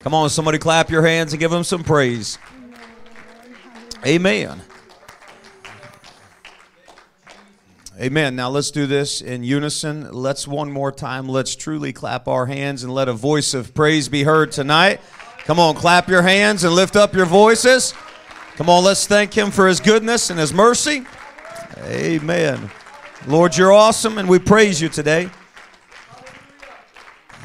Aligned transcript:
Come 0.00 0.14
on, 0.14 0.30
somebody 0.30 0.58
clap 0.58 0.90
your 0.90 1.04
hands 1.04 1.32
and 1.32 1.40
give 1.40 1.52
him 1.52 1.64
some 1.64 1.82
praise. 1.82 2.38
Amen. 4.06 4.62
Amen. 8.00 8.36
Now 8.36 8.48
let's 8.48 8.70
do 8.70 8.86
this 8.86 9.20
in 9.20 9.42
unison. 9.42 10.12
Let's 10.12 10.46
one 10.46 10.70
more 10.70 10.92
time. 10.92 11.28
Let's 11.28 11.56
truly 11.56 11.92
clap 11.92 12.28
our 12.28 12.46
hands 12.46 12.84
and 12.84 12.94
let 12.94 13.08
a 13.08 13.12
voice 13.12 13.54
of 13.54 13.74
praise 13.74 14.08
be 14.08 14.22
heard 14.22 14.52
tonight. 14.52 15.00
Come 15.38 15.58
on, 15.58 15.74
clap 15.74 16.08
your 16.08 16.22
hands 16.22 16.62
and 16.62 16.74
lift 16.74 16.94
up 16.94 17.12
your 17.12 17.26
voices. 17.26 17.92
Come 18.54 18.70
on, 18.70 18.84
let's 18.84 19.04
thank 19.04 19.36
Him 19.36 19.50
for 19.50 19.66
His 19.66 19.80
goodness 19.80 20.30
and 20.30 20.38
His 20.38 20.54
mercy. 20.54 21.06
Amen. 21.86 22.70
Lord, 23.26 23.56
you're 23.56 23.72
awesome 23.72 24.18
and 24.18 24.28
we 24.28 24.38
praise 24.38 24.80
you 24.80 24.88
today. 24.88 25.28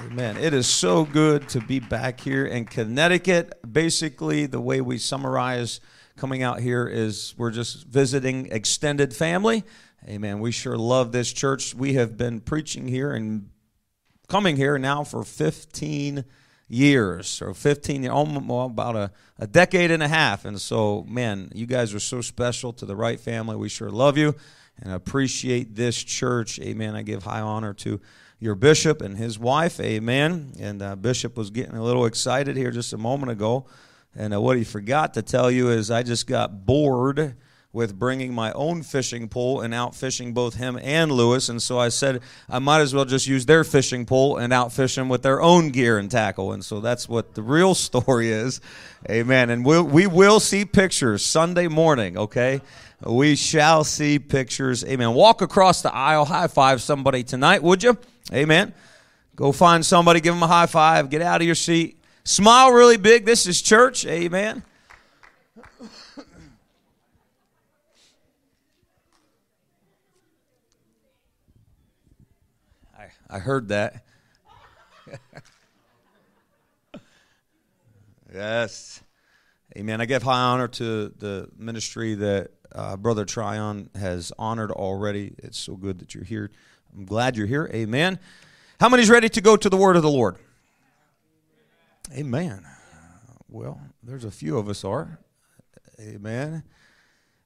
Amen. 0.05 0.35
It 0.35 0.53
is 0.53 0.67
so 0.67 1.05
good 1.05 1.47
to 1.49 1.61
be 1.61 1.79
back 1.79 2.19
here 2.19 2.45
in 2.45 2.65
Connecticut. 2.65 3.53
Basically, 3.71 4.45
the 4.45 4.59
way 4.59 4.81
we 4.81 4.97
summarize 4.97 5.79
coming 6.17 6.43
out 6.43 6.59
here 6.59 6.85
is 6.87 7.33
we're 7.37 7.51
just 7.51 7.87
visiting 7.87 8.47
extended 8.51 9.15
family. 9.15 9.63
Amen. 10.05 10.41
We 10.41 10.51
sure 10.51 10.77
love 10.77 11.13
this 11.13 11.31
church. 11.31 11.73
We 11.73 11.93
have 11.93 12.17
been 12.17 12.41
preaching 12.41 12.87
here 12.87 13.13
and 13.13 13.49
coming 14.27 14.57
here 14.57 14.77
now 14.77 15.05
for 15.05 15.23
15 15.23 16.25
years 16.67 17.41
or 17.41 17.53
15 17.53 18.07
almost 18.09 18.45
well, 18.45 18.65
about 18.65 18.97
a, 18.97 19.11
a 19.39 19.47
decade 19.47 19.91
and 19.91 20.01
a 20.01 20.07
half 20.07 20.43
and 20.43 20.59
so 20.59 21.05
man 21.07 21.51
you 21.53 21.67
guys 21.67 21.93
are 21.93 21.99
so 21.99 22.19
special 22.19 22.73
to 22.73 22.85
the 22.85 22.95
Wright 22.95 23.19
family 23.19 23.55
we 23.55 23.69
sure 23.69 23.91
love 23.91 24.17
you 24.17 24.33
and 24.81 24.91
appreciate 24.91 25.75
this 25.75 26.01
church 26.01 26.59
amen 26.61 26.95
i 26.95 27.03
give 27.03 27.23
high 27.23 27.41
honor 27.41 27.73
to 27.73 28.01
your 28.43 28.55
bishop 28.55 29.01
and 29.01 29.17
his 29.17 29.39
wife 29.39 29.79
amen. 29.79 30.53
And 30.59 30.81
uh, 30.81 30.97
bishop 30.97 31.37
was 31.37 31.49
getting 31.49 31.75
a 31.75 31.83
little 31.83 32.05
excited 32.05 32.57
here 32.57 32.71
just 32.71 32.91
a 32.91 32.97
moment 32.97 33.31
ago. 33.31 33.65
And 34.15 34.33
uh, 34.33 34.41
what 34.41 34.57
he 34.57 34.65
forgot 34.65 35.13
to 35.13 35.21
tell 35.21 35.49
you 35.49 35.69
is 35.69 35.89
i 35.89 36.03
just 36.03 36.27
got 36.27 36.65
bored 36.65 37.35
with 37.73 37.97
bringing 37.97 38.31
my 38.31 38.51
own 38.51 38.83
fishing 38.83 39.27
pole 39.27 39.59
and 39.59 39.73
out 39.73 39.95
fishing 39.95 40.31
both 40.31 40.53
him 40.53 40.79
and 40.81 41.11
Lewis. 41.11 41.49
And 41.49 41.61
so 41.61 41.79
I 41.79 41.89
said 41.89 42.21
I 42.47 42.59
might 42.59 42.81
as 42.81 42.93
well 42.93 43.03
just 43.03 43.25
use 43.25 43.47
their 43.47 43.63
fishing 43.63 44.05
pole 44.05 44.37
and 44.37 44.53
out 44.53 44.71
fish 44.71 44.93
them 44.93 45.09
with 45.09 45.23
their 45.23 45.41
own 45.41 45.69
gear 45.69 45.97
and 45.97 46.09
tackle. 46.09 46.53
And 46.53 46.63
so 46.63 46.79
that's 46.79 47.09
what 47.09 47.33
the 47.33 47.41
real 47.41 47.73
story 47.75 48.29
is. 48.29 48.61
Amen. 49.09 49.49
And 49.49 49.65
we'll, 49.65 49.83
we 49.83 50.05
will 50.05 50.39
see 50.39 50.63
pictures 50.65 51.25
Sunday 51.25 51.67
morning, 51.67 52.17
okay? 52.17 52.61
We 53.01 53.35
shall 53.35 53.83
see 53.83 54.19
pictures. 54.19 54.85
Amen. 54.85 55.13
Walk 55.13 55.41
across 55.41 55.81
the 55.81 55.93
aisle, 55.93 56.25
high 56.25 56.47
five 56.47 56.81
somebody 56.81 57.23
tonight, 57.23 57.63
would 57.63 57.83
you? 57.83 57.97
Amen. 58.31 58.73
Go 59.35 59.51
find 59.51 59.83
somebody, 59.83 60.21
give 60.21 60.35
them 60.35 60.43
a 60.43 60.47
high 60.47 60.67
five, 60.67 61.09
get 61.09 61.23
out 61.23 61.41
of 61.41 61.45
your 61.45 61.55
seat. 61.55 61.97
Smile 62.23 62.71
really 62.71 62.97
big. 62.97 63.25
This 63.25 63.47
is 63.47 63.61
church. 63.61 64.05
Amen. 64.05 64.63
I 73.33 73.39
heard 73.39 73.69
that. 73.69 74.05
yes. 78.31 79.01
Amen. 79.75 80.01
I 80.01 80.05
give 80.05 80.21
high 80.21 80.39
honor 80.39 80.67
to 80.67 81.09
the 81.17 81.49
ministry 81.57 82.13
that 82.13 82.51
uh, 82.75 82.95
Brother 82.95 83.25
Tryon 83.25 83.89
has 83.95 84.31
honored 84.37 84.69
already. 84.69 85.33
It's 85.39 85.57
so 85.57 85.75
good 85.75 85.97
that 85.97 86.13
you're 86.13 86.23
here. 86.23 86.51
I'm 86.95 87.05
glad 87.05 87.35
you're 87.35 87.47
here. 87.47 87.71
Amen. 87.73 88.19
How 88.79 88.87
many's 88.87 89.09
ready 89.09 89.29
to 89.29 89.41
go 89.41 89.57
to 89.57 89.67
the 89.67 89.77
word 89.77 89.95
of 89.95 90.03
the 90.03 90.11
Lord? 90.11 90.37
Amen. 92.13 92.67
Well, 93.49 93.81
there's 94.03 94.25
a 94.25 94.31
few 94.31 94.59
of 94.59 94.69
us 94.69 94.83
are. 94.83 95.17
Amen. 95.99 96.61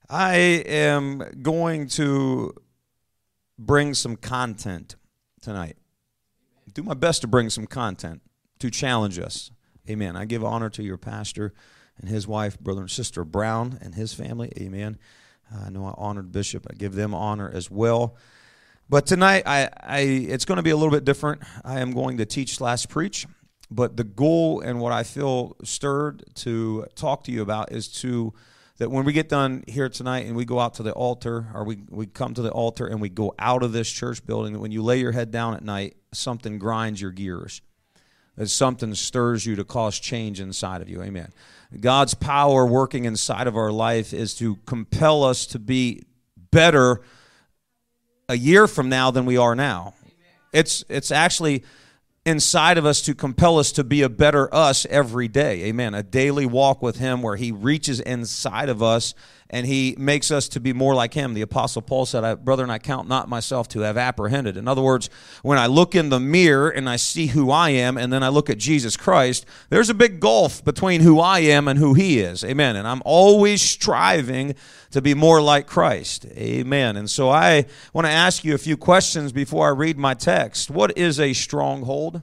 I 0.09 0.35
am 0.35 1.23
going 1.41 1.87
to 1.89 2.53
bring 3.57 3.93
some 3.93 4.17
content 4.17 4.96
tonight. 5.47 5.77
Do 6.73 6.83
my 6.83 6.93
best 6.93 7.21
to 7.21 7.27
bring 7.27 7.49
some 7.49 7.67
content 7.67 8.21
to 8.59 8.69
challenge 8.69 9.17
us. 9.17 9.49
Amen. 9.89 10.17
I 10.17 10.25
give 10.25 10.43
honor 10.43 10.69
to 10.71 10.83
your 10.83 10.97
pastor 10.97 11.53
and 11.97 12.09
his 12.09 12.27
wife, 12.27 12.59
brother 12.59 12.81
and 12.81 12.91
sister 12.91 13.23
Brown, 13.23 13.79
and 13.81 13.95
his 13.95 14.13
family. 14.13 14.51
Amen. 14.59 14.97
I 15.55 15.69
know 15.69 15.85
I 15.85 15.93
honored 15.95 16.33
Bishop. 16.33 16.67
I 16.69 16.73
give 16.73 16.95
them 16.95 17.15
honor 17.15 17.49
as 17.49 17.71
well. 17.71 18.17
But 18.89 19.05
tonight, 19.05 19.43
I, 19.45 19.69
I 19.81 19.99
it's 19.99 20.43
going 20.43 20.57
to 20.57 20.63
be 20.63 20.71
a 20.71 20.75
little 20.75 20.91
bit 20.91 21.05
different. 21.05 21.41
I 21.63 21.79
am 21.79 21.93
going 21.93 22.17
to 22.17 22.25
teach 22.25 22.57
slash 22.57 22.85
preach. 22.85 23.25
But 23.71 23.95
the 23.95 24.03
goal 24.03 24.59
and 24.59 24.81
what 24.81 24.91
I 24.91 25.03
feel 25.03 25.55
stirred 25.63 26.25
to 26.35 26.87
talk 26.95 27.23
to 27.23 27.31
you 27.31 27.41
about 27.41 27.71
is 27.71 27.87
to 28.01 28.33
that 28.77 28.91
when 28.91 29.05
we 29.05 29.13
get 29.13 29.29
done 29.29 29.63
here 29.67 29.89
tonight 29.89 30.25
and 30.25 30.35
we 30.35 30.45
go 30.45 30.59
out 30.59 30.75
to 30.75 30.83
the 30.83 30.91
altar 30.91 31.47
or 31.53 31.63
we, 31.63 31.79
we 31.89 32.05
come 32.05 32.33
to 32.33 32.41
the 32.41 32.51
altar 32.51 32.85
and 32.85 33.01
we 33.01 33.09
go 33.09 33.33
out 33.39 33.63
of 33.63 33.71
this 33.71 33.89
church 33.91 34.25
building, 34.25 34.53
that 34.53 34.59
when 34.59 34.71
you 34.71 34.83
lay 34.83 34.99
your 34.99 35.11
head 35.11 35.31
down 35.31 35.55
at 35.55 35.63
night, 35.63 35.97
something 36.13 36.59
grinds 36.59 37.01
your 37.01 37.11
gears. 37.11 37.61
That 38.35 38.49
something 38.49 38.93
stirs 38.93 39.47
you 39.47 39.55
to 39.55 39.63
cause 39.63 39.99
change 39.99 40.39
inside 40.39 40.83
of 40.83 40.89
you. 40.89 41.01
Amen. 41.01 41.31
God's 41.79 42.13
power 42.13 42.67
working 42.67 43.05
inside 43.05 43.47
of 43.47 43.57
our 43.57 43.71
life 43.71 44.13
is 44.13 44.35
to 44.35 44.57
compel 44.67 45.23
us 45.23 45.47
to 45.47 45.59
be 45.59 46.03
better 46.51 47.01
a 48.29 48.35
year 48.35 48.67
from 48.67 48.89
now 48.89 49.09
than 49.09 49.25
we 49.25 49.37
are 49.37 49.55
now. 49.55 49.95
It's 50.53 50.83
it's 50.87 51.11
actually 51.11 51.63
inside 52.27 52.77
of 52.77 52.85
us 52.85 53.01
to 53.03 53.15
compel 53.15 53.57
us 53.57 53.71
to 53.71 53.85
be 53.85 54.01
a 54.01 54.09
better 54.09 54.53
us 54.53 54.85
every 54.89 55.29
day. 55.29 55.63
Amen. 55.63 55.93
A 55.93 56.03
daily 56.03 56.45
walk 56.45 56.81
with 56.81 56.97
Him 56.97 57.21
where 57.21 57.37
He 57.37 57.53
reaches 57.53 58.01
inside 58.01 58.67
of 58.67 58.83
us 58.83 59.13
and 59.49 59.65
He 59.65 59.95
makes 59.97 60.31
us 60.31 60.47
to 60.49 60.59
be 60.59 60.73
more 60.73 60.93
like 60.93 61.13
Him. 61.13 61.33
The 61.33 61.41
Apostle 61.41 61.81
Paul 61.81 62.05
said, 62.05 62.23
I, 62.23 62.35
Brother, 62.35 62.63
and 62.63 62.71
I 62.71 62.79
count 62.79 63.07
not 63.07 63.29
myself 63.29 63.67
to 63.69 63.81
have 63.81 63.97
apprehended. 63.97 64.57
In 64.57 64.67
other 64.67 64.81
words, 64.81 65.09
when 65.41 65.57
I 65.57 65.67
look 65.67 65.95
in 65.95 66.09
the 66.09 66.19
mirror 66.19 66.69
and 66.69 66.89
I 66.89 66.97
see 66.97 67.27
who 67.27 67.51
I 67.51 67.69
am 67.69 67.97
and 67.97 68.11
then 68.11 68.23
I 68.23 68.29
look 68.29 68.49
at 68.49 68.57
Jesus 68.57 68.97
Christ, 68.97 69.45
there's 69.69 69.89
a 69.89 69.93
big 69.93 70.19
gulf 70.19 70.63
between 70.63 71.01
who 71.01 71.19
I 71.19 71.39
am 71.39 71.67
and 71.67 71.79
who 71.79 71.93
He 71.93 72.19
is. 72.19 72.43
Amen. 72.43 72.75
And 72.75 72.87
I'm 72.87 73.01
always 73.05 73.61
striving 73.61 74.55
to 74.91 75.01
be 75.01 75.13
more 75.13 75.41
like 75.41 75.67
Christ. 75.67 76.25
Amen. 76.25 76.97
And 76.97 77.09
so 77.09 77.29
I 77.29 77.65
want 77.93 78.05
to 78.05 78.11
ask 78.11 78.43
you 78.43 78.53
a 78.53 78.59
few 78.59 78.77
questions 78.77 79.31
before 79.31 79.67
I 79.67 79.71
read 79.71 79.97
my 79.97 80.13
text. 80.13 80.69
What 80.69 80.97
is 80.97 81.19
a 81.19 81.33
stronghold? 81.33 82.21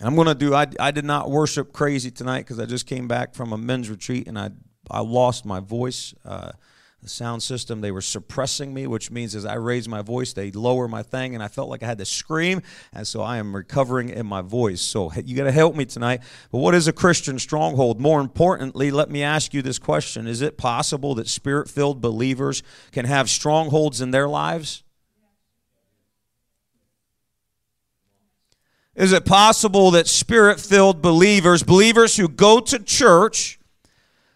I'm 0.00 0.14
going 0.14 0.26
to 0.26 0.34
do, 0.34 0.54
I, 0.54 0.66
I 0.80 0.90
did 0.90 1.04
not 1.04 1.30
worship 1.30 1.72
crazy 1.72 2.10
tonight 2.10 2.40
because 2.40 2.58
I 2.58 2.66
just 2.66 2.86
came 2.86 3.06
back 3.06 3.34
from 3.34 3.52
a 3.52 3.58
men's 3.58 3.88
retreat 3.88 4.26
and 4.26 4.38
I, 4.38 4.50
I 4.90 5.00
lost 5.00 5.44
my 5.44 5.60
voice. 5.60 6.14
Uh, 6.24 6.52
the 7.04 7.10
sound 7.10 7.42
system, 7.42 7.82
they 7.82 7.92
were 7.92 8.00
suppressing 8.00 8.72
me, 8.72 8.86
which 8.86 9.10
means 9.10 9.34
as 9.34 9.44
I 9.44 9.54
raise 9.54 9.86
my 9.86 10.00
voice, 10.00 10.32
they 10.32 10.50
lower 10.50 10.88
my 10.88 11.02
thing, 11.02 11.34
and 11.34 11.44
I 11.44 11.48
felt 11.48 11.68
like 11.68 11.82
I 11.82 11.86
had 11.86 11.98
to 11.98 12.06
scream. 12.06 12.62
And 12.94 13.06
so 13.06 13.20
I 13.20 13.36
am 13.36 13.54
recovering 13.54 14.08
in 14.08 14.26
my 14.26 14.40
voice. 14.40 14.80
So 14.80 15.12
you 15.12 15.36
got 15.36 15.44
to 15.44 15.52
help 15.52 15.76
me 15.76 15.84
tonight. 15.84 16.22
But 16.50 16.58
what 16.58 16.74
is 16.74 16.88
a 16.88 16.94
Christian 16.94 17.38
stronghold? 17.38 18.00
More 18.00 18.22
importantly, 18.22 18.90
let 18.90 19.10
me 19.10 19.22
ask 19.22 19.52
you 19.52 19.60
this 19.60 19.78
question 19.78 20.26
Is 20.26 20.40
it 20.40 20.56
possible 20.56 21.14
that 21.16 21.28
spirit 21.28 21.68
filled 21.68 22.00
believers 22.00 22.62
can 22.90 23.04
have 23.04 23.28
strongholds 23.28 24.00
in 24.00 24.10
their 24.10 24.26
lives? 24.26 24.83
Is 28.96 29.12
it 29.12 29.24
possible 29.24 29.90
that 29.92 30.06
spirit 30.06 30.60
filled 30.60 31.02
believers, 31.02 31.62
believers 31.62 32.16
who 32.16 32.28
go 32.28 32.60
to 32.60 32.78
church, 32.78 33.58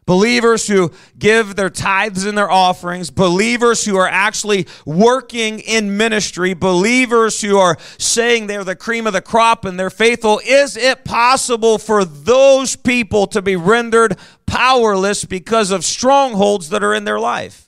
believers 0.05 0.67
who 0.67 0.91
give 1.19 1.55
their 1.55 1.71
tithes 1.71 2.25
and 2.25 2.37
their 2.37 2.51
offerings, 2.51 3.11
believers 3.11 3.85
who 3.85 3.95
are 3.97 4.09
actually 4.09 4.67
working 4.85 5.61
in 5.61 5.97
ministry, 5.97 6.55
believers 6.55 7.41
who 7.43 7.59
are 7.59 7.77
saying 7.99 8.47
they're 8.47 8.65
the 8.65 8.75
cream 8.75 9.07
of 9.07 9.13
the 9.13 9.21
crop 9.21 9.65
and 9.65 9.79
they're 9.79 9.91
faithful, 9.91 10.41
is 10.45 10.77
it 10.77 11.05
possible 11.05 11.79
for 11.79 12.05
those 12.05 12.75
people 12.75 13.27
to 13.29 13.43
be 13.43 13.55
rendered 13.55 14.17
powerless 14.47 15.25
because 15.25 15.71
of 15.71 15.85
strongholds 15.85 16.71
that 16.71 16.83
are 16.83 16.95
in 16.95 17.05
their 17.05 17.21
life? 17.21 17.68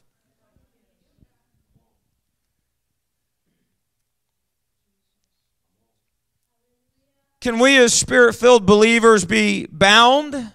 Can 7.41 7.59
we, 7.59 7.79
as 7.79 7.95
spirit 7.95 8.35
filled 8.35 8.67
believers, 8.67 9.25
be 9.25 9.67
bound 9.67 10.53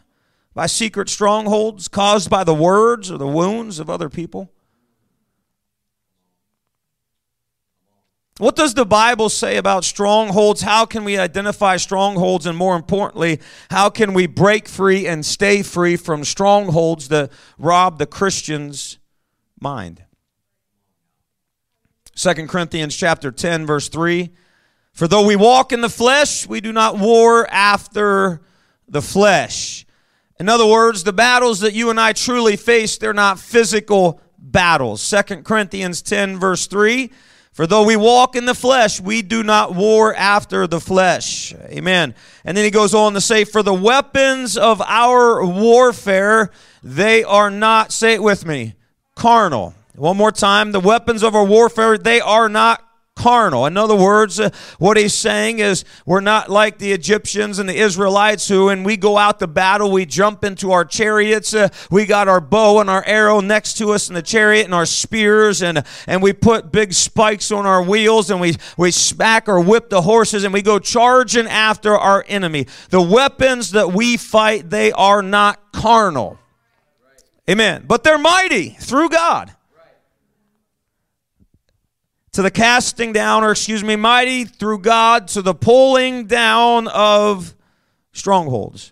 by 0.53 0.67
secret 0.67 1.09
strongholds 1.09 1.87
caused 1.87 2.29
by 2.29 2.43
the 2.43 2.53
words 2.53 3.11
or 3.11 3.17
the 3.17 3.27
wounds 3.27 3.79
of 3.79 3.89
other 3.89 4.07
people? 4.07 4.51
What 8.37 8.57
does 8.57 8.73
the 8.73 8.85
Bible 8.85 9.29
say 9.29 9.55
about 9.55 9.85
strongholds? 9.85 10.61
How 10.61 10.85
can 10.85 11.05
we 11.05 11.17
identify 11.17 11.77
strongholds? 11.77 12.45
And 12.45 12.57
more 12.57 12.75
importantly, 12.75 13.39
how 13.71 13.89
can 13.89 14.13
we 14.13 14.27
break 14.27 14.67
free 14.67 15.07
and 15.07 15.25
stay 15.25 15.63
free 15.63 15.95
from 15.95 16.25
strongholds 16.25 17.07
that 17.07 17.31
rob 17.57 17.97
the 17.97 18.05
Christian's 18.05 18.99
mind? 19.59 20.03
2 22.15 22.33
Corinthians 22.47 22.95
chapter 22.95 23.31
10 23.31 23.65
verse 23.65 23.89
3 23.89 24.31
For 24.95 25.09
though 25.09 25.25
we 25.25 25.35
walk 25.35 25.73
in 25.73 25.81
the 25.81 25.89
flesh, 25.89 26.47
we 26.47 26.61
do 26.61 26.71
not 26.71 26.97
war 26.97 27.45
after 27.51 28.39
the 28.87 29.01
flesh. 29.01 29.85
In 30.39 30.47
other 30.47 30.65
words, 30.65 31.03
the 31.03 31.11
battles 31.11 31.59
that 31.59 31.73
you 31.73 31.89
and 31.89 31.99
I 31.99 32.13
truly 32.13 32.55
face, 32.55 32.97
they're 32.97 33.13
not 33.13 33.37
physical 33.37 34.21
battles. 34.37 35.01
Second 35.01 35.43
Corinthians 35.43 36.01
10, 36.01 36.39
verse 36.39 36.67
3 36.67 37.11
For 37.51 37.67
though 37.67 37.83
we 37.83 37.97
walk 37.97 38.37
in 38.37 38.45
the 38.45 38.55
flesh, 38.55 39.01
we 39.01 39.21
do 39.21 39.43
not 39.43 39.75
war 39.75 40.15
after 40.15 40.65
the 40.65 40.79
flesh. 40.79 41.53
Amen. 41.53 42.15
And 42.45 42.55
then 42.55 42.63
he 42.63 42.71
goes 42.71 42.93
on 42.93 43.15
to 43.15 43.21
say, 43.21 43.43
For 43.43 43.61
the 43.61 43.73
weapons 43.73 44.57
of 44.57 44.81
our 44.81 45.45
warfare, 45.45 46.51
they 46.81 47.25
are 47.25 47.51
not, 47.51 47.91
say 47.91 48.13
it 48.13 48.23
with 48.23 48.45
me, 48.45 48.75
carnal. 49.13 49.73
One 49.95 50.15
more 50.15 50.31
time, 50.31 50.71
the 50.71 50.79
weapons 50.79 51.21
of 51.21 51.35
our 51.35 51.45
warfare, 51.45 51.97
they 51.97 52.21
are 52.21 52.47
not 52.47 52.84
carnal. 53.15 53.65
In 53.65 53.77
other 53.77 53.95
words, 53.95 54.39
uh, 54.39 54.49
what 54.77 54.97
he's 54.97 55.13
saying 55.13 55.59
is 55.59 55.85
we're 56.05 56.19
not 56.19 56.49
like 56.49 56.77
the 56.77 56.91
Egyptians 56.91 57.59
and 57.59 57.67
the 57.67 57.75
Israelites 57.75 58.47
who, 58.47 58.65
when 58.65 58.83
we 58.83 58.97
go 58.97 59.17
out 59.17 59.39
to 59.39 59.47
battle, 59.47 59.89
we 59.89 60.05
jump 60.05 60.43
into 60.43 60.71
our 60.71 60.83
chariots. 60.83 61.53
Uh, 61.53 61.69
we 61.89 62.05
got 62.05 62.27
our 62.27 62.41
bow 62.41 62.81
and 62.81 62.89
our 62.89 63.03
arrow 63.05 63.39
next 63.39 63.77
to 63.77 63.91
us 63.91 64.09
in 64.09 64.15
the 64.15 64.21
chariot 64.21 64.65
and 64.65 64.73
our 64.73 64.85
spears, 64.85 65.61
and, 65.61 65.83
and 66.07 66.21
we 66.21 66.33
put 66.33 66.71
big 66.71 66.93
spikes 66.93 67.51
on 67.51 67.65
our 67.65 67.81
wheels 67.81 68.29
and 68.29 68.41
we, 68.41 68.55
we 68.77 68.91
smack 68.91 69.47
or 69.47 69.61
whip 69.61 69.89
the 69.89 70.01
horses 70.01 70.43
and 70.43 70.53
we 70.53 70.61
go 70.61 70.77
charging 70.77 71.47
after 71.47 71.97
our 71.97 72.25
enemy. 72.27 72.67
The 72.89 73.01
weapons 73.01 73.71
that 73.71 73.93
we 73.93 74.17
fight, 74.17 74.69
they 74.69 74.91
are 74.91 75.21
not 75.21 75.71
carnal. 75.71 76.37
Amen. 77.49 77.85
But 77.87 78.03
they're 78.03 78.17
mighty 78.17 78.69
through 78.69 79.09
God 79.09 79.54
to 82.35 82.41
the 82.41 82.51
casting 82.51 83.13
down, 83.13 83.45
or 83.45 83.51
excuse 83.51 83.81
me, 83.81 83.95
mighty 83.95 84.43
through 84.43 84.79
God 84.79 85.29
to 85.29 85.41
the 85.41 85.53
pulling 85.53 86.25
down 86.25 86.89
of 86.89 87.55
strongholds. 88.11 88.91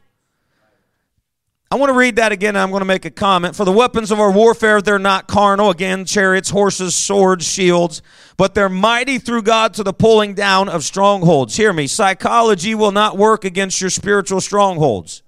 I 1.70 1.76
want 1.76 1.90
to 1.90 1.94
read 1.94 2.16
that 2.16 2.32
again. 2.32 2.56
I'm 2.56 2.70
going 2.70 2.80
to 2.80 2.86
make 2.86 3.04
a 3.04 3.12
comment. 3.12 3.58
For 3.58 3.66
the 3.66 3.72
weapons 3.74 4.12
of 4.12 4.20
our 4.22 4.32
warfare, 4.32 4.82
they're 4.82 4.98
not 4.98 5.28
carnal. 5.28 5.72
Again, 5.72 6.06
chariots, 6.06 6.52
horses, 6.52 6.96
swords, 6.96 7.46
shields, 7.46 8.02
but 8.38 8.56
they're 8.56 8.70
mighty 8.70 9.20
through 9.20 9.42
God 9.42 9.74
to 9.74 9.84
the 9.84 9.92
pulling 9.92 10.36
down 10.36 10.70
of 10.70 10.86
strongholds. 10.86 11.58
Hear 11.58 11.74
me. 11.74 11.88
Psychology 11.88 12.74
will 12.74 12.94
not 12.94 13.18
work 13.18 13.44
against 13.44 13.82
your 13.82 13.90
spiritual 13.90 14.40
strongholds. 14.40 15.22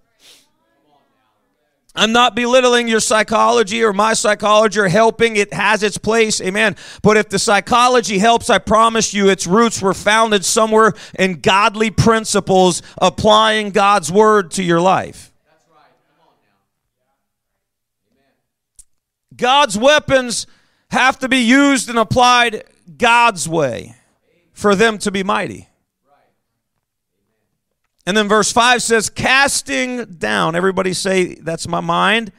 I'm 1.96 2.12
not 2.12 2.36
belittling 2.36 2.88
your 2.88 3.00
psychology 3.00 3.84
or 3.84 3.94
my 3.94 4.14
psychology 4.14 4.80
or 4.80 4.88
helping. 4.88 5.38
It 5.38 5.54
has 5.54 5.82
its 5.82 5.98
place. 5.98 6.42
Amen. 6.42 6.76
But 7.02 7.16
if 7.16 7.30
the 7.30 7.40
psychology 7.40 8.18
helps, 8.18 8.50
I 8.50 8.58
promise 8.58 9.14
you 9.14 9.30
its 9.30 9.48
roots 9.48 9.82
were 9.82 9.94
founded 9.94 10.44
somewhere 10.44 10.94
in 11.18 11.40
godly 11.40 11.92
principles, 11.92 12.82
applying 13.02 13.70
God's 13.72 14.12
word 14.12 14.52
to 14.52 14.64
your 14.64 14.82
life. 14.82 15.32
God's 19.36 19.78
weapons 19.78 20.48
have 20.92 21.20
to 21.20 21.30
be 21.30 21.40
used 21.40 21.90
and 21.90 21.98
applied 21.98 22.64
God's 22.98 23.48
way 23.50 23.96
for 24.54 24.76
them 24.76 24.98
to 25.00 25.12
be 25.12 25.24
mighty. 25.24 25.68
And 28.06 28.16
then 28.16 28.28
verse 28.28 28.52
5 28.52 28.84
says, 28.84 29.10
casting 29.10 30.06
down. 30.06 30.56
Everybody 30.56 30.94
say, 30.94 31.36
that's 31.36 31.68
my 31.68 31.80
mind. 31.80 32.32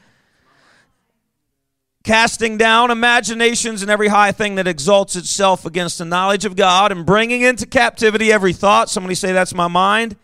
Casting 2.03 2.57
down 2.57 2.89
imaginations 2.89 3.81
and 3.81 3.91
every 3.91 4.07
high 4.07 4.31
thing 4.31 4.55
that 4.55 4.67
exalts 4.67 5.17
itself 5.17 5.65
against 5.65 5.97
the 5.97 6.05
knowledge 6.05 6.45
of 6.45 6.55
God 6.55 6.93
and 6.93 7.05
bringing 7.05 7.41
into 7.41 7.65
captivity 7.65 8.31
every 8.31 8.53
thought. 8.53 8.89
Somebody 8.89 9.15
say, 9.15 9.33
that's 9.33 9.53
my 9.53 9.67
mind. 9.67 10.15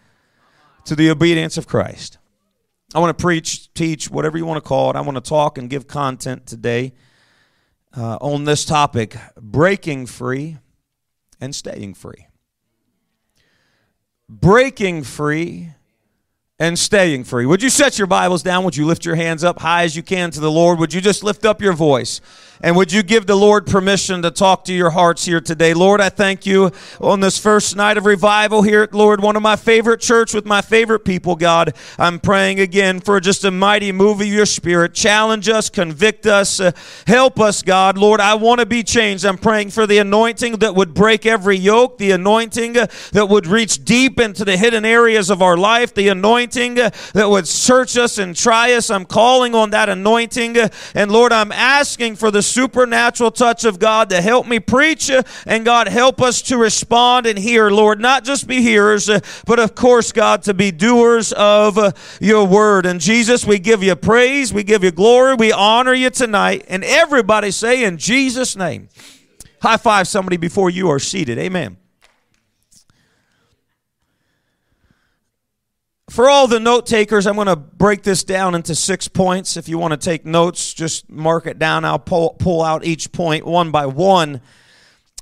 To 0.86 0.95
the 0.95 1.10
obedience 1.10 1.57
of 1.57 1.68
Christ. 1.68 2.19
I 2.95 3.00
want 3.00 3.18
to 3.18 3.22
preach, 3.22 3.74
teach, 3.74 4.10
whatever 4.10 4.38
you 4.38 4.45
want 4.45 4.63
to 4.63 4.68
call 4.68 4.92
it. 4.92 4.95
I 4.95 5.01
want 5.01 5.16
to 5.16 5.30
talk 5.30 5.57
and 5.57 5.69
give 5.69 5.88
content 5.88 6.45
today 6.45 6.94
uh, 7.98 8.18
on 8.22 8.45
this 8.45 8.63
topic 8.63 9.18
breaking 9.36 10.06
free 10.06 10.57
and 11.42 11.54
staying 11.54 11.95
free 11.95 12.28
breaking 14.41 15.03
free 15.03 15.69
and 16.63 16.80
staying 16.80 17.25
free. 17.25 17.45
Would 17.45 17.62
you 17.62 17.69
set 17.69 17.98
your 17.98 18.07
Bibles 18.07 18.42
down? 18.42 18.63
Would 18.63 18.77
you 18.77 18.86
lift 18.86 19.04
your 19.04 19.15
hands 19.15 19.44
up 19.44 19.60
high 19.60 19.83
as 19.83 19.98
you 19.98 20.01
can 20.01 20.31
to 20.31 20.39
the 20.39 20.50
Lord? 20.50 20.80
Would 20.80 20.94
you 20.94 21.01
just 21.01 21.21
lift 21.21 21.45
up 21.45 21.62
your 21.62 21.74
voice? 21.74 22.21
And 22.62 22.77
would 22.77 22.94
you 22.94 23.04
give 23.04 23.25
the 23.25 23.36
Lord 23.36 23.68
permission 23.68 24.21
to 24.21 24.31
talk 24.31 24.63
to 24.65 24.74
your 24.74 24.92
hearts 24.92 25.25
here 25.25 25.42
today? 25.42 25.74
Lord, 25.74 26.00
I 26.00 26.07
thank 26.07 26.45
you 26.45 26.71
on 27.01 27.19
this 27.19 27.38
first 27.38 27.75
night 27.75 27.98
of 27.98 28.06
revival 28.06 28.62
here 28.62 28.83
at 28.83 28.94
Lord, 28.94 29.21
one 29.21 29.36
of 29.36 29.42
my 29.42 29.57
favorite 29.57 30.00
church 30.00 30.33
with 30.33 30.45
my 30.45 30.62
favorite 30.62 31.04
people, 31.04 31.36
God. 31.36 31.75
I'm 32.00 32.21
praying 32.21 32.62
again 32.62 33.01
for 33.01 33.19
just 33.19 33.44
a 33.44 33.51
mighty 33.51 33.92
move 33.92 34.21
of 34.21 34.27
your 34.27 34.45
spirit. 34.45 34.94
Challenge 34.94 35.50
us, 35.50 35.69
convict 35.69 36.25
us, 36.25 36.62
uh, 36.62 36.71
help 37.06 37.38
us, 37.38 37.62
God. 37.63 37.98
Lord, 37.98 38.21
I 38.21 38.36
want 38.36 38.62
to 38.62 38.66
be 38.66 38.81
changed. 38.81 39.25
I'm 39.25 39.38
praying 39.38 39.71
for 39.71 39.86
the 39.86 39.98
anointing 39.98 40.59
that 40.59 40.74
would 40.74 40.94
break 40.94 41.25
every 41.25 41.57
yoke, 41.57 41.98
the 41.98 42.12
anointing 42.12 42.74
that 42.74 43.27
would 43.30 43.45
reach 43.45 43.83
deep 43.83 44.21
into 44.21 44.45
the 44.45 44.56
hidden 44.56 44.86
areas 44.86 45.30
of 45.30 45.42
our 45.42 45.57
life, 45.57 45.94
the 45.94 46.07
anointing 46.07 46.52
uh, 46.57 46.91
that 47.13 47.29
would 47.29 47.47
search 47.47 47.97
us 47.97 48.17
and 48.17 48.35
try 48.35 48.73
us. 48.73 48.89
I'm 48.89 49.05
calling 49.05 49.55
on 49.55 49.71
that 49.71 49.89
anointing. 49.89 50.57
And 50.94 51.11
Lord, 51.11 51.31
I'm 51.31 51.51
asking 51.51 52.15
for 52.15 52.31
the 52.31 52.41
supernatural 52.41 53.31
touch 53.31 53.65
of 53.65 53.79
God 53.79 54.09
to 54.09 54.21
help 54.21 54.47
me 54.47 54.59
preach. 54.59 55.11
And 55.45 55.65
God, 55.65 55.88
help 55.88 56.21
us 56.21 56.41
to 56.44 56.57
respond 56.57 57.25
and 57.25 57.38
hear, 57.38 57.69
Lord, 57.69 58.00
not 58.00 58.23
just 58.23 58.47
be 58.47 58.61
hearers, 58.61 59.09
but 59.45 59.59
of 59.59 59.75
course, 59.75 60.11
God, 60.11 60.44
to 60.44 60.53
be 60.53 60.71
doers 60.71 61.33
of 61.33 61.77
your 62.21 62.45
word. 62.45 62.85
And 62.85 62.99
Jesus, 62.99 63.45
we 63.45 63.59
give 63.59 63.83
you 63.83 63.95
praise, 63.95 64.53
we 64.53 64.63
give 64.63 64.83
you 64.83 64.91
glory, 64.91 65.35
we 65.35 65.51
honor 65.51 65.94
you 65.94 66.09
tonight. 66.09 66.65
And 66.67 66.83
everybody 66.83 67.51
say 67.51 67.83
in 67.83 67.97
Jesus' 67.97 68.56
name. 68.56 68.89
High 69.61 69.77
five 69.77 70.09
somebody 70.09 70.35
before 70.35 70.69
you 70.69 70.89
are 70.89 70.99
seated. 70.99 71.38
Amen. 71.39 71.77
For 76.13 76.30
all 76.30 76.45
the 76.45 76.60
note 76.60 76.86
takers, 76.86 77.25
I'm 77.25 77.33
going 77.33 77.48
to 77.48 77.56
break 77.56 78.04
this 78.04 78.24
down 78.24 78.54
into 78.54 78.75
six 78.75 79.07
points. 79.07 79.57
If 79.57 79.68
you 79.68 79.80
want 79.80 79.94
to 79.94 79.98
take 79.98 80.27
notes, 80.27 80.71
just 80.71 81.10
mark 81.10 81.48
it 81.48 81.57
down. 81.57 81.86
I'll 81.86 81.98
pull, 81.98 82.36
pull 82.38 82.62
out 82.62 82.86
each 82.86 83.12
point 83.12 83.48
one 83.48 83.71
by 83.71 83.88
one. 83.88 84.39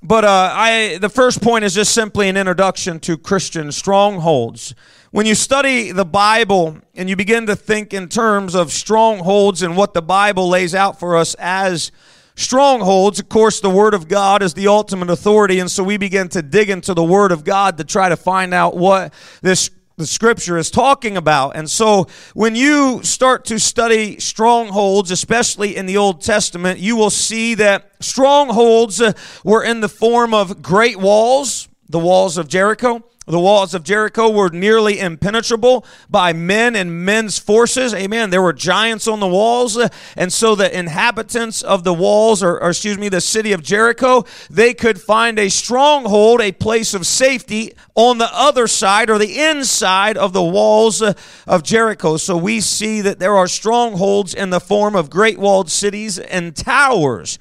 But 0.04 0.26
uh, 0.26 0.52
I, 0.54 0.98
the 1.00 1.08
first 1.08 1.42
point 1.42 1.64
is 1.64 1.74
just 1.74 1.94
simply 1.94 2.28
an 2.28 2.36
introduction 2.36 3.00
to 3.00 3.18
Christian 3.18 3.72
strongholds. 3.72 4.76
When 5.12 5.26
you 5.26 5.34
study 5.34 5.94
the 5.94 6.04
Bible 6.04 6.80
and 6.94 7.10
you 7.10 7.16
begin 7.16 7.46
to 7.46 7.56
think 7.56 7.94
in 7.94 8.10
terms 8.10 8.54
of 8.54 8.70
strongholds 8.74 9.62
and 9.62 9.78
what 9.78 9.94
the 9.94 10.02
Bible 10.02 10.50
lays 10.50 10.76
out 10.76 11.00
for 11.00 11.16
us 11.16 11.36
as 11.36 11.94
strongholds, 12.36 13.18
of 13.18 13.30
course, 13.30 13.62
the 13.62 13.70
Word 13.70 13.94
of 13.94 14.10
God 14.10 14.44
is 14.44 14.56
the 14.56 14.68
ultimate 14.68 15.10
authority. 15.10 15.60
And 15.60 15.72
so 15.72 15.86
we 15.86 15.96
begin 15.96 16.28
to 16.28 16.42
dig 16.42 16.70
into 16.70 16.94
the 16.94 17.02
Word 17.02 17.32
of 17.32 17.46
God 17.46 17.78
to 17.78 17.86
try 17.86 18.10
to 18.10 18.18
find 18.18 18.54
out 18.54 18.76
what 18.76 19.14
this 19.42 19.70
the 20.02 20.08
scripture 20.08 20.58
is 20.58 20.72
talking 20.72 21.16
about. 21.16 21.56
And 21.56 21.70
so 21.70 22.08
when 22.34 22.56
you 22.56 23.02
start 23.04 23.46
to 23.46 23.60
study 23.60 24.20
strongholds, 24.20 25.12
especially 25.12 25.76
in 25.78 25.86
the 25.86 25.98
Old 25.98 26.22
Testament, 26.22 26.80
you 26.80 26.96
will 26.96 27.12
see 27.12 27.54
that 27.56 27.92
strongholds 28.00 29.00
uh, 29.00 29.14
were 29.44 29.64
in 29.64 29.80
the 29.80 29.90
form 29.90 30.34
of 30.34 30.62
great 30.64 30.98
walls, 30.98 31.70
the 31.88 32.00
walls 32.00 32.38
of 32.38 32.48
Jericho. 32.48 33.04
The 33.28 33.40
walls 33.40 33.76
of 33.76 33.84
Jericho 33.84 34.32
were 34.32 34.50
nearly 34.50 35.00
impenetrable 35.00 35.86
by 36.10 36.34
men 36.34 36.76
and 36.76 37.06
men's 37.06 37.38
forces. 37.38 37.94
Amen. 37.94 38.32
There 38.32 38.42
were 38.42 38.52
giants 38.52 39.08
on 39.08 39.20
the 39.20 39.28
walls. 39.28 39.78
And 40.16 40.34
so 40.34 40.56
the 40.56 40.76
inhabitants 40.76 41.62
of 41.62 41.84
the 41.84 41.94
walls, 41.94 42.42
or, 42.42 42.60
or, 42.60 42.70
excuse 42.72 42.98
me, 42.98 43.10
the 43.10 43.22
city 43.22 43.52
of 43.52 43.62
Jericho, 43.62 44.26
they 44.50 44.74
could 44.74 45.00
find 45.00 45.38
a 45.38 45.50
stronghold, 45.50 46.42
a 46.42 46.52
place 46.52 46.96
of 46.96 47.06
safety 47.06 47.74
on 47.94 48.18
the 48.18 48.30
other 48.34 48.66
side 48.66 49.12
or 49.12 49.20
the 49.20 49.40
inside 49.40 50.18
of 50.18 50.34
the 50.34 50.44
walls 50.44 51.04
uh, 51.04 51.14
of 51.46 51.62
Jericho. 51.62 52.18
So 52.18 52.36
we 52.36 52.60
see 52.60 53.02
that 53.02 53.20
there 53.20 53.38
are 53.38 53.48
strongholds 53.48 54.34
in 54.34 54.50
the 54.50 54.60
form 54.60 54.96
of 54.96 55.12
great 55.12 55.38
walled 55.38 55.70
cities 55.70 56.18
and 56.18 56.56
towers. 56.56 57.38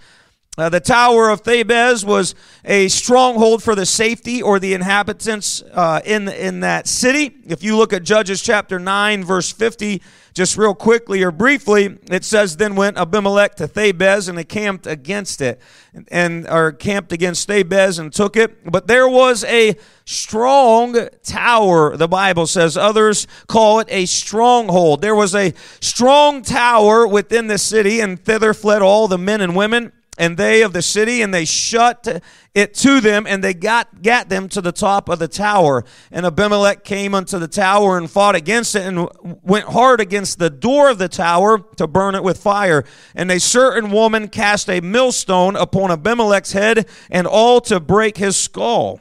Uh, 0.61 0.69
the 0.69 0.79
Tower 0.79 1.31
of 1.31 1.41
Thebes 1.41 2.05
was 2.05 2.35
a 2.67 2.89
stronghold 2.89 3.63
for 3.63 3.75
the 3.75 3.87
safety 3.87 4.43
or 4.43 4.59
the 4.59 4.75
inhabitants 4.75 5.63
uh, 5.73 6.03
in, 6.05 6.29
in 6.29 6.61
that 6.61 6.87
city. 6.87 7.35
If 7.47 7.63
you 7.63 7.79
look 7.79 7.95
at 7.95 8.03
Judges 8.03 8.43
chapter 8.43 8.79
9, 8.79 9.25
verse 9.25 9.51
50, 9.51 10.03
just 10.35 10.59
real 10.59 10.75
quickly 10.75 11.23
or 11.23 11.31
briefly, 11.31 11.99
it 12.11 12.27
says, 12.27 12.59
Then 12.59 12.75
went 12.75 12.99
Abimelech 12.99 13.55
to 13.55 13.67
Thebes 13.67 14.29
and 14.29 14.39
encamped 14.39 14.87
against 14.87 15.41
it, 15.41 15.63
and 16.09 16.47
or 16.47 16.73
camped 16.73 17.13
against 17.13 17.49
Thebes 17.49 17.99
and 17.99 18.13
took 18.13 18.37
it. 18.37 18.71
But 18.71 18.87
there 18.87 19.09
was 19.09 19.45
a 19.45 19.77
strong 20.05 21.09
tower, 21.23 21.97
the 21.97 22.07
Bible 22.07 22.47
says. 22.47 22.77
Others 22.77 23.27
call 23.47 23.81
it 23.81 23.89
a 23.91 24.05
stronghold. 24.05 25.01
There 25.01 25.15
was 25.15 25.35
a 25.35 25.55
strong 25.81 26.43
tower 26.43 27.07
within 27.07 27.47
the 27.47 27.59
city, 27.59 28.01
and 28.01 28.23
thither 28.23 28.53
fled 28.53 28.83
all 28.83 29.09
the 29.09 29.17
men 29.17 29.41
and 29.41 29.57
women 29.57 29.93
and 30.21 30.37
they 30.37 30.63
of 30.63 30.75
the 30.75 30.83
city, 30.83 31.23
and 31.23 31.33
they 31.33 31.47
shut 31.47 32.23
it 32.55 32.75
to 32.75 33.01
them, 33.01 33.27
and 33.27 33.43
they 33.43 33.55
got, 33.55 34.03
got 34.03 34.29
them 34.29 34.51
to 34.51 34.61
the 34.61 34.71
top 34.71 35.09
of 35.09 35.19
the 35.19 35.27
tower. 35.27 35.83
And 36.13 36.27
Abimelech 36.27 36.85
came 36.85 37.15
unto 37.15 37.39
the 37.39 37.49
tower 37.49 37.97
and 37.97 38.09
fought 38.09 38.35
against 38.35 38.77
it, 38.77 38.83
and 38.83 39.09
went 39.43 39.65
hard 39.65 39.99
against 39.99 40.39
the 40.39 40.51
door 40.51 40.91
of 40.91 40.99
the 40.99 41.09
tower 41.09 41.59
to 41.77 41.87
burn 41.87 42.15
it 42.15 42.23
with 42.23 42.37
fire. 42.37 42.85
And 43.15 43.31
a 43.31 43.41
certain 43.41 43.91
woman 43.91 44.29
cast 44.29 44.69
a 44.69 44.83
millstone 44.83 45.57
upon 45.57 45.91
Abimelech's 45.91 46.53
head, 46.53 46.87
and 47.11 47.27
all 47.27 47.63
to 47.63 47.81
break 47.81 48.19
his 48.19 48.37
skull. 48.37 49.01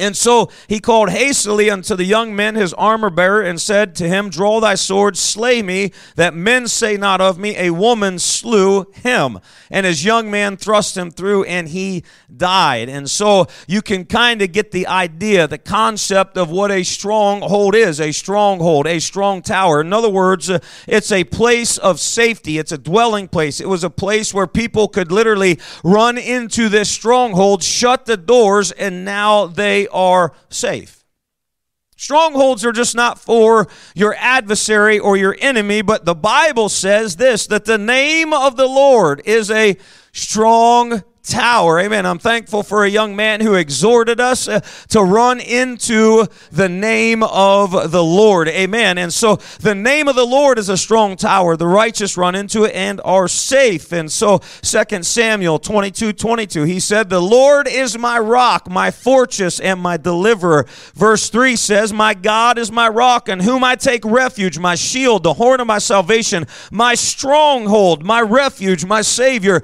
And 0.00 0.16
so 0.16 0.50
he 0.66 0.80
called 0.80 1.10
hastily 1.10 1.70
unto 1.70 1.94
the 1.94 2.04
young 2.04 2.34
men 2.34 2.54
his 2.54 2.72
armor 2.74 3.10
bearer 3.10 3.42
and 3.42 3.60
said 3.60 3.94
to 3.96 4.08
him, 4.08 4.30
Draw 4.30 4.60
thy 4.60 4.74
sword, 4.74 5.16
slay 5.16 5.62
me, 5.62 5.92
that 6.16 6.34
men 6.34 6.66
say 6.66 6.96
not 6.96 7.20
of 7.20 7.38
me, 7.38 7.56
a 7.56 7.70
woman 7.70 8.18
slew 8.18 8.90
him. 8.94 9.38
And 9.70 9.86
his 9.86 10.04
young 10.04 10.30
man 10.30 10.56
thrust 10.56 10.96
him 10.96 11.10
through, 11.10 11.44
and 11.44 11.68
he 11.68 12.02
died. 12.34 12.88
And 12.88 13.08
so 13.08 13.46
you 13.68 13.82
can 13.82 14.04
kind 14.04 14.42
of 14.42 14.52
get 14.52 14.72
the 14.72 14.86
idea, 14.86 15.46
the 15.46 15.58
concept 15.58 16.36
of 16.36 16.50
what 16.50 16.70
a 16.70 16.82
stronghold 16.82 17.74
is 17.74 18.00
a 18.00 18.12
stronghold, 18.12 18.86
a 18.86 18.98
strong 18.98 19.42
tower. 19.42 19.80
In 19.80 19.92
other 19.92 20.08
words, 20.08 20.50
uh, 20.50 20.58
it's 20.88 21.12
a 21.12 21.24
place 21.24 21.78
of 21.78 22.00
safety, 22.00 22.58
it's 22.58 22.72
a 22.72 22.78
dwelling 22.78 23.28
place. 23.28 23.60
It 23.60 23.68
was 23.68 23.84
a 23.84 23.90
place 23.90 24.34
where 24.34 24.46
people 24.46 24.88
could 24.88 25.12
literally 25.12 25.58
run 25.84 26.18
into 26.18 26.68
this 26.68 26.90
stronghold, 26.90 27.62
shut 27.62 28.06
the 28.06 28.16
doors, 28.16 28.72
and 28.72 29.04
now 29.04 29.46
they 29.46 29.86
are 29.92 30.32
safe. 30.48 31.04
Strongholds 31.96 32.64
are 32.64 32.72
just 32.72 32.94
not 32.94 33.18
for 33.18 33.68
your 33.94 34.14
adversary 34.18 34.98
or 34.98 35.18
your 35.18 35.36
enemy, 35.38 35.82
but 35.82 36.06
the 36.06 36.14
Bible 36.14 36.70
says 36.70 37.16
this 37.16 37.46
that 37.48 37.66
the 37.66 37.76
name 37.76 38.32
of 38.32 38.56
the 38.56 38.66
Lord 38.66 39.20
is 39.26 39.50
a 39.50 39.76
strong 40.12 41.02
tower. 41.22 41.80
Amen. 41.80 42.06
I'm 42.06 42.18
thankful 42.18 42.62
for 42.62 42.84
a 42.84 42.88
young 42.88 43.14
man 43.14 43.40
who 43.40 43.54
exhorted 43.54 44.20
us 44.20 44.48
uh, 44.48 44.60
to 44.88 45.02
run 45.02 45.40
into 45.40 46.26
the 46.50 46.68
name 46.68 47.22
of 47.22 47.90
the 47.90 48.02
Lord. 48.02 48.48
Amen. 48.48 48.98
And 48.98 49.12
so 49.12 49.36
the 49.60 49.74
name 49.74 50.08
of 50.08 50.16
the 50.16 50.26
Lord 50.26 50.58
is 50.58 50.68
a 50.68 50.76
strong 50.76 51.16
tower. 51.16 51.56
The 51.56 51.66
righteous 51.66 52.16
run 52.16 52.34
into 52.34 52.64
it 52.64 52.74
and 52.74 53.00
are 53.04 53.28
safe. 53.28 53.92
And 53.92 54.10
so 54.10 54.38
2 54.62 55.02
Samuel 55.02 55.58
22 55.58 56.12
22, 56.12 56.64
he 56.64 56.80
said, 56.80 57.10
The 57.10 57.20
Lord 57.20 57.68
is 57.68 57.98
my 57.98 58.18
rock, 58.18 58.70
my 58.70 58.90
fortress, 58.90 59.60
and 59.60 59.80
my 59.80 59.96
deliverer. 59.96 60.66
Verse 60.94 61.28
3 61.28 61.56
says, 61.56 61.92
My 61.92 62.14
God 62.14 62.58
is 62.58 62.72
my 62.72 62.88
rock, 62.88 63.28
in 63.28 63.40
whom 63.40 63.62
I 63.62 63.76
take 63.76 64.04
refuge, 64.04 64.58
my 64.58 64.74
shield, 64.74 65.22
the 65.22 65.34
horn 65.34 65.60
of 65.60 65.66
my 65.66 65.78
salvation, 65.78 66.46
my 66.70 66.94
stronghold, 66.94 68.04
my 68.04 68.20
refuge, 68.20 68.84
my 68.84 69.02
Savior. 69.02 69.62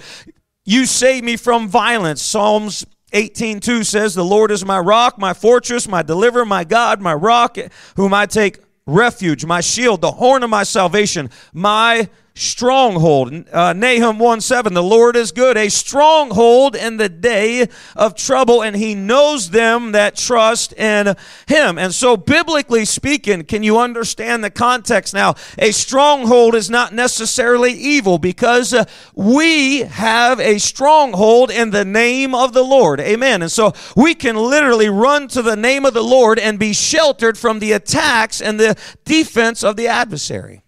You 0.68 0.85
save 0.85 1.23
me 1.23 1.37
from 1.37 1.68
violence. 1.68 2.20
Psalms 2.20 2.85
18:2 3.12 3.85
says, 3.85 4.14
"The 4.14 4.25
Lord 4.25 4.50
is 4.50 4.64
my 4.64 4.80
rock, 4.80 5.16
my 5.16 5.32
fortress, 5.32 5.87
my 5.87 6.02
deliverer, 6.02 6.44
my 6.44 6.64
God, 6.64 7.00
my 7.00 7.14
rock, 7.14 7.56
whom 7.94 8.12
I 8.12 8.26
take 8.26 8.58
refuge, 8.85 9.44
my 9.44 9.61
shield, 9.61 10.00
the 10.00 10.12
horn 10.12 10.42
of 10.42 10.50
my 10.50 10.64
salvation, 10.64 11.30
my 11.54 12.08
stronghold. 12.37 13.49
Uh, 13.50 13.73
Nahum 13.73 14.19
1 14.19 14.40
7, 14.43 14.75
the 14.75 14.83
Lord 14.83 15.16
is 15.16 15.33
good, 15.33 15.57
a 15.57 15.71
stronghold 15.71 16.76
in 16.76 16.99
the 16.99 17.09
day 17.09 17.66
of 17.97 18.14
trouble, 18.14 18.62
and 18.62 18.76
he 18.76 18.95
knows 18.95 19.50
them 19.50 19.93
that 19.93 20.16
trust 20.16 20.75
in 20.75 21.16
him. 21.49 21.78
And 21.78 21.95
so, 21.95 22.16
biblically 22.16 22.85
speaking, 22.85 23.45
can 23.45 23.62
you 23.62 23.78
understand 23.78 24.45
the 24.45 24.50
context 24.50 25.14
now? 25.14 25.35
A 25.59 25.73
stronghold 25.73 26.55
is 26.55 26.69
not 26.69 26.93
necessarily 26.93 27.73
evil 27.73 28.19
because 28.19 28.75
uh, 28.75 28.85
we 29.14 29.81
have 29.81 30.38
a 30.38 30.59
stronghold 30.59 31.50
in 31.50 31.71
the 31.71 31.85
name 31.85 32.35
of 32.35 32.52
the 32.52 32.64
Lord. 32.64 33.00
Amen. 33.00 33.40
And 33.43 33.50
so, 33.50 33.73
we 33.97 34.14
can 34.14 34.37
literally 34.37 34.90
run 34.90 35.28
to 35.28 35.40
the 35.40 35.57
name 35.57 35.87
of 35.87 35.95
the 35.95 36.05
Lord 36.05 36.38
and 36.38 36.59
be 36.59 36.75
sheltered 36.75 37.38
from 37.38 37.61
the 37.61 37.73
attacks 37.73 38.43
and 38.43 38.61
the 38.61 38.76
defense 39.07 39.64
of 39.64 39.76
the 39.76 39.88
adversary. 39.88 40.62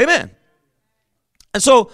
Amen. 0.00 0.10
Amen. 0.10 0.37
And 1.54 1.62
so, 1.62 1.90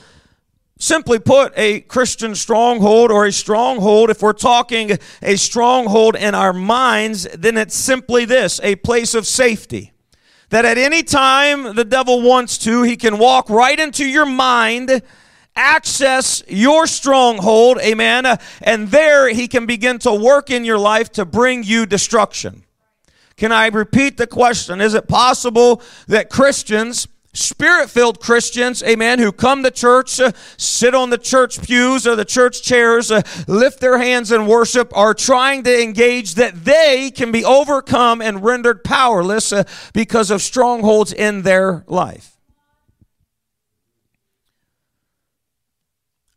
simply 0.78 1.18
put, 1.18 1.52
a 1.56 1.80
Christian 1.80 2.34
stronghold 2.34 3.10
or 3.10 3.26
a 3.26 3.32
stronghold, 3.32 4.10
if 4.10 4.22
we're 4.22 4.32
talking 4.32 4.98
a 5.22 5.36
stronghold 5.36 6.16
in 6.16 6.34
our 6.34 6.52
minds, 6.52 7.26
then 7.34 7.56
it's 7.56 7.74
simply 7.74 8.24
this 8.24 8.60
a 8.62 8.76
place 8.76 9.14
of 9.14 9.26
safety. 9.26 9.92
That 10.50 10.64
at 10.64 10.78
any 10.78 11.02
time 11.02 11.74
the 11.74 11.84
devil 11.84 12.22
wants 12.22 12.58
to, 12.58 12.82
he 12.82 12.96
can 12.96 13.18
walk 13.18 13.48
right 13.48 13.78
into 13.78 14.06
your 14.06 14.26
mind 14.26 15.02
access 15.56 16.42
your 16.48 16.86
stronghold, 16.86 17.78
amen, 17.80 18.26
and 18.62 18.88
there 18.88 19.28
he 19.28 19.48
can 19.48 19.66
begin 19.66 19.98
to 20.00 20.12
work 20.12 20.50
in 20.50 20.64
your 20.64 20.78
life 20.78 21.12
to 21.12 21.24
bring 21.24 21.62
you 21.62 21.86
destruction. 21.86 22.64
Can 23.36 23.52
I 23.52 23.66
repeat 23.68 24.16
the 24.16 24.26
question? 24.26 24.80
Is 24.80 24.94
it 24.94 25.08
possible 25.08 25.82
that 26.06 26.30
Christians 26.30 27.06
Spirit 27.34 27.90
filled 27.90 28.20
Christians, 28.20 28.80
amen, 28.84 29.18
who 29.18 29.32
come 29.32 29.64
to 29.64 29.70
church, 29.72 30.20
uh, 30.20 30.30
sit 30.56 30.94
on 30.94 31.10
the 31.10 31.18
church 31.18 31.60
pews 31.60 32.06
or 32.06 32.14
the 32.14 32.24
church 32.24 32.62
chairs, 32.62 33.10
uh, 33.10 33.22
lift 33.48 33.80
their 33.80 33.98
hands 33.98 34.30
in 34.30 34.46
worship, 34.46 34.96
are 34.96 35.14
trying 35.14 35.64
to 35.64 35.82
engage 35.82 36.36
that 36.36 36.64
they 36.64 37.10
can 37.10 37.32
be 37.32 37.44
overcome 37.44 38.22
and 38.22 38.44
rendered 38.44 38.84
powerless 38.84 39.52
uh, 39.52 39.64
because 39.92 40.30
of 40.30 40.42
strongholds 40.42 41.12
in 41.12 41.42
their 41.42 41.84
life. 41.88 42.36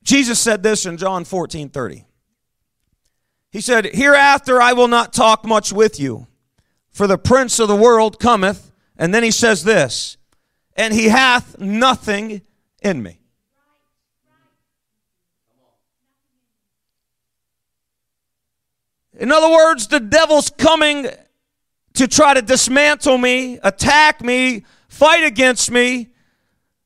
Jesus 0.03 0.39
said 0.39 0.63
this 0.63 0.85
in 0.87 0.97
John 0.97 1.25
14 1.25 1.69
30. 1.69 2.05
He 3.51 3.61
said, 3.61 3.85
Hereafter 3.85 4.59
I 4.59 4.73
will 4.73 4.87
not 4.87 5.13
talk 5.13 5.45
much 5.45 5.71
with 5.71 5.99
you, 5.99 6.25
for 6.89 7.05
the 7.05 7.17
prince 7.19 7.59
of 7.59 7.67
the 7.67 7.75
world 7.75 8.19
cometh. 8.19 8.71
And 8.97 9.13
then 9.13 9.21
he 9.21 9.29
says 9.29 9.63
this 9.63 10.17
and 10.77 10.93
he 10.93 11.09
hath 11.09 11.59
nothing 11.59 12.41
in 12.81 13.01
me. 13.01 13.19
In 19.19 19.31
other 19.31 19.49
words, 19.49 19.87
the 19.87 19.99
devil's 19.99 20.51
coming 20.51 21.07
to 21.93 22.07
try 22.07 22.35
to 22.35 22.41
dismantle 22.43 23.17
me, 23.17 23.59
attack 23.63 24.23
me, 24.23 24.63
fight 24.87 25.23
against 25.23 25.71
me, 25.71 26.09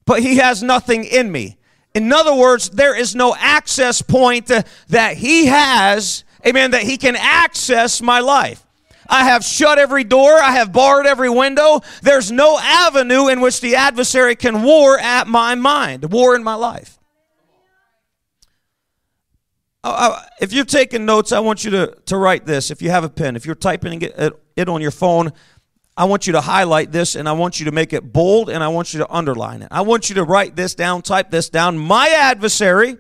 but 0.05 0.21
he 0.21 0.37
has 0.37 0.63
nothing 0.63 1.03
in 1.03 1.29
me. 1.29 1.57
In 1.93 2.13
other 2.13 2.33
words, 2.33 2.69
there 2.69 2.97
is 2.97 3.15
no 3.15 3.35
access 3.37 4.01
point 4.01 4.49
that 4.87 5.17
he 5.17 5.47
has, 5.47 6.23
amen, 6.47 6.71
that 6.71 6.83
he 6.83 6.97
can 6.97 7.17
access 7.17 8.01
my 8.01 8.21
life. 8.21 8.65
I 9.11 9.25
have 9.25 9.43
shut 9.43 9.77
every 9.77 10.05
door. 10.05 10.39
I 10.39 10.53
have 10.53 10.71
barred 10.71 11.05
every 11.05 11.29
window. 11.29 11.81
There's 12.01 12.31
no 12.31 12.57
avenue 12.57 13.27
in 13.27 13.41
which 13.41 13.59
the 13.59 13.75
adversary 13.75 14.37
can 14.37 14.63
war 14.63 14.97
at 14.97 15.27
my 15.27 15.53
mind, 15.55 16.11
war 16.11 16.33
in 16.35 16.43
my 16.43 16.55
life. 16.55 16.97
If 19.83 20.53
you're 20.53 20.63
taking 20.63 21.05
notes, 21.05 21.31
I 21.31 21.39
want 21.39 21.65
you 21.65 21.71
to, 21.71 21.97
to 22.05 22.17
write 22.17 22.45
this. 22.45 22.71
If 22.71 22.81
you 22.81 22.89
have 22.91 23.03
a 23.03 23.09
pen, 23.09 23.35
if 23.35 23.45
you're 23.45 23.55
typing 23.55 24.01
it, 24.01 24.41
it 24.55 24.69
on 24.69 24.79
your 24.81 24.91
phone, 24.91 25.33
I 25.97 26.05
want 26.05 26.25
you 26.25 26.33
to 26.33 26.41
highlight 26.41 26.91
this 26.91 27.15
and 27.15 27.27
I 27.27 27.33
want 27.33 27.59
you 27.59 27.65
to 27.65 27.71
make 27.71 27.91
it 27.91 28.13
bold 28.13 28.49
and 28.49 28.63
I 28.63 28.69
want 28.69 28.93
you 28.93 28.99
to 28.99 29.13
underline 29.13 29.61
it. 29.61 29.67
I 29.71 29.81
want 29.81 30.07
you 30.09 30.15
to 30.15 30.23
write 30.23 30.55
this 30.55 30.73
down, 30.73 31.01
type 31.01 31.31
this 31.31 31.49
down. 31.49 31.77
My 31.77 32.07
adversary, 32.07 32.97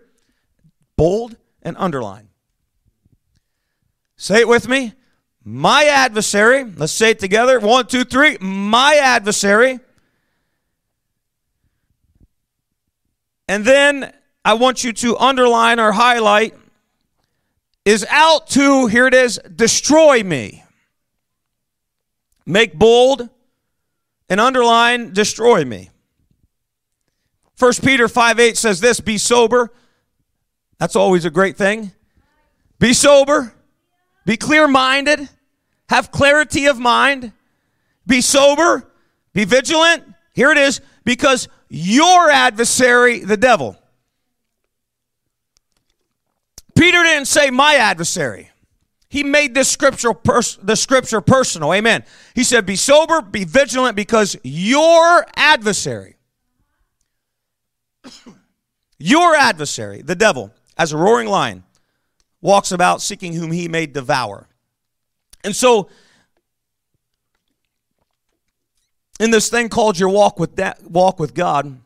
bold 0.97 1.37
and 1.61 1.77
underline. 1.77 2.27
Say 4.17 4.41
it 4.41 4.47
with 4.47 4.67
me. 4.67 4.93
My 5.43 5.85
adversary, 5.85 6.63
let's 6.63 6.93
say 6.93 7.11
it 7.11 7.19
together. 7.19 7.59
One, 7.59 7.87
two, 7.87 8.03
three. 8.03 8.37
My 8.39 8.95
adversary. 9.01 9.79
And 13.47 13.65
then 13.65 14.13
I 14.45 14.53
want 14.53 14.83
you 14.83 14.93
to 14.93 15.17
underline 15.17 15.79
or 15.79 15.91
highlight 15.91 16.55
is 17.83 18.05
out 18.09 18.47
to, 18.47 18.85
here 18.87 19.07
it 19.07 19.13
is, 19.13 19.39
destroy 19.55 20.23
me. 20.23 20.63
Make 22.45 22.73
bold 22.75 23.27
and 24.29 24.39
underline, 24.39 25.11
destroy 25.13 25.65
me. 25.65 25.89
1 27.57 27.73
Peter 27.83 28.07
5 28.07 28.39
8 28.39 28.57
says 28.57 28.79
this 28.79 28.99
be 28.99 29.17
sober. 29.17 29.71
That's 30.77 30.95
always 30.95 31.25
a 31.25 31.29
great 31.29 31.57
thing. 31.57 31.91
Be 32.79 32.93
sober 32.93 33.53
be 34.25 34.37
clear 34.37 34.67
minded, 34.67 35.29
have 35.89 36.11
clarity 36.11 36.65
of 36.67 36.79
mind, 36.79 37.33
be 38.05 38.21
sober, 38.21 38.89
be 39.33 39.45
vigilant. 39.45 40.03
Here 40.33 40.51
it 40.51 40.57
is 40.57 40.81
because 41.03 41.47
your 41.69 42.29
adversary, 42.29 43.19
the 43.19 43.37
devil. 43.37 43.77
Peter 46.75 47.03
didn't 47.03 47.27
say 47.27 47.49
my 47.49 47.75
adversary. 47.75 48.49
He 49.09 49.23
made 49.23 49.53
this 49.53 49.69
scripture 49.69 50.13
pers- 50.13 50.57
the 50.63 50.75
scripture 50.75 51.19
personal. 51.19 51.73
Amen. 51.73 52.05
He 52.33 52.45
said, 52.45 52.65
"Be 52.65 52.77
sober, 52.77 53.21
be 53.21 53.43
vigilant, 53.43 53.95
because 53.95 54.37
your 54.41 55.25
adversary, 55.35 56.15
your 58.97 59.35
adversary, 59.35 60.01
the 60.01 60.15
devil, 60.15 60.53
as 60.77 60.93
a 60.93 60.97
roaring 60.97 61.27
lion, 61.27 61.65
walks 62.41 62.71
about 62.71 63.01
seeking 63.01 63.33
whom 63.33 63.51
he 63.51 63.67
may 63.67 63.85
devour. 63.85 64.47
And 65.43 65.55
so, 65.55 65.89
in 69.19 69.31
this 69.31 69.49
thing 69.49 69.69
called 69.69 69.99
your 69.99 70.09
walk 70.09 70.39
with 70.39 70.55
that 70.55 70.83
walk 70.83 71.19
with 71.19 71.33
God, 71.33 71.79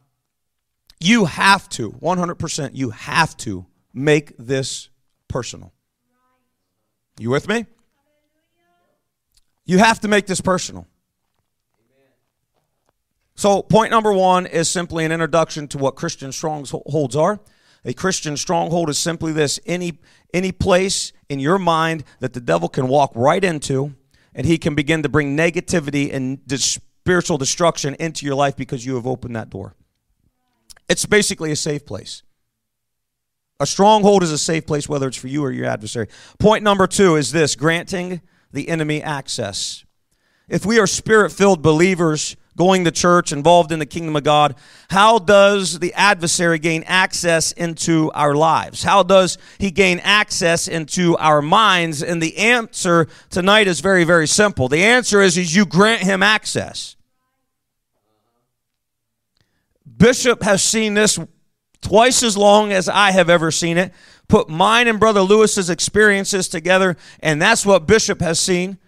you 0.99 1.25
have 1.25 1.67
to 1.69 1.91
100% 1.91 2.71
you 2.73 2.89
have 2.91 3.35
to 3.37 3.65
make 3.93 4.35
this 4.37 4.89
personal. 5.27 5.73
You 7.19 7.29
with 7.29 7.47
me? 7.47 7.65
You 9.65 9.79
have 9.79 9.99
to 10.01 10.07
make 10.07 10.27
this 10.27 10.41
personal. 10.41 10.87
So, 13.35 13.61
point 13.61 13.91
number 13.91 14.13
one 14.13 14.45
is 14.45 14.69
simply 14.69 15.03
an 15.03 15.11
introduction 15.11 15.67
to 15.69 15.77
what 15.77 15.95
Christian 15.95 16.31
strongholds 16.31 17.15
are. 17.15 17.39
A 17.85 17.93
Christian 17.93 18.35
stronghold 18.35 18.89
is 18.89 18.97
simply 18.97 19.31
this 19.31 19.59
any, 19.65 19.99
any 20.33 20.51
place 20.51 21.13
in 21.29 21.39
your 21.39 21.59
mind 21.59 22.03
that 22.19 22.33
the 22.33 22.41
devil 22.41 22.67
can 22.67 22.87
walk 22.87 23.11
right 23.15 23.43
into 23.43 23.95
and 24.33 24.45
he 24.45 24.57
can 24.57 24.73
begin 24.73 25.03
to 25.03 25.09
bring 25.09 25.37
negativity 25.37 26.13
and 26.13 26.39
spiritual 26.59 27.37
destruction 27.37 27.95
into 27.99 28.25
your 28.25 28.35
life 28.35 28.55
because 28.57 28.85
you 28.85 28.95
have 28.95 29.05
opened 29.05 29.35
that 29.35 29.51
door. 29.51 29.75
It's 30.89 31.05
basically 31.05 31.51
a 31.51 31.55
safe 31.55 31.85
place. 31.85 32.23
A 33.59 33.65
stronghold 33.65 34.23
is 34.23 34.31
a 34.31 34.37
safe 34.37 34.65
place, 34.65 34.89
whether 34.89 35.07
it's 35.07 35.15
for 35.15 35.27
you 35.27 35.43
or 35.43 35.51
your 35.51 35.65
adversary. 35.65 36.07
Point 36.39 36.63
number 36.63 36.87
two 36.87 37.15
is 37.15 37.31
this 37.31 37.55
granting 37.55 38.21
the 38.51 38.67
enemy 38.67 39.01
access. 39.01 39.85
If 40.49 40.65
we 40.65 40.79
are 40.79 40.87
spirit 40.87 41.31
filled 41.31 41.61
believers, 41.61 42.35
going 42.57 42.85
to 42.85 42.91
church, 42.91 43.31
involved 43.31 43.71
in 43.71 43.79
the 43.79 43.85
kingdom 43.85 44.15
of 44.15 44.23
God, 44.23 44.55
how 44.89 45.19
does 45.19 45.79
the 45.79 45.93
adversary 45.93 46.57
gain 46.57 46.83
access 46.87 47.51
into 47.51 48.11
our 48.13 48.33
lives? 48.33 48.83
How 48.83 49.03
does 49.03 49.37
he 49.57 49.71
gain 49.71 49.99
access 49.99 50.67
into 50.67 51.17
our 51.17 51.41
minds? 51.41 52.01
And 52.01 52.21
the 52.21 52.37
answer 52.37 53.07
tonight 53.29 53.67
is 53.67 53.81
very, 53.81 54.03
very 54.03 54.27
simple. 54.27 54.67
The 54.67 54.83
answer 54.83 55.21
is, 55.21 55.37
is 55.37 55.55
you 55.55 55.65
grant 55.65 56.03
him 56.03 56.23
access. 56.23 56.95
Bishop 59.97 60.43
has 60.43 60.63
seen 60.63 60.93
this 60.93 61.19
twice 61.81 62.23
as 62.23 62.35
long 62.35 62.71
as 62.71 62.89
I 62.89 63.11
have 63.11 63.29
ever 63.29 63.51
seen 63.51 63.77
it. 63.77 63.93
Put 64.27 64.49
mine 64.49 64.87
and 64.87 64.99
Brother 64.99 65.21
Lewis's 65.21 65.69
experiences 65.69 66.47
together, 66.47 66.97
and 67.19 67.41
that's 67.41 67.65
what 67.65 67.85
Bishop 67.85 68.21
has 68.21 68.39
seen. 68.39 68.79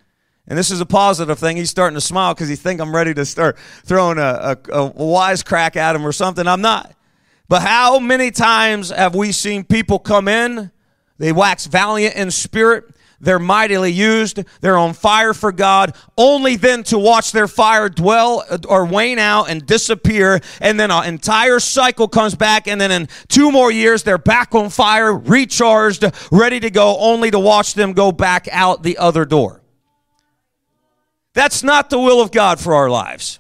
And 0.48 0.58
this 0.58 0.72
is 0.72 0.80
a 0.80 0.86
positive 0.86 1.38
thing. 1.38 1.58
He's 1.58 1.70
starting 1.70 1.96
to 1.96 2.02
smile 2.02 2.34
because 2.34 2.48
he 2.48 2.56
think 2.56 2.80
I'm 2.80 2.96
ready 2.96 3.14
to 3.14 3.26
start 3.26 3.58
throwing 3.84 4.18
a, 4.18 4.58
a, 4.72 4.74
a 4.74 4.86
wise 4.86 5.44
crack 5.44 5.76
at 5.76 5.96
him 5.96 6.06
or 6.06 6.14
something. 6.14 6.48
I'm 6.48 6.62
not. 6.62 6.94
But 7.50 7.62
how 7.62 8.00
many 8.00 8.32
times 8.32 8.90
have 8.90 9.16
we 9.16 9.32
seen 9.32 9.64
people 9.64 10.00
come 10.00 10.28
in? 10.28 10.72
They 11.18 11.32
wax 11.32 11.66
valiant 11.66 12.16
in 12.16 12.32
spirit. 12.32 12.86
They're 13.20 13.40
mightily 13.40 13.92
used. 13.92 14.44
They're 14.62 14.78
on 14.78 14.94
fire 14.94 15.34
for 15.34 15.52
God, 15.52 15.96
only 16.18 16.56
then 16.56 16.84
to 16.84 17.00
watch 17.00 17.32
their 17.32 17.48
fire 17.48 17.90
dwell 17.90 18.46
uh, 18.48 18.60
or 18.68 18.86
wane 18.86 19.18
out 19.18 19.50
and 19.50 19.66
disappear. 19.66 20.40
And 20.62 20.80
then 20.80 20.92
an 20.92 21.06
entire 21.06 21.60
cycle 21.60 22.08
comes 22.08 22.36
back. 22.36 22.68
And 22.68 22.80
then 22.80 22.92
in 22.92 23.08
two 23.28 23.52
more 23.52 23.72
years, 23.72 24.04
they're 24.04 24.20
back 24.20 24.54
on 24.54 24.70
fire, 24.70 25.12
recharged, 25.14 26.06
ready 26.32 26.60
to 26.60 26.70
go, 26.70 26.98
only 27.00 27.32
to 27.32 27.40
watch 27.40 27.74
them 27.74 27.94
go 27.94 28.12
back 28.12 28.48
out 28.52 28.84
the 28.84 28.98
other 29.00 29.26
door. 29.26 29.62
That's 31.38 31.62
not 31.62 31.92
the 31.92 32.00
will 32.00 32.20
of 32.20 32.32
God 32.32 32.60
for 32.60 32.74
our 32.74 32.90
lives. 32.90 33.40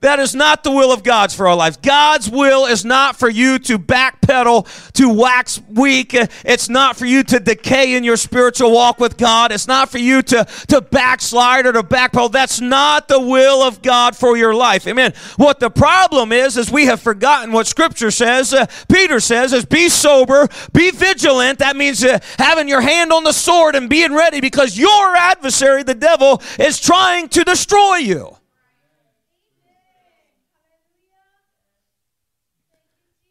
That 0.00 0.20
is 0.20 0.34
not 0.34 0.62
the 0.62 0.70
will 0.70 0.92
of 0.92 1.02
God's 1.02 1.34
for 1.34 1.48
our 1.48 1.56
lives. 1.56 1.76
God's 1.76 2.30
will 2.30 2.66
is 2.66 2.84
not 2.84 3.18
for 3.18 3.28
you 3.28 3.58
to 3.60 3.78
backpedal, 3.78 4.92
to 4.92 5.08
wax 5.08 5.60
weak. 5.68 6.14
It's 6.14 6.68
not 6.68 6.96
for 6.96 7.04
you 7.04 7.24
to 7.24 7.40
decay 7.40 7.96
in 7.96 8.04
your 8.04 8.16
spiritual 8.16 8.70
walk 8.70 9.00
with 9.00 9.16
God. 9.16 9.50
It's 9.50 9.66
not 9.66 9.90
for 9.90 9.98
you 9.98 10.22
to, 10.22 10.44
to 10.68 10.80
backslide 10.80 11.66
or 11.66 11.72
to 11.72 11.82
backpedal. 11.82 12.30
That's 12.30 12.60
not 12.60 13.08
the 13.08 13.18
will 13.18 13.62
of 13.62 13.82
God 13.82 14.16
for 14.16 14.36
your 14.36 14.54
life. 14.54 14.86
Amen. 14.86 15.14
What 15.36 15.58
the 15.58 15.70
problem 15.70 16.30
is, 16.30 16.56
is 16.56 16.70
we 16.70 16.86
have 16.86 17.00
forgotten 17.00 17.50
what 17.50 17.66
Scripture 17.66 18.12
says. 18.12 18.54
Uh, 18.54 18.66
Peter 18.88 19.18
says 19.18 19.52
is 19.52 19.64
be 19.64 19.88
sober, 19.88 20.48
be 20.72 20.92
vigilant. 20.92 21.58
That 21.58 21.76
means 21.76 22.04
uh, 22.04 22.20
having 22.38 22.68
your 22.68 22.80
hand 22.80 23.12
on 23.12 23.24
the 23.24 23.32
sword 23.32 23.74
and 23.74 23.90
being 23.90 24.14
ready 24.14 24.40
because 24.40 24.78
your 24.78 25.16
adversary, 25.16 25.82
the 25.82 25.94
devil, 25.94 26.40
is 26.58 26.78
trying 26.78 27.28
to 27.30 27.42
destroy 27.42 27.96
you. 27.96 28.37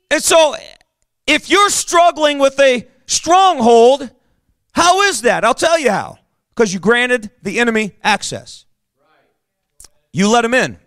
And 0.09 0.23
so, 0.23 0.55
if 1.25 1.49
you're 1.49 1.69
struggling 1.69 2.39
with 2.39 2.59
a 2.59 2.87
stronghold, 3.05 4.09
how 4.73 5.01
is 5.01 5.21
that? 5.23 5.43
I'll 5.43 5.53
tell 5.53 5.77
you 5.77 5.91
how. 5.91 6.19
Because 6.49 6.73
you 6.73 6.79
granted 6.79 7.29
the 7.43 7.59
enemy 7.59 7.95
access, 8.03 8.65
you 10.11 10.29
let 10.29 10.43
him 10.43 10.53
in. 10.53 10.77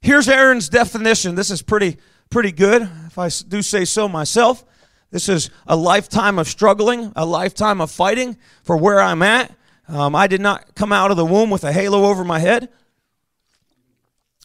Here's 0.00 0.28
Aaron's 0.28 0.68
definition. 0.68 1.34
This 1.34 1.50
is 1.50 1.62
pretty 1.62 1.96
pretty 2.30 2.52
good, 2.52 2.82
if 3.06 3.18
I 3.18 3.28
do 3.48 3.62
say 3.62 3.84
so 3.84 4.08
myself. 4.08 4.64
This 5.10 5.28
is 5.28 5.50
a 5.66 5.76
lifetime 5.76 6.38
of 6.38 6.48
struggling, 6.48 7.12
a 7.14 7.24
lifetime 7.24 7.80
of 7.80 7.90
fighting 7.90 8.36
for 8.64 8.76
where 8.76 9.00
I'm 9.00 9.22
at. 9.22 9.54
Um, 9.86 10.16
I 10.16 10.26
did 10.26 10.40
not 10.40 10.74
come 10.74 10.92
out 10.92 11.10
of 11.10 11.16
the 11.16 11.24
womb 11.24 11.50
with 11.50 11.62
a 11.64 11.72
halo 11.72 12.04
over 12.06 12.24
my 12.24 12.40
head. 12.40 12.68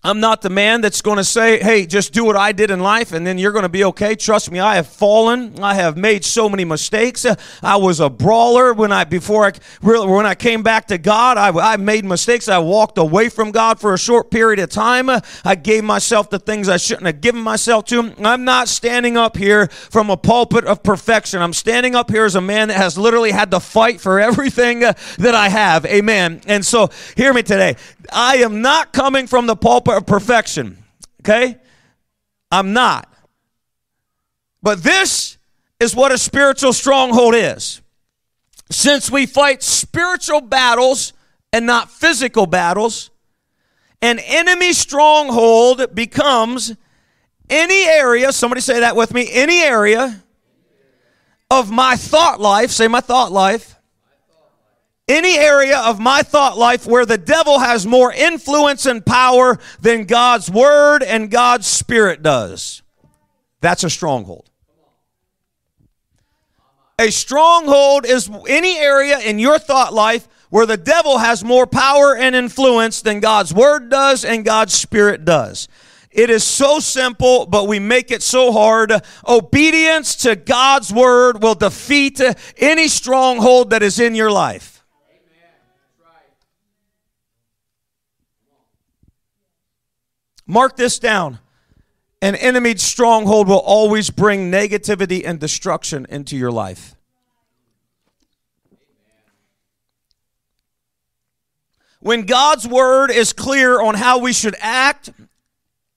I'm 0.02 0.22
not 0.22 0.42
the 0.42 0.50
man 0.50 0.80
that's 0.80 1.02
going 1.02 1.18
to 1.18 1.26
say, 1.26 1.62
hey, 1.62 1.86
just 1.86 2.14
do 2.14 2.24
what 2.24 2.38
I 2.38 2.54
did 2.54 2.72
in 2.72 2.80
life 2.80 3.12
and 3.12 3.28
then 3.28 3.38
you're 3.38 3.52
going 3.52 3.64
to 3.64 3.70
be 3.70 3.84
okay. 3.84 4.16
Trust 4.16 4.50
me, 4.50 4.58
I 4.58 4.76
have 4.76 4.88
fallen. 4.88 5.60
I 5.62 5.74
have 5.74 5.98
made 5.98 6.24
so 6.24 6.48
many 6.48 6.64
mistakes. 6.64 7.26
I 7.62 7.76
was 7.76 8.00
a 8.00 8.10
brawler 8.10 8.74
when 8.74 8.94
I, 8.94 9.04
before 9.04 9.48
I, 9.48 9.52
really, 9.82 10.08
when 10.08 10.26
I 10.26 10.36
came 10.36 10.64
back 10.64 10.88
to 10.88 10.98
God, 10.98 11.38
I, 11.38 11.74
I 11.74 11.76
made 11.76 12.06
mistakes. 12.06 12.48
I 12.48 12.60
walked 12.60 12.98
away 12.98 13.28
from 13.28 13.52
God 13.52 13.82
for 13.82 13.94
a 13.94 13.98
short 13.98 14.32
period 14.32 14.60
of 14.60 14.70
time. 14.70 15.10
I 15.44 15.56
gave 15.56 15.84
myself 15.84 16.30
the 16.30 16.40
things 16.40 16.70
I 16.70 16.78
shouldn't 16.78 17.08
have 17.08 17.20
given 17.20 17.42
myself 17.42 17.84
to. 17.86 18.14
I'm 18.20 18.46
not 18.46 18.70
standing 18.70 19.18
up 19.18 19.36
here 19.36 19.68
from 19.68 20.10
a 20.10 20.16
pulpit 20.16 20.64
of 20.64 20.82
perfection. 20.82 21.42
I'm 21.42 21.52
standing 21.52 21.96
up 21.96 22.10
here 22.10 22.24
as 22.24 22.36
a 22.36 22.42
man 22.42 22.70
that 22.70 22.78
has 22.78 22.98
literally 22.98 23.32
had 23.32 23.52
to 23.52 23.60
fight 23.60 24.00
for 24.00 24.18
everything 24.20 24.80
that 24.80 25.36
I 25.36 25.50
have. 25.50 25.86
Amen. 25.86 26.40
And 26.48 26.66
so, 26.66 26.90
hear 27.18 27.34
me 27.34 27.44
today. 27.44 27.76
I 28.12 28.38
am 28.38 28.62
not 28.62 28.94
coming 28.94 29.28
from 29.28 29.48
the 29.48 29.56
pulpit 29.56 29.96
of 29.96 30.06
perfection. 30.06 30.78
Okay? 31.22 31.58
I'm 32.52 32.74
not. 32.74 33.12
But 34.62 34.84
this 34.84 35.38
is 35.80 35.96
what 35.96 36.12
a 36.12 36.18
spiritual 36.18 36.74
stronghold 36.74 37.36
is. 37.36 37.82
Since 38.70 39.10
we 39.10 39.26
fight 39.26 39.64
spiritual 39.64 40.42
battles 40.42 41.14
and 41.52 41.66
not 41.66 41.90
physical 41.90 42.46
battles, 42.46 43.10
an 44.02 44.20
enemy 44.20 44.74
stronghold 44.74 45.96
becomes 45.96 46.76
any 47.50 47.84
area, 47.88 48.32
somebody 48.32 48.62
say 48.62 48.82
that 48.82 48.96
with 48.96 49.14
me, 49.14 49.28
any 49.32 49.62
area 49.62 50.24
of 51.50 51.72
my 51.72 51.96
thought 51.96 52.40
life, 52.40 52.70
say 52.70 52.88
my 52.88 53.02
thought 53.02 53.32
life, 53.32 53.79
any 55.10 55.38
area 55.38 55.80
of 55.80 56.00
my 56.00 56.22
thought 56.22 56.58
life 56.58 56.86
where 56.86 57.06
the 57.06 57.18
devil 57.18 57.60
has 57.60 57.86
more 57.86 58.14
influence 58.14 58.86
and 58.86 59.06
power 59.06 59.58
than 59.82 60.06
God's 60.06 60.50
word 60.50 61.04
and 61.04 61.30
God's 61.32 61.68
spirit 61.68 62.22
does. 62.22 62.84
That's 63.60 63.84
a 63.84 63.90
stronghold. 63.90 64.50
A 67.00 67.12
stronghold 67.12 68.06
is 68.06 68.30
any 68.48 68.78
area 68.78 69.20
in 69.20 69.40
your 69.40 69.58
thought 69.58 69.94
life 69.94 70.28
where 70.50 70.66
the 70.66 70.78
devil 70.78 71.18
has 71.18 71.44
more 71.44 71.66
power 71.66 72.16
and 72.16 72.36
influence 72.36 73.02
than 73.02 73.20
God's 73.20 73.54
word 73.54 73.90
does 73.90 74.26
and 74.26 74.44
God's 74.44 74.74
spirit 74.74 75.26
does. 75.26 75.68
It 76.12 76.30
is 76.30 76.44
so 76.44 76.80
simple, 76.80 77.46
but 77.46 77.68
we 77.68 77.80
make 77.80 78.12
it 78.12 78.24
so 78.24 78.52
hard. 78.52 78.92
Obedience 79.28 80.16
to 80.18 80.36
God's 80.36 80.92
word 80.92 81.42
will 81.42 81.56
defeat 81.56 82.20
any 82.58 82.88
stronghold 82.88 83.70
that 83.70 83.84
is 83.84 84.00
in 84.00 84.16
your 84.16 84.32
life. 84.32 84.79
Mark 90.50 90.76
this 90.78 90.98
down. 90.98 91.38
An 92.24 92.34
enemy 92.34 92.76
stronghold 92.76 93.48
will 93.48 93.60
always 93.60 94.10
bring 94.10 94.52
negativity 94.52 95.22
and 95.24 95.40
destruction 95.40 96.08
into 96.10 96.36
your 96.36 96.52
life. 96.52 96.96
When 102.00 102.24
God's 102.24 102.68
word 102.68 103.12
is 103.12 103.32
clear 103.32 103.80
on 103.80 103.94
how 103.94 104.18
we 104.18 104.34
should 104.34 104.56
act 104.60 105.12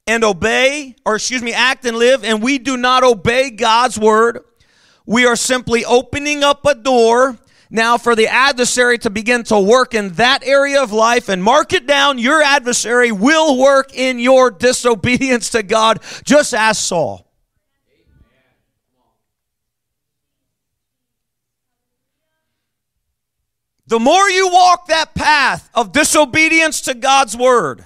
and 0.06 0.22
obey, 0.22 0.96
or 1.06 1.14
excuse 1.14 1.40
me, 1.40 1.54
act 1.54 1.86
and 1.86 1.96
live, 1.96 2.22
and 2.22 2.42
we 2.42 2.58
do 2.58 2.76
not 2.76 3.04
obey 3.04 3.48
God's 3.48 3.98
word, 3.98 4.40
we 5.06 5.24
are 5.24 5.34
simply 5.34 5.82
opening 5.82 6.44
up 6.44 6.66
a 6.66 6.74
door 6.74 7.38
now 7.72 7.96
for 7.96 8.14
the 8.14 8.28
adversary 8.28 8.98
to 8.98 9.10
begin 9.10 9.42
to 9.44 9.58
work 9.58 9.94
in 9.94 10.10
that 10.10 10.44
area 10.44 10.82
of 10.82 10.92
life 10.92 11.30
and 11.30 11.42
mark 11.42 11.72
it 11.72 11.86
down. 11.86 12.18
Your 12.18 12.42
adversary 12.42 13.10
will 13.10 13.58
work 13.58 13.94
in 13.94 14.18
your 14.18 14.50
disobedience 14.50 15.50
to 15.50 15.62
God, 15.62 16.00
just 16.22 16.52
as 16.52 16.78
Saul. 16.78 17.26
The 23.86 23.98
more 23.98 24.28
you 24.30 24.48
walk 24.48 24.86
that 24.86 25.14
path 25.14 25.68
of 25.74 25.92
disobedience 25.92 26.82
to 26.82 26.94
God's 26.94 27.36
word, 27.36 27.84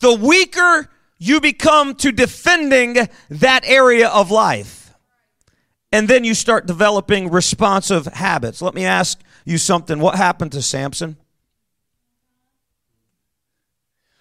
the 0.00 0.14
weaker 0.14 0.88
you 1.18 1.40
become 1.40 1.94
to 1.96 2.12
defending 2.12 3.08
that 3.28 3.62
area 3.64 4.08
of 4.08 4.30
life. 4.30 4.77
And 5.90 6.06
then 6.06 6.24
you 6.24 6.34
start 6.34 6.66
developing 6.66 7.30
responsive 7.30 8.06
habits. 8.06 8.60
Let 8.60 8.74
me 8.74 8.84
ask 8.84 9.20
you 9.44 9.56
something. 9.56 10.00
What 10.00 10.16
happened 10.16 10.52
to 10.52 10.62
Samson? 10.62 11.16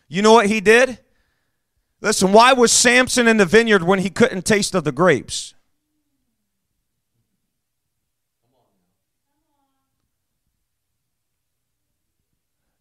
You 0.08 0.22
know 0.22 0.32
what 0.32 0.48
he 0.48 0.62
did? 0.62 1.00
Listen, 2.00 2.32
why 2.32 2.54
was 2.54 2.72
Samson 2.72 3.28
in 3.28 3.38
the 3.38 3.46
vineyard 3.46 3.84
when 3.84 4.00
he 4.00 4.10
couldn't 4.10 4.46
taste 4.46 4.76
of 4.76 4.84
the 4.86 4.92
grapes? 4.92 5.54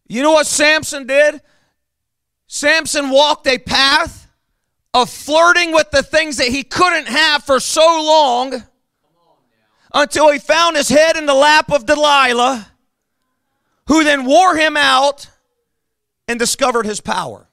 You 0.07 0.21
know 0.21 0.31
what 0.31 0.47
Samson 0.47 1.05
did? 1.05 1.41
Samson 2.47 3.09
walked 3.09 3.45
a 3.47 3.57
path 3.57 4.29
of 4.93 5.09
flirting 5.09 5.73
with 5.73 5.91
the 5.91 6.01
things 6.01 6.37
that 6.37 6.47
he 6.47 6.63
couldn't 6.63 7.07
have 7.07 7.43
for 7.43 7.59
so 7.59 7.81
long 7.81 8.63
until 9.97 10.31
he 10.31 10.37
found 10.37 10.77
his 10.77 10.89
head 10.89 11.17
in 11.17 11.25
the 11.25 11.33
lap 11.33 11.71
of 11.71 11.87
Delilah, 11.87 12.67
who 13.87 14.03
then 14.03 14.25
wore 14.25 14.55
him 14.55 14.77
out 14.77 15.27
and 16.27 16.37
discovered 16.37 16.85
his 16.85 17.01
power. 17.01 17.47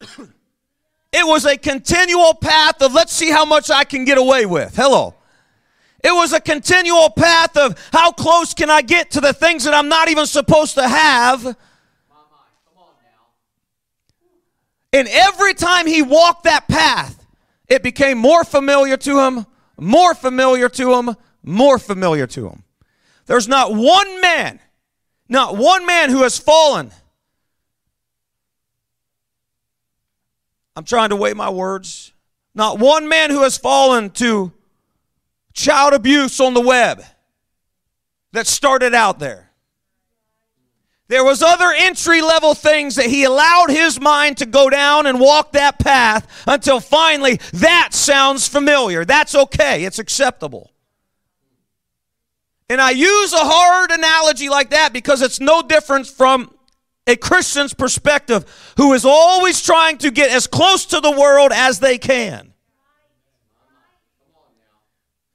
it 0.02 1.26
was 1.26 1.46
a 1.46 1.56
continual 1.56 2.34
path 2.34 2.82
of 2.82 2.92
let's 2.92 3.14
see 3.14 3.30
how 3.30 3.46
much 3.46 3.70
I 3.70 3.84
can 3.84 4.04
get 4.04 4.18
away 4.18 4.44
with. 4.44 4.76
Hello. 4.76 5.14
It 6.04 6.12
was 6.12 6.34
a 6.34 6.40
continual 6.40 7.08
path 7.08 7.56
of 7.56 7.78
how 7.90 8.12
close 8.12 8.52
can 8.52 8.68
I 8.68 8.82
get 8.82 9.12
to 9.12 9.22
the 9.22 9.32
things 9.32 9.64
that 9.64 9.72
I'm 9.72 9.88
not 9.88 10.10
even 10.10 10.26
supposed 10.26 10.74
to 10.74 10.86
have. 10.86 11.56
And 14.92 15.08
every 15.08 15.54
time 15.54 15.86
he 15.86 16.02
walked 16.02 16.44
that 16.44 16.68
path, 16.68 17.24
it 17.68 17.82
became 17.82 18.18
more 18.18 18.44
familiar 18.44 18.98
to 18.98 19.20
him, 19.20 19.46
more 19.78 20.14
familiar 20.14 20.68
to 20.68 20.94
him, 20.94 21.16
more 21.42 21.78
familiar 21.78 22.26
to 22.28 22.48
him. 22.48 22.64
There's 23.26 23.48
not 23.48 23.74
one 23.74 24.20
man, 24.20 24.60
not 25.28 25.56
one 25.56 25.86
man 25.86 26.10
who 26.10 26.22
has 26.22 26.38
fallen. 26.38 26.90
I'm 30.74 30.84
trying 30.84 31.10
to 31.10 31.16
weigh 31.16 31.34
my 31.34 31.50
words. 31.50 32.12
Not 32.54 32.78
one 32.78 33.08
man 33.08 33.30
who 33.30 33.42
has 33.42 33.56
fallen 33.56 34.10
to 34.10 34.52
child 35.52 35.94
abuse 35.94 36.40
on 36.40 36.54
the 36.54 36.60
web 36.60 37.02
that 38.32 38.46
started 38.46 38.94
out 38.94 39.18
there. 39.18 39.51
There 41.12 41.24
was 41.24 41.42
other 41.42 41.70
entry 41.76 42.22
level 42.22 42.54
things 42.54 42.96
that 42.96 43.04
he 43.04 43.24
allowed 43.24 43.68
his 43.68 44.00
mind 44.00 44.38
to 44.38 44.46
go 44.46 44.70
down 44.70 45.04
and 45.04 45.20
walk 45.20 45.52
that 45.52 45.78
path 45.78 46.26
until 46.46 46.80
finally 46.80 47.38
that 47.52 47.90
sounds 47.92 48.48
familiar. 48.48 49.04
That's 49.04 49.34
okay. 49.34 49.84
It's 49.84 49.98
acceptable. 49.98 50.72
And 52.70 52.80
I 52.80 52.92
use 52.92 53.34
a 53.34 53.40
hard 53.40 53.90
analogy 53.90 54.48
like 54.48 54.70
that 54.70 54.94
because 54.94 55.20
it's 55.20 55.38
no 55.38 55.60
different 55.60 56.06
from 56.06 56.50
a 57.06 57.14
Christian's 57.14 57.74
perspective 57.74 58.72
who 58.78 58.94
is 58.94 59.04
always 59.04 59.60
trying 59.60 59.98
to 59.98 60.10
get 60.10 60.30
as 60.30 60.46
close 60.46 60.86
to 60.86 61.00
the 61.00 61.10
world 61.10 61.52
as 61.52 61.78
they 61.78 61.98
can. 61.98 62.54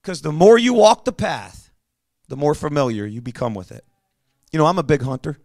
Because 0.01 0.23
the 0.23 0.31
more 0.31 0.57
you 0.57 0.73
walk 0.73 1.05
the 1.05 1.13
path, 1.13 1.69
the 2.29 2.35
more 2.35 2.55
familiar 2.55 3.05
you 3.05 3.21
become 3.21 3.53
with 3.53 3.71
it. 3.71 3.85
You 4.51 4.57
know, 4.57 4.65
I'm 4.65 4.79
a 4.79 4.83
big 4.83 5.03
hunter, 5.03 5.37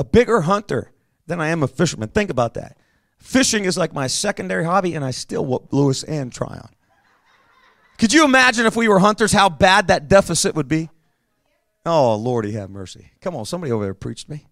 a 0.00 0.04
bigger 0.04 0.40
hunter 0.40 0.92
than 1.26 1.42
I 1.42 1.48
am 1.48 1.62
a 1.62 1.68
fisherman. 1.68 2.08
Think 2.08 2.30
about 2.30 2.54
that. 2.54 2.78
Fishing 3.18 3.66
is 3.66 3.76
like 3.76 3.92
my 3.92 4.06
secondary 4.06 4.64
hobby, 4.64 4.94
and 4.94 5.04
I 5.04 5.10
still 5.10 5.44
whoop 5.44 5.68
Lewis 5.72 6.02
and 6.04 6.32
Tryon. 6.32 6.70
Could 7.98 8.14
you 8.14 8.24
imagine 8.24 8.64
if 8.64 8.74
we 8.74 8.88
were 8.88 8.98
hunters, 8.98 9.30
how 9.30 9.50
bad 9.50 9.88
that 9.88 10.08
deficit 10.08 10.54
would 10.54 10.68
be? 10.68 10.88
Oh, 11.84 12.16
Lordy, 12.16 12.52
have 12.52 12.70
mercy. 12.70 13.10
Come 13.20 13.36
on, 13.36 13.44
somebody 13.44 13.72
over 13.72 13.84
there 13.84 13.92
preached 13.92 14.30
me. 14.30 14.46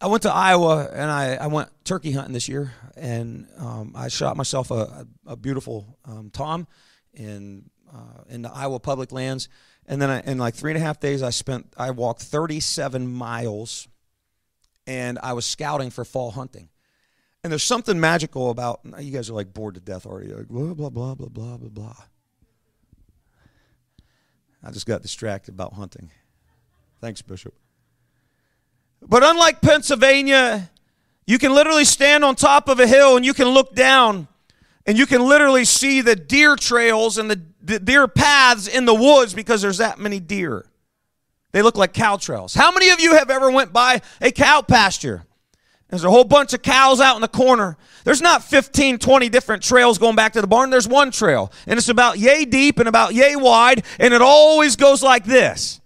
I 0.00 0.06
went 0.06 0.22
to 0.22 0.32
Iowa 0.32 0.88
and 0.92 1.10
I, 1.10 1.34
I 1.34 1.46
went 1.48 1.70
turkey 1.82 2.12
hunting 2.12 2.34
this 2.34 2.48
year, 2.48 2.72
and 2.96 3.48
um, 3.58 3.94
I 3.96 4.06
shot 4.06 4.36
myself 4.36 4.70
a, 4.70 5.08
a 5.26 5.34
beautiful 5.34 5.98
um, 6.04 6.30
tom 6.32 6.68
in 7.14 7.68
uh, 7.92 8.22
in 8.28 8.42
the 8.42 8.52
Iowa 8.52 8.78
public 8.78 9.10
lands. 9.10 9.48
And 9.86 10.00
then 10.00 10.10
I, 10.10 10.20
in 10.20 10.38
like 10.38 10.54
three 10.54 10.70
and 10.70 10.78
a 10.78 10.84
half 10.84 11.00
days, 11.00 11.22
I 11.22 11.30
spent 11.30 11.72
I 11.76 11.90
walked 11.90 12.22
37 12.22 13.06
miles, 13.06 13.88
and 14.86 15.18
I 15.22 15.32
was 15.34 15.44
scouting 15.44 15.90
for 15.90 16.04
fall 16.04 16.30
hunting. 16.30 16.68
And 17.42 17.52
there's 17.52 17.62
something 17.62 18.00
magical 18.00 18.50
about 18.50 18.80
you 18.98 19.10
guys 19.10 19.28
are 19.28 19.34
like 19.34 19.52
bored 19.52 19.74
to 19.74 19.80
death 19.80 20.06
already. 20.06 20.32
Like 20.32 20.48
blah 20.48 20.72
blah 20.72 20.90
blah 20.90 21.14
blah 21.14 21.28
blah 21.28 21.56
blah 21.58 21.68
blah. 21.68 21.96
I 24.62 24.70
just 24.70 24.86
got 24.86 25.02
distracted 25.02 25.52
about 25.52 25.74
hunting. 25.74 26.10
Thanks, 27.02 27.20
Bishop. 27.20 27.54
But 29.02 29.22
unlike 29.22 29.60
Pennsylvania, 29.60 30.70
you 31.26 31.38
can 31.38 31.54
literally 31.54 31.84
stand 31.84 32.24
on 32.24 32.34
top 32.34 32.68
of 32.68 32.80
a 32.80 32.86
hill 32.86 33.16
and 33.16 33.26
you 33.26 33.34
can 33.34 33.48
look 33.48 33.74
down 33.74 34.26
and 34.86 34.96
you 34.96 35.04
can 35.06 35.22
literally 35.26 35.64
see 35.64 36.00
the 36.00 36.16
deer 36.16 36.56
trails 36.56 37.18
and 37.18 37.30
the, 37.30 37.40
deer 37.64 38.08
paths 38.08 38.68
in 38.68 38.84
the 38.84 38.94
woods 38.94 39.34
because 39.34 39.62
there's 39.62 39.78
that 39.78 39.98
many 39.98 40.20
deer. 40.20 40.66
They 41.52 41.62
look 41.62 41.76
like 41.76 41.92
cow 41.92 42.16
trails. 42.16 42.54
How 42.54 42.72
many 42.72 42.90
of 42.90 43.00
you 43.00 43.14
have 43.14 43.30
ever 43.30 43.50
went 43.50 43.72
by 43.72 44.02
a 44.20 44.32
cow 44.32 44.62
pasture? 44.62 45.24
There's 45.88 46.02
a 46.02 46.10
whole 46.10 46.24
bunch 46.24 46.52
of 46.52 46.62
cows 46.62 47.00
out 47.00 47.14
in 47.14 47.22
the 47.22 47.28
corner. 47.28 47.76
There's 48.02 48.20
not 48.20 48.42
15, 48.42 48.98
20 48.98 49.28
different 49.28 49.62
trails 49.62 49.98
going 49.98 50.16
back 50.16 50.32
to 50.32 50.40
the 50.40 50.46
barn. 50.46 50.70
There's 50.70 50.88
one 50.88 51.12
trail. 51.12 51.52
And 51.66 51.78
it's 51.78 51.88
about 51.88 52.18
yay 52.18 52.44
deep 52.44 52.80
and 52.80 52.88
about 52.88 53.14
yay 53.14 53.36
wide. 53.36 53.84
And 54.00 54.12
it 54.12 54.20
always 54.20 54.74
goes 54.74 55.02
like 55.02 55.24
this. 55.24 55.80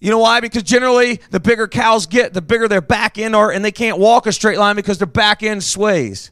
You 0.00 0.10
know 0.10 0.18
why? 0.20 0.40
Because 0.40 0.62
generally, 0.62 1.20
the 1.30 1.40
bigger 1.40 1.66
cows 1.66 2.06
get, 2.06 2.32
the 2.32 2.40
bigger 2.40 2.68
their 2.68 2.80
back 2.80 3.18
end 3.18 3.34
are, 3.34 3.50
and 3.50 3.64
they 3.64 3.72
can't 3.72 3.98
walk 3.98 4.26
a 4.26 4.32
straight 4.32 4.58
line 4.58 4.76
because 4.76 4.98
their 4.98 5.06
back 5.06 5.42
end 5.42 5.64
sways. 5.64 6.30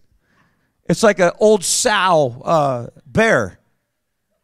It's 0.89 1.03
like 1.03 1.19
an 1.19 1.33
old 1.41 1.65
sow 1.65 2.43
uh, 2.45 2.87
bear. 3.07 3.59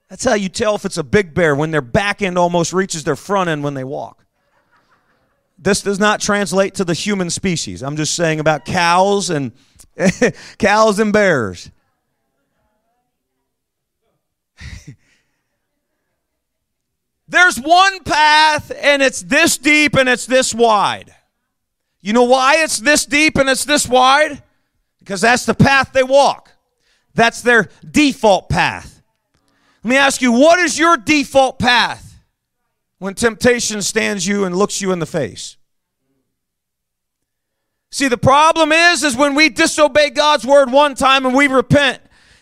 That's 0.09 0.25
how 0.25 0.35
you 0.35 0.49
tell 0.49 0.75
if 0.75 0.85
it's 0.85 0.99
a 0.99 1.05
big 1.05 1.35
bear 1.35 1.55
when 1.55 1.71
their 1.71 1.81
back 1.81 2.21
end 2.21 2.37
almost 2.37 2.73
reaches 2.73 3.05
their 3.05 3.17
front 3.17 3.49
end 3.49 3.65
when 3.65 3.75
they 3.75 3.85
walk. 3.85 4.25
This 5.57 5.81
does 5.81 6.01
not 6.01 6.21
translate 6.21 6.75
to 6.75 6.85
the 6.85 6.95
human 6.95 7.31
species. 7.31 7.83
I'm 7.83 7.97
just 7.97 8.15
saying 8.15 8.41
about 8.41 8.65
cows 8.65 9.31
and 9.31 9.53
cows 10.59 10.99
and 10.99 11.13
bears. 11.13 11.71
There's 17.29 17.59
one 17.59 18.03
path 18.03 18.73
and 18.77 19.01
it's 19.03 19.23
this 19.23 19.57
deep 19.57 19.95
and 19.95 20.09
it's 20.09 20.27
this 20.27 20.53
wide. 20.53 21.15
You 22.01 22.13
know 22.13 22.25
why 22.25 22.57
it's 22.57 22.79
this 22.79 23.07
deep 23.07 23.37
and 23.37 23.49
it's 23.49 23.65
this 23.65 23.89
wide? 23.89 24.43
Because 25.03 25.21
that's 25.21 25.45
the 25.45 25.55
path 25.55 25.93
they 25.93 26.03
walk. 26.03 26.53
That's 27.15 27.43
their 27.43 27.69
default 27.89 28.49
path. 28.49 29.03
Let 29.83 29.91
me 29.91 29.97
ask 29.97 30.23
you, 30.23 30.33
what 30.33 30.61
is 30.61 30.79
your 30.79 30.97
default 30.97 31.59
path 31.59 32.21
when 32.99 33.15
temptation 33.15 33.83
stands 33.83 34.27
you 34.27 34.45
and 34.45 34.57
looks 34.57 34.81
you 34.81 34.93
in 34.93 35.01
the 35.01 35.07
face? 35.07 35.57
See, 37.91 38.09
the 38.09 38.17
problem 38.17 38.71
is, 38.71 39.03
is 39.03 39.17
when 39.17 39.35
we 39.35 39.49
disobey 39.49 40.11
God's 40.11 40.47
word 40.47 40.71
one 40.71 40.95
time 40.95 41.27
and 41.27 41.35
we 41.35 41.49
repent, 41.49 42.01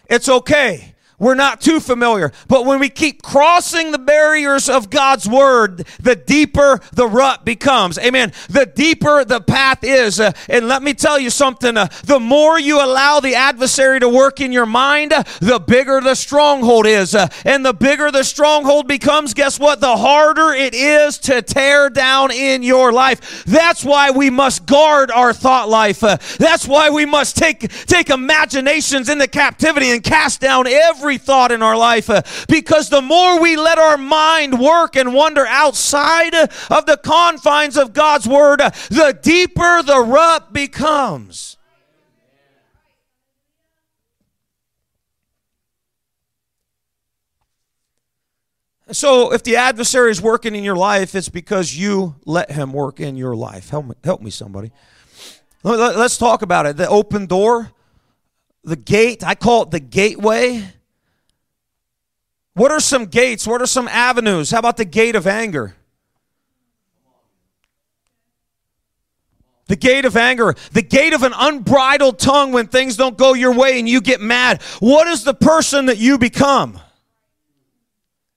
it's 0.09 0.29
okay 0.29 0.95
we're 1.21 1.35
not 1.35 1.61
too 1.61 1.79
familiar. 1.79 2.33
But 2.49 2.65
when 2.65 2.81
we 2.81 2.89
keep 2.89 3.23
crossing 3.23 3.93
the 3.93 3.99
barriers 3.99 4.69
of 4.69 4.91
God's 4.91 5.29
word, 5.29 5.87
the 6.01 6.17
deeper 6.17 6.81
the 6.93 7.07
rut 7.07 7.45
becomes. 7.45 7.99
Amen. 7.99 8.33
The 8.49 8.65
deeper 8.67 9.25
the 9.25 9.41
path 9.41 9.85
is. 9.85 10.19
Uh, 10.19 10.33
and 10.49 10.67
let 10.67 10.83
me 10.83 10.95
tell 10.95 11.19
you 11.19 11.29
something. 11.29 11.77
Uh, 11.77 11.89
the 12.05 12.19
more 12.19 12.59
you 12.59 12.83
allow 12.83 13.21
the 13.21 13.35
adversary 13.35 14.01
to 14.01 14.09
work 14.09 14.41
in 14.41 14.51
your 14.51 14.65
mind, 14.67 15.13
uh, 15.13 15.23
the 15.41 15.61
bigger 15.61 16.01
the 16.01 16.15
stronghold 16.15 16.87
is. 16.87 17.15
Uh, 17.15 17.29
and 17.45 17.65
the 17.65 17.75
bigger 17.75 18.11
the 18.11 18.25
stronghold 18.25 18.89
becomes, 18.89 19.35
guess 19.35 19.61
what? 19.61 19.81
The 19.81 19.97
harder 19.97 20.53
it 20.55 20.75
is 20.75 21.19
to 21.19 21.43
tear 21.43 21.91
down 21.91 22.31
in 22.31 22.63
your 22.63 22.93
life. 22.93 23.45
That's 23.45 23.85
why 23.85 24.11
we 24.11 24.31
must 24.31 24.65
guard 24.65 25.11
our 25.11 25.35
thought 25.35 25.69
life. 25.69 26.03
Uh, 26.03 26.17
that's 26.39 26.67
why 26.67 26.89
we 26.89 27.05
must 27.05 27.37
take, 27.37 27.71
take 27.85 28.09
imaginations 28.09 29.11
into 29.11 29.29
captivity 29.29 29.91
and 29.91 30.03
cast 30.03 30.41
down 30.41 30.67
every 30.67 31.10
every 31.11 31.19
thought 31.19 31.51
in 31.51 31.61
our 31.61 31.77
life 31.77 32.09
uh, 32.09 32.23
because 32.49 32.89
the 32.89 33.03
more 33.03 33.41
we 33.41 33.57
let 33.57 33.79
our 33.79 33.97
mind 33.97 34.61
work 34.61 34.95
and 34.95 35.13
wander 35.13 35.45
outside 35.45 36.33
of 36.35 36.87
the 36.87 36.97
confines 37.03 37.77
of 37.77 37.93
God's 37.93 38.29
word, 38.29 38.61
uh, 38.61 38.71
the 38.91 39.19
deeper 39.21 39.83
the 39.83 39.99
rut 39.99 40.53
becomes. 40.53 41.57
So 48.93 49.33
if 49.33 49.43
the 49.43 49.57
adversary 49.57 50.13
is 50.13 50.23
working 50.23 50.55
in 50.55 50.63
your 50.63 50.77
life, 50.77 51.17
it's 51.17 51.29
because 51.29 51.77
you 51.77 52.15
let 52.25 52.53
him 52.53 52.73
work 52.73 53.01
in 53.01 53.17
your 53.17 53.35
life. 53.35 53.71
Help 53.71 53.87
me, 53.87 53.95
help 54.05 54.21
me 54.21 54.31
somebody. 54.31 54.71
Let's 55.65 56.19
talk 56.19 56.43
about 56.43 56.67
it. 56.67 56.77
The 56.77 56.89
open 56.89 57.27
door, 57.27 57.73
the 58.63 58.77
gate, 58.77 59.25
I 59.25 59.35
call 59.35 59.63
it 59.63 59.73
the 59.73 59.81
gateway. 59.81 60.80
What 62.61 62.73
are 62.73 62.81
some 62.81 63.07
gates? 63.07 63.47
What 63.47 63.63
are 63.63 63.67
some 63.67 63.89
avenues? 63.89 64.51
How 64.51 64.59
about 64.59 64.77
the 64.77 64.85
gate 64.85 65.17
of 65.17 65.27
anger? 65.27 65.77
The 69.69 69.77
gate 69.77 70.05
of 70.05 70.15
anger, 70.15 70.55
the 70.73 70.83
gate 70.83 71.15
of 71.15 71.23
an 71.23 71.33
unbridled 71.35 72.19
tongue 72.19 72.53
when 72.53 72.67
things 72.67 72.99
don't 72.99 73.17
go 73.17 73.33
your 73.33 73.55
way 73.55 73.79
and 73.79 73.89
you 73.89 74.03
get 74.03 74.21
mad. 74.21 74.61
What 74.79 75.09
is 75.09 75.25
the 75.25 75.33
person 75.33 75.87
that 75.87 75.97
you 75.97 76.19
become? 76.19 76.79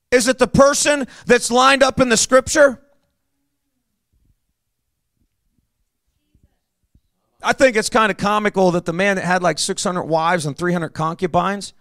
Is 0.10 0.30
it 0.30 0.40
the 0.40 0.48
person 0.48 1.06
that's 1.26 1.52
lined 1.52 1.84
up 1.84 2.00
in 2.00 2.08
the 2.08 2.16
scripture? 2.16 2.82
I 7.44 7.52
think 7.52 7.76
it's 7.76 7.90
kind 7.90 8.10
of 8.10 8.16
comical 8.16 8.72
that 8.72 8.86
the 8.86 8.94
man 8.94 9.18
that 9.18 9.26
had 9.26 9.44
like 9.44 9.60
600 9.60 10.04
wives 10.04 10.46
and 10.46 10.58
300 10.58 10.92
concubines 10.92 11.74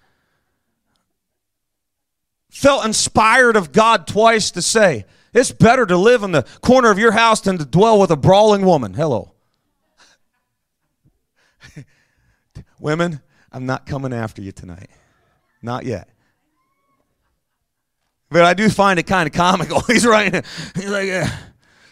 felt 2.53 2.85
inspired 2.85 3.57
of 3.57 3.73
God 3.73 4.07
twice 4.07 4.51
to 4.53 4.63
say, 4.63 5.07
It's 5.33 5.51
better 5.51 5.87
to 5.87 5.97
live 5.97 6.23
in 6.23 6.33
the 6.33 6.47
corner 6.61 6.91
of 6.91 6.99
your 6.99 7.13
house 7.13 7.41
than 7.41 7.59
to 7.59 7.65
dwell 7.65 7.99
with 7.99 8.11
a 8.11 8.17
brawling 8.17 8.65
woman. 8.65 8.95
Hello. 8.95 9.33
Women, 12.79 13.21
I'm 13.51 13.67
not 13.67 13.87
coming 13.87 14.13
after 14.13 14.43
you 14.43 14.53
tonight. 14.53 14.91
Not 15.63 15.85
yet. 15.85 16.09
But 18.31 18.45
I 18.45 18.55
do 18.55 18.69
find 18.69 18.99
it 18.99 19.07
kind 19.07 19.27
of 19.27 19.35
comical. 19.35 19.81
He's 19.87 20.07
writing, 20.07 20.43
he's 20.75 20.89
like, 20.89 21.29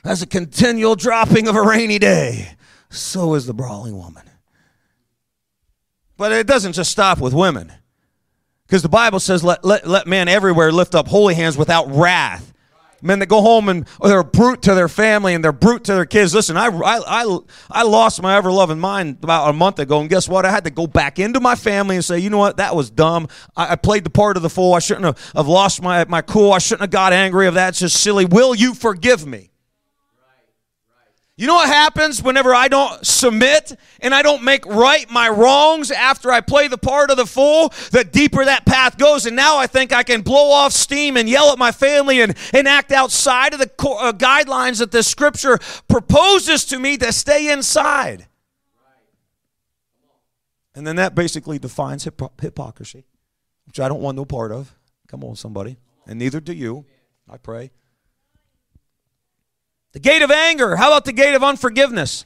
that's 0.03 0.23
a 0.23 0.27
continual 0.27 0.97
dropping 0.97 1.49
of 1.49 1.57
a 1.57 1.63
rainy 1.63 1.99
day. 1.99 2.55
So 2.89 3.35
is 3.35 3.47
the 3.47 3.55
brawling 3.55 3.97
woman. 3.97 4.25
But 6.17 6.33
it 6.33 6.47
doesn't 6.47 6.73
just 6.73 6.91
stop 6.91 7.19
with 7.19 7.35
women. 7.35 7.73
Because 8.71 8.83
the 8.83 8.89
Bible 8.89 9.19
says, 9.19 9.43
let, 9.43 9.65
let, 9.65 9.85
let 9.85 10.07
men 10.07 10.29
everywhere 10.29 10.71
lift 10.71 10.95
up 10.95 11.09
holy 11.09 11.35
hands 11.35 11.59
without 11.59 11.91
wrath 11.91 12.51
men 13.03 13.19
that 13.19 13.27
go 13.27 13.41
home 13.41 13.69
and 13.69 13.87
they're 14.03 14.23
brute 14.23 14.63
to 14.63 14.75
their 14.75 14.87
family 14.87 15.35
and 15.35 15.43
they're 15.43 15.53
brute 15.53 15.85
to 15.85 15.95
their 15.95 16.05
kids. 16.05 16.35
Listen, 16.35 16.57
I, 16.57 16.67
I, 16.67 17.01
I, 17.25 17.39
I 17.71 17.83
lost 17.83 18.23
my 18.23 18.37
ever 18.37 18.53
loving 18.53 18.79
mind 18.79 19.19
about 19.23 19.49
a 19.49 19.53
month 19.55 19.79
ago, 19.79 20.01
and 20.01 20.11
guess 20.11 20.29
what? 20.29 20.45
I 20.45 20.51
had 20.51 20.65
to 20.65 20.71
go 20.71 20.87
back 20.87 21.19
into 21.19 21.41
my 21.41 21.55
family 21.55 21.97
and 21.97 22.05
say, 22.05 22.19
you 22.19 22.31
know 22.31 22.39
what? 22.39 22.59
That 22.59 22.77
was 22.77 22.91
dumb. 22.91 23.29
I, 23.57 23.73
I 23.73 23.77
played 23.77 24.05
the 24.05 24.11
part 24.11 24.37
of 24.37 24.43
the 24.43 24.51
fool. 24.51 24.75
I 24.75 24.81
shouldn't 24.81 25.07
have, 25.07 25.33
have 25.35 25.49
lost 25.49 25.83
my, 25.83 26.05
my 26.05 26.23
cool. 26.23 26.53
I 26.53 26.59
shouldn't 26.59 26.83
have 26.83 26.91
got 26.91 27.13
angry 27.13 27.47
of 27.47 27.55
that. 27.55 27.71
It's 27.71 27.81
just 27.81 28.03
silly. 28.03 28.27
Will 28.27 28.55
you 28.55 28.75
forgive 28.75 29.27
me? 29.27 29.50
You 31.41 31.47
know 31.47 31.55
what 31.55 31.69
happens 31.69 32.23
whenever 32.23 32.55
I 32.55 32.69
don't 32.69 33.07
submit 33.07 33.75
and 34.01 34.15
I 34.15 34.21
don't 34.21 34.45
make 34.45 34.67
right 34.67 35.11
my 35.11 35.31
wrongs 35.31 35.91
after 35.91 36.31
I 36.31 36.43
play 36.43 36.69
the 36.69 36.77
part 36.77 37.11
of 37.11 37.17
the 37.17 37.25
fool? 37.25 37.73
The 37.93 38.05
deeper 38.05 38.45
that 38.45 38.67
path 38.67 38.99
goes. 38.99 39.25
And 39.25 39.37
now 39.37 39.57
I 39.57 39.67
think 39.67 39.91
I 39.91 40.03
can 40.03 40.21
blow 40.21 40.51
off 40.51 40.73
steam 40.73 41.17
and 41.17 41.27
yell 41.31 41.51
at 41.51 41.57
my 41.57 41.73
family 41.73 42.21
and, 42.21 42.37
and 42.53 42.69
act 42.69 42.93
outside 42.93 43.55
of 43.55 43.59
the 43.59 43.71
uh, 43.89 44.13
guidelines 44.13 44.81
that 44.81 44.91
the 44.91 45.03
scripture 45.03 45.59
proposes 45.89 46.67
to 46.67 46.79
me 46.79 46.99
to 46.99 47.11
stay 47.11 47.51
inside. 47.51 48.27
And 50.75 50.87
then 50.87 50.97
that 50.97 51.15
basically 51.15 51.59
defines 51.59 52.05
hypocrisy, 52.05 53.07
which 53.65 53.81
I 53.81 53.89
don't 53.89 54.03
want 54.03 54.17
no 54.19 54.27
part 54.27 54.53
of. 54.53 54.75
Come 55.09 55.25
on, 55.25 55.37
somebody. 55.37 55.79
And 56.07 56.19
neither 56.19 56.41
do 56.41 56.53
you, 56.53 56.85
I 57.31 57.39
pray. 57.39 57.71
The 59.93 60.01
gate 60.01 60.23
of 60.23 60.31
anger. 60.31 60.77
How 60.77 60.89
about 60.89 61.05
the 61.05 61.13
gate 61.13 61.35
of 61.35 61.43
unforgiveness? 61.43 62.25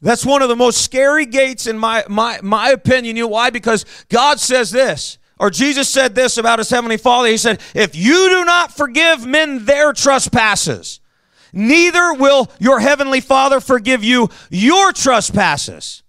That's 0.00 0.26
one 0.26 0.42
of 0.42 0.48
the 0.48 0.56
most 0.56 0.82
scary 0.82 1.24
gates 1.24 1.66
in 1.66 1.78
my, 1.78 2.04
my, 2.08 2.38
my 2.42 2.70
opinion. 2.70 3.16
You 3.16 3.22
know 3.22 3.28
why? 3.28 3.48
Because 3.48 3.86
God 4.10 4.38
says 4.38 4.70
this, 4.70 5.18
or 5.38 5.48
Jesus 5.50 5.88
said 5.88 6.14
this 6.14 6.36
about 6.36 6.58
his 6.58 6.68
heavenly 6.68 6.98
Father. 6.98 7.28
He 7.28 7.38
said, 7.38 7.60
If 7.74 7.96
you 7.96 8.28
do 8.28 8.44
not 8.44 8.76
forgive 8.76 9.26
men 9.26 9.64
their 9.64 9.94
trespasses, 9.94 11.00
neither 11.54 12.12
will 12.12 12.50
your 12.58 12.80
heavenly 12.80 13.22
Father 13.22 13.60
forgive 13.60 14.04
you 14.04 14.28
your 14.50 14.92
trespasses. 14.92 16.02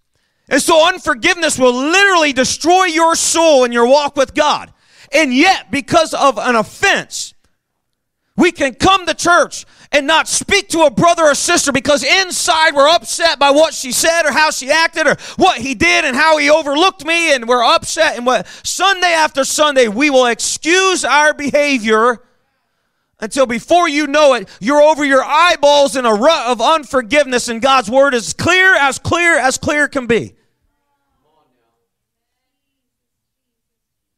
And 0.50 0.62
so 0.62 0.88
unforgiveness 0.88 1.58
will 1.58 1.74
literally 1.74 2.34
destroy 2.34 2.86
your 2.86 3.15
soul 3.15 3.63
in 3.63 3.71
your 3.71 3.88
walk 3.88 4.17
with 4.17 4.34
God. 4.34 4.74
And 5.13 5.34
yet, 5.34 5.71
because 5.71 6.13
of 6.13 6.38
an 6.38 6.56
offense, 6.56 7.34
we 8.36 8.52
can 8.52 8.74
come 8.74 9.06
to 9.06 9.13
church 9.13 9.65
and 9.91 10.08
not 10.08 10.28
speak 10.28 10.69
to 10.69 10.82
a 10.82 10.91
brother 10.91 11.24
or 11.24 11.36
sister 11.36 11.71
because 11.71 12.04
inside 12.04 12.74
we're 12.74 12.89
upset 12.89 13.39
by 13.39 13.52
what 13.52 13.74
she 13.74 13.91
said 13.91 14.24
or 14.26 14.32
how 14.32 14.52
she 14.52 14.69
acted 14.69 15.08
or 15.08 15.15
what 15.38 15.58
he 15.58 15.76
did 15.76 16.06
and 16.06 16.15
how 16.15 16.38
he 16.38 16.50
overlooked 16.50 17.06
me 17.06 17.34
and 17.34 17.48
we're 17.48 17.63
upset 17.63 18.17
and 18.17 18.26
what 18.26 18.48
Sunday 18.63 19.13
after 19.13 19.43
Sunday 19.43 19.88
we 19.88 20.10
will 20.10 20.26
excuse 20.26 21.04
our 21.04 21.34
behavior 21.34 22.21
until 23.19 23.45
before 23.45 23.88
you 23.88 24.08
know 24.08 24.34
it 24.34 24.50
you're 24.60 24.82
over 24.82 25.06
your 25.06 25.24
eyeballs 25.24 25.95
in 25.95 26.06
a 26.06 26.13
rut 26.13 26.48
of 26.48 26.62
unforgiveness 26.62 27.48
and 27.48 27.62
God's 27.62 27.89
word 27.89 28.13
is 28.13 28.34
clear 28.34 28.76
as 28.76 29.00
clear 29.00 29.38
as 29.38 29.58
clear 29.58 29.88
can 29.88 30.08
be. 30.08 30.36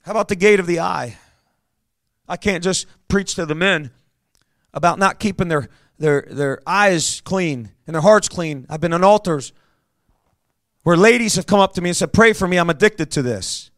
How 0.02 0.12
about 0.12 0.30
the 0.30 0.36
gate 0.38 0.60
of 0.62 0.68
the 0.68 0.80
eye? 0.80 1.18
I 2.30 2.38
can't 2.38 2.64
just 2.64 2.88
preach 3.08 3.36
to 3.36 3.46
the 3.46 3.56
men 3.56 3.92
about 4.78 5.00
not 5.00 5.20
keeping 5.20 5.48
their, 5.48 5.68
their, 5.98 6.28
their 6.30 6.62
eyes 6.68 7.20
clean 7.22 7.72
and 7.88 7.96
their 7.96 8.02
hearts 8.02 8.30
clean. 8.30 8.68
I've 8.70 8.80
been 8.80 8.94
on 8.94 9.04
altars 9.04 9.52
where 10.84 10.96
ladies 10.96 11.36
have 11.36 11.48
come 11.48 11.60
up 11.60 11.74
to 11.74 11.82
me 11.82 11.90
and 11.90 11.98
said, 11.98 12.14
Pray 12.14 12.32
for 12.32 12.48
me, 12.48 12.58
I'm 12.58 12.70
addicted 12.70 13.10
to 13.12 13.24
this. 13.24 13.72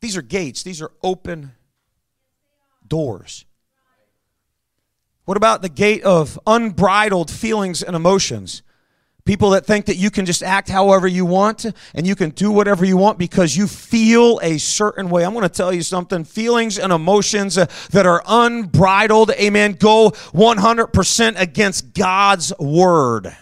These 0.00 0.16
are 0.16 0.22
gates, 0.22 0.64
these 0.64 0.82
are 0.82 0.90
open 1.00 1.52
doors. 2.86 3.44
What 5.24 5.36
about 5.36 5.62
the 5.62 5.68
gate 5.68 6.02
of 6.02 6.38
unbridled 6.48 7.30
feelings 7.30 7.80
and 7.80 7.94
emotions? 7.94 8.62
People 9.28 9.50
that 9.50 9.66
think 9.66 9.84
that 9.84 9.96
you 9.96 10.10
can 10.10 10.24
just 10.24 10.42
act 10.42 10.70
however 10.70 11.06
you 11.06 11.26
want 11.26 11.66
and 11.94 12.06
you 12.06 12.16
can 12.16 12.30
do 12.30 12.50
whatever 12.50 12.86
you 12.86 12.96
want 12.96 13.18
because 13.18 13.54
you 13.54 13.66
feel 13.66 14.40
a 14.42 14.56
certain 14.56 15.10
way. 15.10 15.22
I'm 15.22 15.34
going 15.34 15.42
to 15.42 15.50
tell 15.50 15.70
you 15.70 15.82
something. 15.82 16.24
Feelings 16.24 16.78
and 16.78 16.94
emotions 16.94 17.56
that 17.56 18.06
are 18.06 18.22
unbridled, 18.26 19.32
amen, 19.32 19.74
go 19.74 20.12
100% 20.12 21.38
against 21.38 21.92
God's 21.92 22.54
word. 22.58 23.36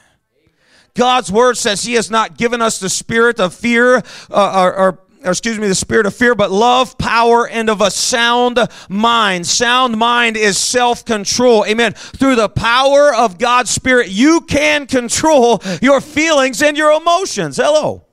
God's 0.94 1.30
word 1.30 1.56
says 1.56 1.84
He 1.84 1.92
has 1.92 2.10
not 2.10 2.36
given 2.36 2.60
us 2.60 2.80
the 2.80 2.90
spirit 2.90 3.38
of 3.38 3.54
fear 3.54 4.02
uh, 4.28 4.62
or, 4.64 4.74
or 4.76 5.05
or 5.26 5.32
excuse 5.32 5.58
me, 5.58 5.66
the 5.66 5.74
spirit 5.74 6.06
of 6.06 6.14
fear, 6.14 6.34
but 6.34 6.52
love, 6.52 6.96
power, 6.98 7.48
and 7.48 7.68
of 7.68 7.80
a 7.80 7.90
sound 7.90 8.58
mind. 8.88 9.46
Sound 9.46 9.96
mind 9.96 10.36
is 10.36 10.56
self 10.56 11.04
control. 11.04 11.64
Amen. 11.66 11.92
Through 11.94 12.36
the 12.36 12.48
power 12.48 13.14
of 13.14 13.38
God's 13.38 13.70
Spirit, 13.70 14.08
you 14.08 14.42
can 14.42 14.86
control 14.86 15.60
your 15.82 16.00
feelings 16.00 16.62
and 16.62 16.76
your 16.76 16.92
emotions. 16.92 17.56
Hello. 17.56 18.04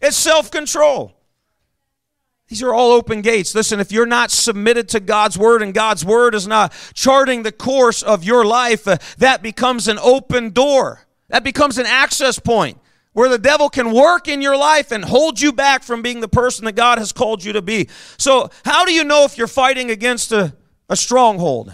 It's 0.00 0.16
self 0.16 0.50
control. 0.50 1.16
These 2.48 2.62
are 2.62 2.74
all 2.74 2.92
open 2.92 3.22
gates. 3.22 3.54
Listen, 3.54 3.80
if 3.80 3.90
you're 3.90 4.04
not 4.04 4.30
submitted 4.30 4.86
to 4.90 5.00
God's 5.00 5.38
word 5.38 5.62
and 5.62 5.72
God's 5.72 6.04
word 6.04 6.34
is 6.34 6.46
not 6.46 6.74
charting 6.92 7.44
the 7.44 7.52
course 7.52 8.02
of 8.02 8.24
your 8.24 8.44
life, 8.44 8.86
uh, 8.86 8.98
that 9.16 9.42
becomes 9.42 9.88
an 9.88 9.98
open 9.98 10.50
door. 10.50 11.06
That 11.28 11.44
becomes 11.44 11.78
an 11.78 11.86
access 11.86 12.38
point 12.38 12.78
where 13.12 13.28
the 13.28 13.38
devil 13.38 13.68
can 13.68 13.92
work 13.92 14.28
in 14.28 14.40
your 14.40 14.56
life 14.56 14.90
and 14.90 15.04
hold 15.04 15.40
you 15.40 15.52
back 15.52 15.82
from 15.82 16.02
being 16.02 16.20
the 16.20 16.28
person 16.28 16.64
that 16.64 16.72
God 16.72 16.98
has 16.98 17.12
called 17.12 17.44
you 17.44 17.52
to 17.54 17.62
be. 17.62 17.88
So, 18.16 18.50
how 18.64 18.84
do 18.84 18.92
you 18.92 19.04
know 19.04 19.24
if 19.24 19.36
you're 19.36 19.46
fighting 19.46 19.90
against 19.90 20.32
a, 20.32 20.54
a 20.88 20.96
stronghold? 20.96 21.72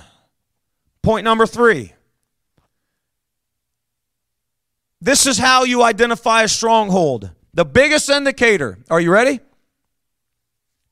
Point 1.02 1.24
number 1.24 1.46
three. 1.46 1.92
This 5.00 5.26
is 5.26 5.38
how 5.38 5.64
you 5.64 5.82
identify 5.82 6.42
a 6.42 6.48
stronghold. 6.48 7.30
The 7.54 7.64
biggest 7.64 8.10
indicator, 8.10 8.78
are 8.90 9.00
you 9.00 9.12
ready? 9.12 9.40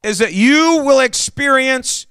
Is 0.03 0.19
that 0.19 0.33
you 0.33 0.83
will 0.85 1.01
experience 1.01 2.07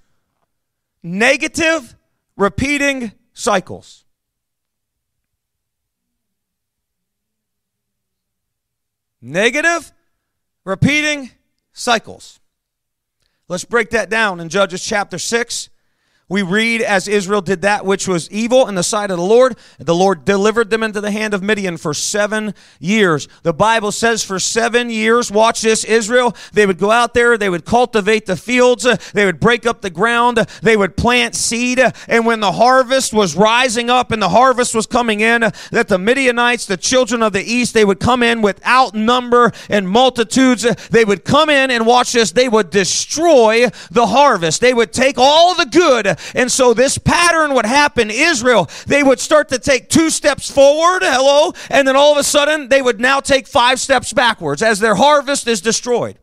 negative 1.02 1.96
repeating 2.36 3.12
cycles. 3.34 4.05
Negative, 9.28 9.92
repeating 10.66 11.32
cycles. 11.74 12.40
Let's 13.48 13.66
break 13.66 13.90
that 13.90 14.08
down 14.08 14.40
in 14.40 14.50
Judges 14.50 14.86
chapter 14.86 15.18
6. 15.18 15.70
We 16.28 16.42
read 16.42 16.82
as 16.82 17.08
Israel 17.08 17.42
did 17.42 17.62
that 17.62 17.86
which 17.86 18.08
was 18.08 18.32
evil 18.32 18.68
in 18.68 18.74
the 18.74 18.82
sight 18.82 19.12
of 19.12 19.18
the 19.18 19.24
Lord. 19.24 19.56
The 19.78 19.94
Lord 19.94 20.26
delivered 20.26 20.72
them 20.72 20.82
into 20.82 21.00
the 21.00 21.12
hand 21.12 21.36
of 21.36 21.44
Midian 21.44 21.78
for 21.78 21.94
seven 21.94 22.56
years. 22.80 23.28
The 23.44 23.54
Bible 23.54 23.92
says 23.92 24.24
for 24.24 24.40
seven 24.40 24.90
years, 24.90 25.32
watch 25.32 25.62
this, 25.62 25.84
Israel, 25.84 26.36
they 26.52 26.66
would 26.66 26.80
go 26.80 26.90
out 26.90 27.14
there, 27.14 27.38
they 27.38 27.50
would 27.50 27.64
cultivate 27.64 28.26
the 28.26 28.36
fields, 28.36 28.88
they 29.14 29.26
would 29.26 29.40
break 29.40 29.68
up 29.68 29.82
the 29.82 29.92
ground, 29.92 30.38
they 30.64 30.76
would 30.76 30.98
plant 30.98 31.36
seed. 31.36 31.80
And 32.08 32.26
when 32.26 32.40
the 32.40 32.54
harvest 32.54 33.14
was 33.14 33.36
rising 33.36 33.92
up 33.92 34.12
and 34.12 34.20
the 34.20 34.30
harvest 34.30 34.74
was 34.74 34.88
coming 34.88 35.20
in, 35.20 35.42
that 35.42 35.90
the 35.90 36.00
Midianites, 36.00 36.66
the 36.66 36.76
children 36.76 37.22
of 37.22 37.34
the 37.34 37.44
east, 37.44 37.76
they 37.76 37.86
would 37.86 38.00
come 38.00 38.24
in 38.24 38.42
without 38.42 38.96
number 38.96 39.52
and 39.70 39.88
multitudes. 39.88 40.64
They 40.90 41.06
would 41.06 41.24
come 41.24 41.52
in 41.52 41.70
and 41.70 41.86
watch 41.86 42.14
this, 42.14 42.32
they 42.32 42.50
would 42.50 42.72
destroy 42.72 43.70
the 43.92 44.08
harvest. 44.08 44.60
They 44.60 44.74
would 44.74 44.92
take 44.92 45.20
all 45.20 45.54
the 45.54 45.68
good 45.68 46.15
and 46.34 46.52
so 46.52 46.74
this 46.74 46.98
pattern 46.98 47.54
would 47.54 47.66
happen. 47.66 48.10
Israel, 48.10 48.70
they 48.88 49.04
would 49.04 49.20
start 49.20 49.50
to 49.50 49.60
take 49.60 49.90
two 49.90 50.10
steps 50.10 50.50
forward, 50.50 51.02
hello, 51.04 51.54
and 51.70 51.88
then 51.88 51.96
all 51.96 52.12
of 52.12 52.18
a 52.18 52.24
sudden 52.24 52.70
they 52.70 52.82
would 52.82 53.00
now 53.00 53.20
take 53.20 53.48
five 53.48 53.80
steps 53.80 54.14
backwards 54.14 54.62
as 54.62 54.80
their 54.80 54.96
harvest 54.96 55.48
is 55.48 55.62
destroyed. 55.62 56.18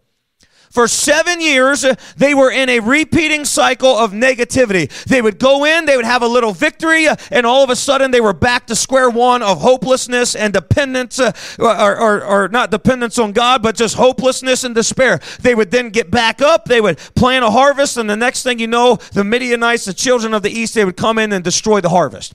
For 0.72 0.88
seven 0.88 1.42
years, 1.42 1.85
they 2.16 2.32
were 2.32 2.50
in 2.50 2.70
a 2.70 2.80
repeating 2.80 3.44
cycle 3.44 3.94
of 3.94 4.12
negativity. 4.12 4.88
They 5.04 5.20
would 5.20 5.38
go 5.38 5.66
in, 5.66 5.85
they 5.85 5.96
would 5.96 6.06
have 6.06 6.22
a 6.22 6.26
little 6.26 6.52
victory, 6.52 7.06
uh, 7.06 7.16
and 7.30 7.44
all 7.44 7.62
of 7.62 7.68
a 7.68 7.76
sudden 7.76 8.11
they 8.11 8.22
were 8.22 8.32
back 8.32 8.68
to 8.68 8.74
square 8.74 9.11
one 9.11 9.42
of 9.42 9.61
hopelessness 9.61 10.35
and 10.35 10.50
dependence, 10.54 11.20
uh, 11.20 11.32
or, 11.58 11.98
or, 11.98 12.24
or 12.24 12.48
not 12.48 12.70
dependence 12.70 13.18
on 13.18 13.32
God, 13.32 13.62
but 13.62 13.76
just 13.76 13.96
hopelessness 13.96 14.64
and 14.64 14.74
despair. 14.74 15.20
They 15.42 15.54
would 15.54 15.70
then 15.70 15.90
get 15.90 16.11
back 16.11 16.40
up, 16.40 16.64
they 16.64 16.80
would 16.80 16.96
plant 17.14 17.44
a 17.44 17.50
harvest, 17.50 17.98
and 17.98 18.08
the 18.08 18.16
next 18.16 18.42
thing 18.42 18.58
you 18.58 18.66
know, 18.66 18.96
the 19.12 19.24
Midianites, 19.24 19.85
the 19.85 19.92
children 19.92 20.32
of 20.32 20.42
the 20.42 20.50
east, 20.50 20.74
they 20.74 20.87
would 20.87 20.96
come 20.96 21.18
in 21.18 21.35
and 21.35 21.44
destroy 21.44 21.82
the 21.82 21.90
harvest. 21.90 22.32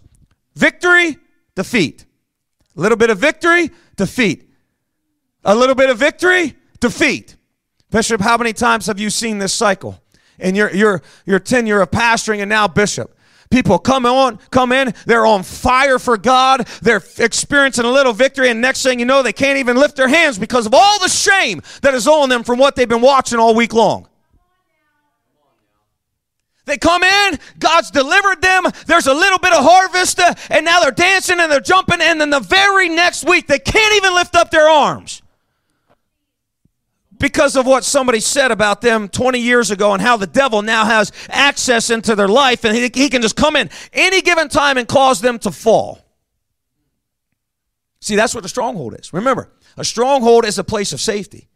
Victory, 0.54 1.18
defeat. 1.56 2.06
A 2.76 2.82
little 2.82 3.00
bit 3.00 3.10
of 3.10 3.18
victory, 3.18 3.72
defeat. 3.96 4.48
A 5.44 5.56
little 5.56 5.74
bit 5.74 5.90
of 5.90 5.98
victory, 5.98 6.54
defeat. 6.80 7.37
Bishop, 7.90 8.22
how 8.22 8.38
many 8.38 8.54
times 8.54 8.88
have 8.88 9.00
you 9.00 9.10
seen 9.10 9.38
this 9.38 9.54
cycle 9.54 10.02
in 10.40 10.56
your, 10.56 10.74
your, 10.74 11.02
your 11.26 11.40
tenure 11.40 11.82
of 11.82 11.92
pastoring 11.92 12.40
and 12.40 12.50
now 12.50 12.68
bishop? 12.68 13.18
People 13.50 13.80
come 13.80 14.06
on, 14.06 14.40
come 14.52 14.74
in, 14.74 14.94
they're 15.06 15.26
on 15.26 15.42
fire 15.42 16.00
for 16.00 16.18
God, 16.18 16.68
they're 16.82 17.02
experiencing 17.18 17.86
a 17.86 17.92
little 17.92 18.12
victory, 18.12 18.50
and 18.50 18.60
next 18.60 18.84
thing 18.84 19.00
you 19.00 19.06
know, 19.06 19.24
they 19.24 19.32
can't 19.32 19.58
even 19.60 19.78
lift 19.78 19.96
their 19.96 20.10
hands 20.10 20.38
because 20.38 20.66
of 20.66 20.74
all 20.74 21.00
the 21.00 21.08
shame 21.08 21.62
that 21.82 21.94
is 21.94 22.10
on 22.10 22.28
them 22.28 22.44
from 22.44 22.60
what 22.60 22.76
they've 22.76 22.90
been 22.90 23.00
watching 23.00 23.40
all 23.40 23.56
week 23.56 23.74
long. 23.74 24.10
They 26.66 26.78
come 26.78 27.04
in, 27.04 27.40
God's 27.58 27.90
delivered 27.90 28.42
them, 28.42 28.66
there's 28.86 29.08
a 29.08 29.14
little 29.14 29.40
bit 29.40 29.54
of 29.54 29.64
harvest, 29.64 30.20
uh, 30.20 30.34
and 30.50 30.66
now 30.66 30.82
they're 30.82 30.92
dancing 30.92 31.40
and 31.40 31.50
they're 31.50 31.62
jumping, 31.62 32.02
and 32.02 32.20
then 32.20 32.30
the 32.30 32.42
very 32.42 32.90
next 32.90 33.26
week, 33.26 33.48
they 33.48 33.60
can't 33.60 33.96
even 33.96 34.14
lift 34.14 34.36
up 34.36 34.52
their 34.52 34.68
arms 34.68 35.22
because 37.20 37.56
of 37.56 37.66
what 37.66 37.84
somebody 37.84 38.20
said 38.20 38.52
about 38.52 38.82
them 38.82 39.10
20 39.10 39.40
years 39.40 39.72
ago 39.72 39.94
and 39.94 40.02
how 40.02 40.18
the 40.18 40.28
devil 40.28 40.62
now 40.62 40.86
has 40.86 41.12
access 41.30 41.90
into 41.90 42.16
their 42.16 42.28
life 42.28 42.64
and 42.64 42.76
he, 42.76 42.90
he, 42.94 43.10
can 43.10 43.22
just 43.22 43.36
come 43.36 43.56
in 43.56 43.70
any 43.94 44.22
given 44.22 44.50
time 44.50 44.78
and 44.78 44.88
cause 44.88 45.22
them 45.22 45.40
to 45.40 45.52
fall. 45.52 46.00
See, 48.00 48.16
that's 48.16 48.36
what 48.36 48.46
a 48.46 48.50
stronghold 48.50 48.96
is. 49.00 49.14
Remember, 49.14 49.52
a 49.76 49.84
stronghold 49.84 50.46
is 50.46 50.60
a 50.60 50.64
place 50.64 50.94
of 50.94 51.02
safety. 51.02 51.50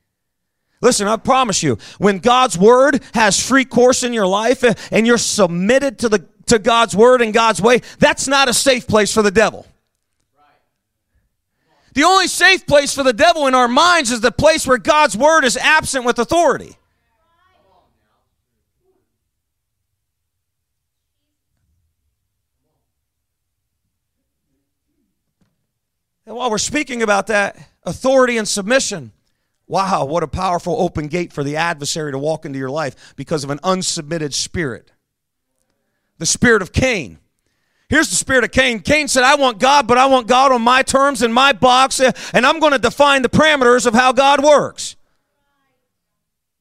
Listen, 0.82 1.08
I 1.08 1.18
promise 1.18 1.62
you, 1.62 1.78
when 2.00 2.18
God's 2.18 2.58
word 2.58 3.04
has 3.14 3.40
free 3.40 3.66
course 3.66 4.04
in 4.04 4.14
your 4.14 4.26
life 4.26 4.64
and 4.92 5.06
you're 5.06 5.20
submitted 5.20 6.00
to 6.00 6.10
the 6.10 6.26
to 6.48 6.60
God's 6.60 6.96
word 6.96 7.22
and 7.22 7.34
God's 7.34 7.62
way, 7.62 7.82
that's 8.00 8.28
not 8.28 8.50
a 8.50 8.54
safe 8.54 8.88
place 8.88 9.14
for 9.14 9.22
the 9.22 9.32
devil. 9.32 9.66
The 11.94 12.04
only 12.04 12.28
safe 12.28 12.66
place 12.66 12.94
for 12.94 13.04
the 13.04 13.14
devil 13.14 13.48
in 13.48 13.56
our 13.56 13.68
minds 13.68 14.12
is 14.12 14.22
the 14.22 14.32
place 14.32 14.66
where 14.66 14.78
God's 14.78 15.18
word 15.18 15.44
is 15.44 15.58
absent 15.58 16.06
with 16.06 16.20
authority. 16.20 16.78
And 26.26 26.38
while 26.38 26.50
we're 26.50 26.60
speaking 26.60 27.02
about 27.02 27.28
that, 27.28 27.58
authority 27.84 28.38
and 28.38 28.48
submission, 28.48 29.12
wow, 29.68 30.06
what 30.06 30.24
a 30.24 30.28
powerful 30.28 30.80
open 30.80 31.08
gate 31.08 31.34
for 31.34 31.44
the 31.44 31.58
adversary 31.58 32.14
to 32.14 32.18
walk 32.18 32.46
into 32.46 32.58
your 32.58 32.70
life 32.70 33.14
because 33.18 33.44
of 33.44 33.50
an 33.50 33.60
unsubmitted 33.60 34.34
spirit. 34.34 34.92
The 36.20 36.26
spirit 36.26 36.62
of 36.62 36.72
Cain. 36.72 37.20
Here's 37.92 38.10
the 38.10 38.16
spirit 38.16 38.46
of 38.46 38.52
Cain. 38.52 38.80
Cain 38.80 39.10
said, 39.10 39.24
I 39.24 39.36
want 39.36 39.60
God, 39.60 39.86
but 39.86 39.98
I 39.98 40.06
want 40.06 40.26
God 40.26 40.54
on 40.54 40.62
my 40.62 40.82
terms 40.82 41.22
in 41.22 41.34
my 41.34 41.52
box, 41.52 42.00
uh, 42.00 42.14
and 42.34 42.46
I'm 42.46 42.62
going 42.62 42.72
to 42.72 42.80
define 42.80 43.22
the 43.22 43.28
parameters 43.28 43.86
of 43.86 43.94
how 43.94 44.14
God 44.14 44.42
works. 44.42 44.96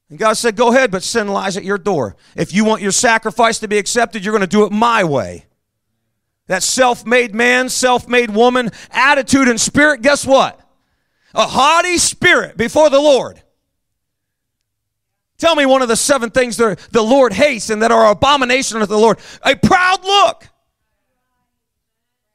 And 0.09 0.19
God 0.19 0.33
said, 0.33 0.57
Go 0.57 0.73
ahead, 0.73 0.91
but 0.91 1.03
sin 1.03 1.29
lies 1.29 1.55
at 1.55 1.63
your 1.63 1.77
door. 1.77 2.17
If 2.35 2.53
you 2.53 2.65
want 2.65 2.81
your 2.81 2.91
sacrifice 2.91 3.59
to 3.59 3.69
be 3.69 3.77
accepted, 3.77 4.25
you're 4.25 4.33
going 4.33 4.41
to 4.41 4.45
do 4.45 4.65
it 4.65 4.73
my 4.73 5.05
way. 5.05 5.45
That 6.47 6.63
self 6.63 7.05
made 7.05 7.33
man, 7.33 7.69
self 7.69 8.09
made 8.09 8.31
woman 8.31 8.69
attitude 8.91 9.47
and 9.47 9.59
spirit, 9.59 10.01
guess 10.01 10.25
what? 10.25 10.59
A 11.33 11.47
haughty 11.47 11.97
spirit 11.97 12.57
before 12.57 12.89
the 12.89 12.99
Lord. 12.99 13.41
Tell 15.37 15.55
me 15.55 15.65
one 15.65 15.81
of 15.81 15.87
the 15.87 15.95
seven 15.95 16.29
things 16.29 16.57
that 16.57 16.77
the 16.91 17.01
Lord 17.01 17.31
hates 17.31 17.69
and 17.69 17.81
that 17.83 17.91
are 17.93 18.11
abomination 18.11 18.81
of 18.81 18.89
the 18.89 18.97
Lord. 18.97 19.17
A 19.43 19.55
proud 19.55 20.03
look. 20.03 20.50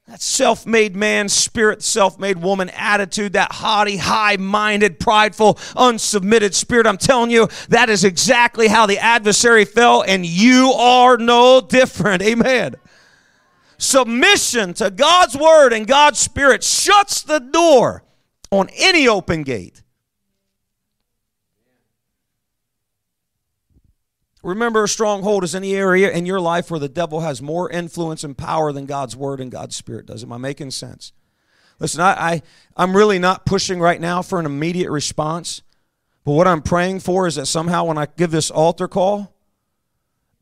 That 0.07 0.21
self 0.21 0.65
made 0.65 0.95
man, 0.95 1.27
spirit, 1.27 1.83
self 1.83 2.17
made 2.17 2.37
woman 2.37 2.69
attitude, 2.69 3.33
that 3.33 3.51
haughty, 3.51 3.97
high 3.97 4.37
minded, 4.37 5.01
prideful, 5.01 5.55
unsubmitted 5.75 6.53
spirit. 6.53 6.87
I'm 6.87 6.97
telling 6.97 7.29
you, 7.29 7.49
that 7.67 7.89
is 7.89 8.05
exactly 8.05 8.69
how 8.69 8.85
the 8.85 8.99
adversary 8.99 9.65
fell, 9.65 10.03
and 10.03 10.25
you 10.25 10.71
are 10.71 11.17
no 11.17 11.59
different. 11.59 12.21
Amen. 12.21 12.75
Submission 13.77 14.73
to 14.75 14.89
God's 14.89 15.35
word 15.35 15.73
and 15.73 15.85
God's 15.85 16.19
spirit 16.19 16.63
shuts 16.63 17.21
the 17.21 17.39
door 17.39 18.03
on 18.49 18.69
any 18.77 19.09
open 19.09 19.43
gate. 19.43 19.83
Remember, 24.47 24.85
a 24.85 24.87
stronghold 24.87 25.43
is 25.43 25.53
any 25.53 25.75
area 25.75 26.09
in 26.09 26.25
your 26.25 26.39
life 26.39 26.71
where 26.71 26.79
the 26.79 26.87
devil 26.87 27.19
has 27.19 27.41
more 27.41 27.69
influence 27.69 28.23
and 28.23 28.37
power 28.37 28.71
than 28.71 28.85
God's 28.85 29.13
word 29.13 29.41
and 29.41 29.51
God's 29.51 29.75
spirit 29.75 30.05
does. 30.05 30.23
Am 30.23 30.31
I 30.31 30.37
making 30.37 30.71
sense? 30.71 31.11
Listen, 31.81 31.99
I, 31.99 32.11
I, 32.13 32.41
I'm 32.77 32.95
really 32.95 33.19
not 33.19 33.45
pushing 33.45 33.81
right 33.81 33.99
now 33.99 34.21
for 34.21 34.39
an 34.39 34.45
immediate 34.45 34.89
response. 34.89 35.63
But 36.23 36.31
what 36.31 36.47
I'm 36.47 36.61
praying 36.61 37.01
for 37.01 37.27
is 37.27 37.35
that 37.35 37.47
somehow 37.47 37.83
when 37.83 37.97
I 37.97 38.05
give 38.05 38.31
this 38.31 38.49
altar 38.49 38.87
call 38.87 39.35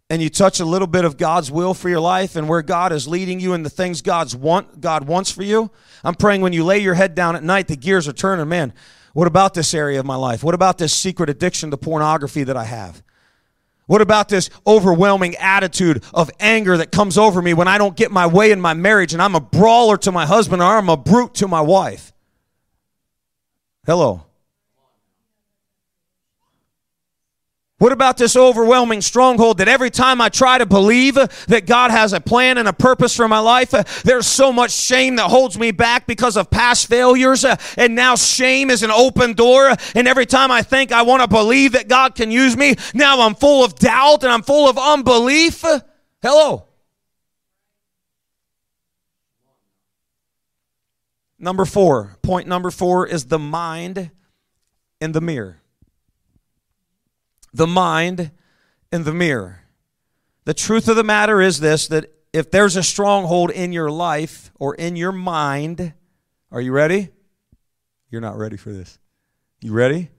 and 0.07 0.21
you 0.21 0.29
touch 0.29 0.59
a 0.59 0.65
little 0.65 0.87
bit 0.87 1.03
of 1.03 1.17
God's 1.17 1.51
will 1.51 1.73
for 1.73 1.89
your 1.89 1.99
life 1.99 2.35
and 2.35 2.47
where 2.47 2.61
God 2.61 2.91
is 2.91 3.07
leading 3.07 3.39
you 3.39 3.53
and 3.53 3.65
the 3.65 3.71
things 3.71 4.03
God's 4.03 4.35
want, 4.35 4.81
God 4.81 5.07
wants 5.07 5.31
for 5.31 5.41
you, 5.41 5.71
I'm 6.03 6.13
praying 6.13 6.41
when 6.41 6.53
you 6.53 6.63
lay 6.63 6.77
your 6.77 6.93
head 6.93 7.15
down 7.15 7.35
at 7.35 7.43
night, 7.43 7.67
the 7.67 7.75
gears 7.75 8.07
are 8.07 8.13
turning. 8.13 8.47
Man, 8.47 8.71
what 9.13 9.25
about 9.25 9.55
this 9.55 9.73
area 9.73 9.99
of 9.99 10.05
my 10.05 10.15
life? 10.15 10.43
What 10.43 10.53
about 10.53 10.77
this 10.77 10.93
secret 10.93 11.27
addiction 11.27 11.71
to 11.71 11.77
pornography 11.77 12.43
that 12.43 12.55
I 12.55 12.65
have? 12.65 13.01
What 13.87 14.01
about 14.01 14.29
this 14.29 14.49
overwhelming 14.65 15.35
attitude 15.35 16.03
of 16.13 16.31
anger 16.39 16.77
that 16.77 16.91
comes 16.91 17.17
over 17.17 17.41
me 17.41 17.53
when 17.53 17.67
I 17.67 17.77
don't 17.77 17.95
get 17.95 18.11
my 18.11 18.25
way 18.25 18.51
in 18.51 18.59
my 18.59 18.73
marriage 18.73 19.13
and 19.13 19.21
I'm 19.21 19.35
a 19.35 19.39
brawler 19.39 19.97
to 19.97 20.11
my 20.11 20.25
husband 20.25 20.61
or 20.61 20.77
I'm 20.77 20.89
a 20.89 20.97
brute 20.97 21.35
to 21.35 21.47
my 21.47 21.61
wife? 21.61 22.11
Hello. 23.85 24.23
What 27.77 27.91
about 27.91 28.15
this 28.15 28.37
overwhelming 28.37 29.01
stronghold 29.01 29.57
that 29.57 29.67
every 29.67 29.89
time 29.89 30.21
I 30.21 30.29
try 30.29 30.57
to 30.57 30.65
believe 30.65 31.15
that 31.15 31.65
God 31.65 31.91
has 31.91 32.13
a 32.13 32.21
plan 32.21 32.57
and 32.57 32.69
a 32.69 32.73
purpose 32.73 33.13
for 33.13 33.27
my 33.27 33.39
life, 33.39 33.71
there's 34.03 34.27
so 34.27 34.53
much 34.53 34.71
shame 34.71 35.17
that 35.17 35.29
holds 35.29 35.59
me 35.59 35.71
back 35.71 36.07
because 36.07 36.37
of 36.37 36.49
past 36.49 36.87
failures, 36.87 37.43
and 37.77 37.93
now 37.93 38.15
shame 38.15 38.69
is 38.69 38.81
an 38.81 38.91
open 38.91 39.33
door. 39.33 39.75
And 39.93 40.07
every 40.07 40.25
time 40.25 40.51
I 40.51 40.61
think 40.61 40.93
I 40.93 41.01
want 41.01 41.21
to 41.23 41.27
believe 41.27 41.73
that 41.73 41.89
God 41.89 42.15
can 42.15 42.31
use 42.31 42.55
me, 42.55 42.75
now 42.93 43.19
I'm 43.19 43.35
full 43.35 43.65
of 43.65 43.75
doubt 43.75 44.23
and 44.23 44.31
I'm 44.31 44.43
full 44.43 44.69
of 44.69 44.77
unbelief. 44.77 45.61
Hello. 46.21 46.69
Number 51.37 51.65
four, 51.65 52.17
point 52.21 52.47
number 52.47 52.71
four 52.71 53.05
is 53.05 53.25
the 53.25 53.37
mind 53.37 54.11
in 55.01 55.11
the 55.11 55.19
mirror 55.19 55.59
the 57.55 57.67
mind, 57.67 58.31
and 58.91 59.05
the 59.05 59.13
mirror. 59.13 59.61
The 60.43 60.53
truth 60.53 60.87
of 60.87 60.95
the 60.95 61.03
matter 61.03 61.41
is 61.41 61.59
this 61.59 61.87
that 61.87 62.11
if 62.33 62.51
there's 62.51 62.75
a 62.75 62.83
stronghold 62.83 63.49
in 63.49 63.71
your 63.71 63.89
life 63.89 64.51
or 64.59 64.75
in 64.75 64.95
your 64.95 65.13
mind, 65.13 65.93
are 66.51 66.61
you 66.61 66.71
ready? 66.71 67.09
You're 68.09 68.21
not 68.21 68.37
ready 68.37 68.57
for 68.57 68.71
this. 68.71 68.99
You 69.61 69.71
ready? 69.71 70.09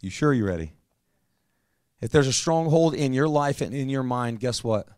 You 0.00 0.10
sure 0.10 0.32
you're 0.32 0.48
ready? 0.48 0.72
If 2.00 2.10
there's 2.10 2.26
a 2.26 2.32
stronghold 2.32 2.94
in 2.94 3.12
your 3.12 3.28
life 3.28 3.60
and 3.60 3.74
in 3.74 3.88
your 3.88 4.02
mind, 4.02 4.40
guess 4.40 4.64
what? 4.64 4.88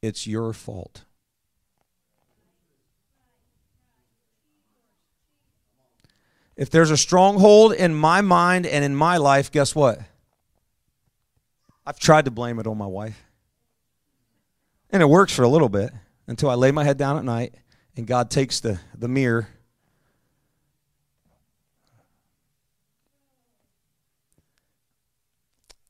It's 0.00 0.26
your 0.26 0.52
fault. 0.52 1.03
If 6.56 6.70
there's 6.70 6.90
a 6.90 6.96
stronghold 6.96 7.72
in 7.72 7.94
my 7.94 8.20
mind 8.20 8.66
and 8.66 8.84
in 8.84 8.94
my 8.94 9.16
life, 9.16 9.50
guess 9.50 9.74
what? 9.74 10.00
I've 11.86 11.98
tried 11.98 12.24
to 12.26 12.30
blame 12.30 12.58
it 12.58 12.66
on 12.66 12.78
my 12.78 12.86
wife. 12.86 13.24
And 14.90 15.02
it 15.02 15.06
works 15.06 15.34
for 15.34 15.42
a 15.42 15.48
little 15.48 15.68
bit 15.68 15.92
until 16.26 16.48
I 16.48 16.54
lay 16.54 16.70
my 16.70 16.84
head 16.84 16.96
down 16.96 17.18
at 17.18 17.24
night 17.24 17.54
and 17.96 18.06
God 18.06 18.30
takes 18.30 18.60
the, 18.60 18.80
the 18.96 19.08
mirror. 19.08 19.48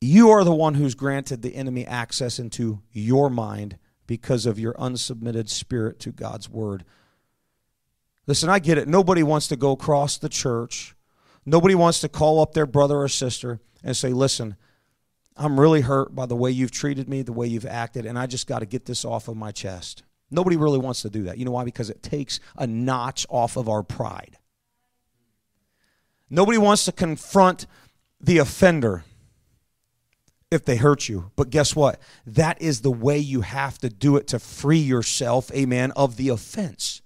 You 0.00 0.30
are 0.30 0.44
the 0.44 0.54
one 0.54 0.74
who's 0.74 0.94
granted 0.94 1.42
the 1.42 1.54
enemy 1.54 1.86
access 1.86 2.38
into 2.38 2.80
your 2.92 3.30
mind 3.30 3.78
because 4.06 4.44
of 4.44 4.58
your 4.58 4.74
unsubmitted 4.74 5.48
spirit 5.48 5.98
to 6.00 6.12
God's 6.12 6.48
word. 6.48 6.84
Listen, 8.26 8.48
I 8.48 8.58
get 8.58 8.78
it. 8.78 8.88
Nobody 8.88 9.22
wants 9.22 9.48
to 9.48 9.56
go 9.56 9.72
across 9.72 10.16
the 10.16 10.28
church. 10.28 10.94
Nobody 11.44 11.74
wants 11.74 12.00
to 12.00 12.08
call 12.08 12.40
up 12.40 12.54
their 12.54 12.66
brother 12.66 12.98
or 12.98 13.08
sister 13.08 13.60
and 13.82 13.96
say, 13.96 14.10
Listen, 14.10 14.56
I'm 15.36 15.60
really 15.60 15.82
hurt 15.82 16.14
by 16.14 16.26
the 16.26 16.36
way 16.36 16.50
you've 16.50 16.70
treated 16.70 17.08
me, 17.08 17.22
the 17.22 17.32
way 17.32 17.46
you've 17.46 17.66
acted, 17.66 18.06
and 18.06 18.18
I 18.18 18.26
just 18.26 18.46
got 18.46 18.60
to 18.60 18.66
get 18.66 18.86
this 18.86 19.04
off 19.04 19.28
of 19.28 19.36
my 19.36 19.52
chest. 19.52 20.04
Nobody 20.30 20.56
really 20.56 20.78
wants 20.78 21.02
to 21.02 21.10
do 21.10 21.24
that. 21.24 21.38
You 21.38 21.44
know 21.44 21.50
why? 21.50 21.64
Because 21.64 21.90
it 21.90 22.02
takes 22.02 22.40
a 22.56 22.66
notch 22.66 23.26
off 23.28 23.56
of 23.56 23.68
our 23.68 23.82
pride. 23.82 24.38
Nobody 26.30 26.58
wants 26.58 26.84
to 26.86 26.92
confront 26.92 27.66
the 28.20 28.38
offender 28.38 29.04
if 30.50 30.64
they 30.64 30.76
hurt 30.76 31.08
you. 31.08 31.30
But 31.36 31.50
guess 31.50 31.76
what? 31.76 32.00
That 32.26 32.60
is 32.62 32.80
the 32.80 32.90
way 32.90 33.18
you 33.18 33.42
have 33.42 33.78
to 33.78 33.88
do 33.88 34.16
it 34.16 34.26
to 34.28 34.38
free 34.38 34.78
yourself, 34.78 35.52
amen, 35.52 35.92
of 35.92 36.16
the 36.16 36.30
offense. 36.30 37.02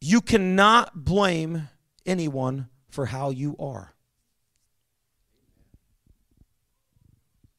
You 0.00 0.20
cannot 0.20 1.04
blame 1.04 1.68
anyone 2.04 2.68
for 2.88 3.06
how 3.06 3.30
you 3.30 3.56
are. 3.58 3.94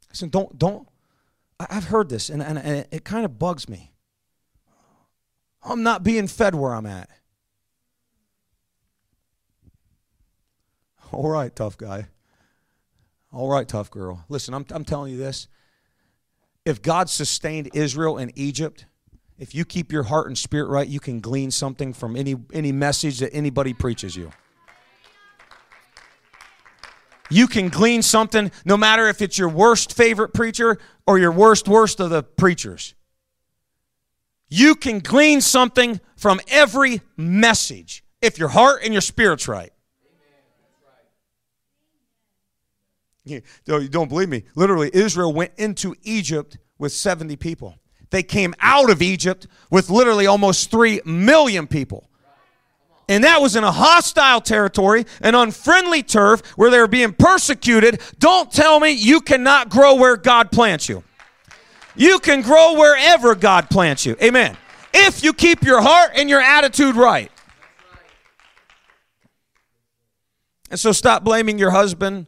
Listen, 0.09 0.29
don't, 0.29 0.57
don't, 0.57 0.87
I've 1.59 1.85
heard 1.85 2.09
this 2.09 2.29
and, 2.29 2.41
and, 2.41 2.57
and 2.57 2.87
it 2.91 3.03
kind 3.03 3.25
of 3.25 3.37
bugs 3.37 3.67
me. 3.67 3.93
I'm 5.63 5.83
not 5.83 6.03
being 6.03 6.27
fed 6.27 6.55
where 6.55 6.73
I'm 6.73 6.85
at. 6.85 7.09
All 11.11 11.29
right, 11.29 11.55
tough 11.55 11.77
guy. 11.77 12.07
All 13.31 13.49
right, 13.49 13.67
tough 13.67 13.91
girl. 13.91 14.25
Listen, 14.29 14.53
I'm, 14.53 14.65
I'm 14.71 14.85
telling 14.85 15.11
you 15.11 15.17
this. 15.17 15.47
If 16.65 16.81
God 16.81 17.09
sustained 17.09 17.69
Israel 17.73 18.17
and 18.17 18.31
Egypt, 18.35 18.85
if 19.39 19.53
you 19.53 19.65
keep 19.65 19.91
your 19.91 20.03
heart 20.03 20.27
and 20.27 20.37
spirit 20.37 20.67
right, 20.67 20.87
you 20.87 20.99
can 20.99 21.19
glean 21.19 21.51
something 21.51 21.93
from 21.93 22.15
any, 22.15 22.35
any 22.53 22.71
message 22.71 23.19
that 23.19 23.33
anybody 23.33 23.73
preaches 23.73 24.15
you. 24.15 24.31
You 27.29 27.47
can 27.47 27.69
glean 27.69 28.01
something 28.01 28.51
no 28.65 28.77
matter 28.77 29.09
if 29.09 29.21
it's 29.21 29.37
your 29.37 29.49
worst 29.49 29.93
favorite 29.93 30.33
preacher 30.33 30.77
or 31.05 31.19
your 31.19 31.31
worst, 31.31 31.67
worst 31.67 31.99
of 31.99 32.09
the 32.09 32.23
preachers. 32.23 32.95
You 34.49 34.75
can 34.75 34.99
glean 34.99 35.41
something 35.41 35.99
from 36.15 36.39
every 36.47 37.01
message 37.17 38.03
if 38.21 38.39
your 38.39 38.47
heart 38.47 38.83
and 38.83 38.93
your 38.93 39.01
spirit's 39.01 39.47
right. 39.47 39.71
You 43.25 43.41
don't 43.65 44.07
believe 44.07 44.29
me. 44.29 44.43
Literally, 44.55 44.89
Israel 44.93 45.33
went 45.33 45.51
into 45.57 45.95
Egypt 46.03 46.57
with 46.77 46.93
70 46.93 47.35
people. 47.35 47.77
They 48.09 48.23
came 48.23 48.55
out 48.59 48.89
of 48.89 49.01
Egypt 49.01 49.47
with 49.69 49.89
literally 49.89 50.27
almost 50.27 50.71
3 50.71 51.01
million 51.05 51.67
people. 51.67 52.09
And 53.09 53.23
that 53.23 53.41
was 53.41 53.55
in 53.55 53.63
a 53.63 53.71
hostile 53.71 54.41
territory, 54.41 55.05
an 55.21 55.33
unfriendly 55.33 56.03
turf 56.03 56.45
where 56.57 56.69
they 56.69 56.79
were 56.79 56.87
being 56.87 57.13
persecuted. 57.13 58.01
Don't 58.19 58.51
tell 58.51 58.79
me 58.79 58.91
you 58.91 59.21
cannot 59.21 59.69
grow 59.69 59.95
where 59.95 60.17
God 60.17 60.51
plants 60.51 60.89
you. 60.89 61.03
You 61.95 62.19
can 62.19 62.41
grow 62.41 62.73
wherever 62.73 63.33
God 63.33 63.69
plants 63.69 64.05
you. 64.05 64.17
Amen. 64.21 64.57
If 64.93 65.23
you 65.23 65.33
keep 65.33 65.63
your 65.63 65.81
heart 65.81 66.11
and 66.15 66.29
your 66.29 66.41
attitude 66.41 66.95
right. 66.95 67.31
And 70.69 70.79
so 70.79 70.91
stop 70.91 71.23
blaming 71.23 71.57
your 71.57 71.71
husband 71.71 72.27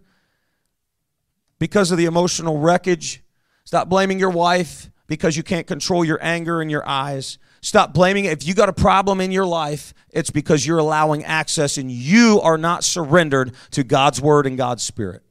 because 1.59 1.91
of 1.91 1.97
the 1.97 2.05
emotional 2.05 2.57
wreckage. 2.57 3.21
Stop 3.65 3.89
blaming 3.89 4.17
your 4.17 4.29
wife 4.29 4.88
because 5.09 5.35
you 5.35 5.43
can't 5.43 5.67
control 5.67 6.05
your 6.05 6.19
anger 6.21 6.61
and 6.61 6.71
your 6.71 6.87
eyes. 6.87 7.39
Stop 7.61 7.93
blaming 7.93 8.25
it. 8.25 8.31
If 8.31 8.47
you 8.47 8.53
got 8.53 8.69
a 8.69 8.73
problem 8.73 9.19
in 9.19 9.31
your 9.31 9.45
life, 9.45 9.93
it's 10.11 10.29
because 10.29 10.65
you're 10.65 10.77
allowing 10.77 11.25
access 11.25 11.77
and 11.77 11.91
you 11.91 12.39
are 12.41 12.57
not 12.57 12.85
surrendered 12.85 13.53
to 13.71 13.83
God's 13.83 14.21
word 14.21 14.45
and 14.45 14.55
God's 14.55 14.83
spirit. 14.83 15.23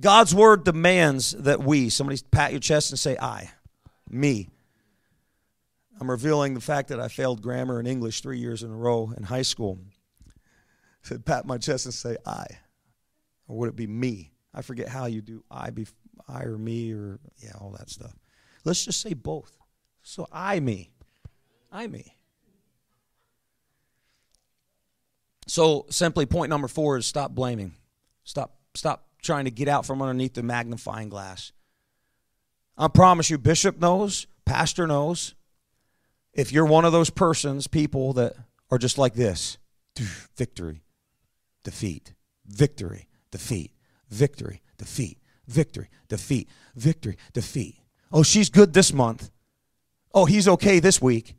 God's 0.00 0.34
word 0.34 0.64
demands 0.64 1.32
that 1.32 1.60
we, 1.60 1.90
somebody 1.90 2.18
pat 2.30 2.52
your 2.52 2.60
chest 2.60 2.90
and 2.90 2.98
say, 2.98 3.18
I, 3.18 3.50
me. 4.08 4.48
I'm 6.00 6.10
revealing 6.10 6.54
the 6.54 6.62
fact 6.62 6.88
that 6.88 6.98
I 6.98 7.08
failed 7.08 7.42
grammar 7.42 7.78
and 7.78 7.86
English 7.86 8.22
three 8.22 8.38
years 8.38 8.62
in 8.62 8.70
a 8.70 8.74
row 8.74 9.12
in 9.14 9.24
high 9.24 9.42
school. 9.42 9.78
Said, 11.02 11.24
pat 11.24 11.46
my 11.46 11.58
chest 11.58 11.86
and 11.86 11.94
say, 11.94 12.16
I. 12.26 12.46
Or 13.48 13.58
would 13.58 13.68
it 13.70 13.76
be 13.76 13.86
me? 13.86 14.32
I 14.54 14.62
forget 14.62 14.88
how 14.88 15.06
you 15.06 15.22
do 15.22 15.44
I 15.50 15.70
be 15.70 15.86
I 16.28 16.42
or 16.42 16.58
me 16.58 16.92
or 16.92 17.18
yeah, 17.38 17.52
all 17.60 17.74
that 17.78 17.90
stuff. 17.90 18.14
Let's 18.64 18.84
just 18.84 19.00
say 19.00 19.14
both. 19.14 19.56
So 20.02 20.26
I 20.32 20.60
me. 20.60 20.90
I 21.72 21.86
me. 21.86 22.16
So 25.46 25.86
simply 25.90 26.26
point 26.26 26.50
number 26.50 26.68
4 26.68 26.98
is 26.98 27.06
stop 27.06 27.32
blaming. 27.32 27.74
Stop 28.24 28.54
stop 28.74 29.06
trying 29.22 29.46
to 29.46 29.50
get 29.50 29.68
out 29.68 29.84
from 29.84 30.00
underneath 30.00 30.34
the 30.34 30.42
magnifying 30.42 31.08
glass. 31.08 31.52
I 32.78 32.88
promise 32.88 33.30
you 33.30 33.38
bishop 33.38 33.78
knows, 33.78 34.26
pastor 34.44 34.86
knows. 34.86 35.34
If 36.32 36.52
you're 36.52 36.66
one 36.66 36.84
of 36.84 36.92
those 36.92 37.10
persons, 37.10 37.66
people 37.66 38.12
that 38.14 38.34
are 38.70 38.78
just 38.78 38.96
like 38.96 39.14
this, 39.14 39.58
victory, 40.36 40.82
defeat, 41.62 42.14
victory, 42.46 43.06
defeat, 43.30 43.72
victory, 44.08 44.62
defeat, 44.78 45.18
victory, 45.46 45.88
defeat, 46.08 46.48
victory, 46.74 47.16
defeat. 47.32 47.76
Oh, 48.12 48.22
she's 48.22 48.50
good 48.50 48.72
this 48.72 48.92
month. 48.92 49.30
Oh, 50.12 50.24
he's 50.24 50.48
okay 50.48 50.80
this 50.80 51.00
week. 51.00 51.36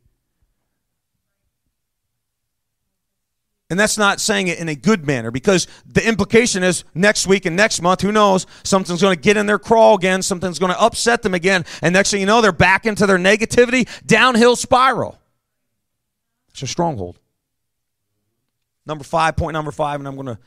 And 3.72 3.80
that's 3.80 3.98
not 3.98 4.20
saying 4.20 4.50
it 4.50 4.60
in 4.60 4.68
a 4.68 4.76
good 4.76 5.08
manner 5.08 5.32
because 5.32 5.66
the 5.86 6.06
implication 6.06 6.62
is 6.62 6.84
next 6.94 7.26
week 7.26 7.46
and 7.46 7.56
next 7.56 7.82
month, 7.82 8.02
who 8.02 8.12
knows, 8.12 8.46
something's 8.66 9.02
going 9.02 9.16
to 9.16 9.22
get 9.22 9.38
in 9.38 9.46
their 9.46 9.60
crawl 9.60 9.96
again, 9.96 10.22
something's 10.22 10.60
going 10.60 10.74
to 10.74 10.82
upset 10.82 11.22
them 11.22 11.34
again, 11.34 11.64
and 11.82 11.94
next 11.94 12.12
thing 12.12 12.20
you 12.20 12.26
know, 12.26 12.42
they're 12.42 12.52
back 12.52 12.86
into 12.86 13.08
their 13.08 13.18
negativity, 13.18 13.88
downhill 14.06 14.58
spiral. 14.58 15.18
It's 16.50 16.62
a 16.64 16.68
stronghold. 16.68 17.18
Number 18.86 19.04
five, 19.04 19.36
point 19.36 19.54
number 19.54 19.72
five, 19.72 20.00
and 20.00 20.08
I'm 20.08 20.16
going 20.16 20.28
to 20.28 20.40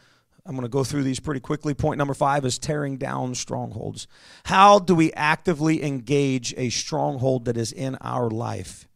I'm 0.46 0.54
going 0.54 0.62
to 0.62 0.68
go 0.68 0.84
through 0.84 1.04
these 1.04 1.20
pretty 1.20 1.40
quickly. 1.40 1.72
Point 1.72 1.96
number 1.96 2.12
five 2.12 2.44
is 2.44 2.58
tearing 2.58 2.98
down 2.98 3.34
strongholds. 3.34 4.06
How 4.44 4.78
do 4.78 4.94
we 4.94 5.10
actively 5.14 5.82
engage 5.82 6.52
a 6.58 6.68
stronghold 6.68 7.46
that 7.46 7.56
is 7.56 7.72
in 7.72 7.96
our 8.02 8.28
life? 8.28 8.86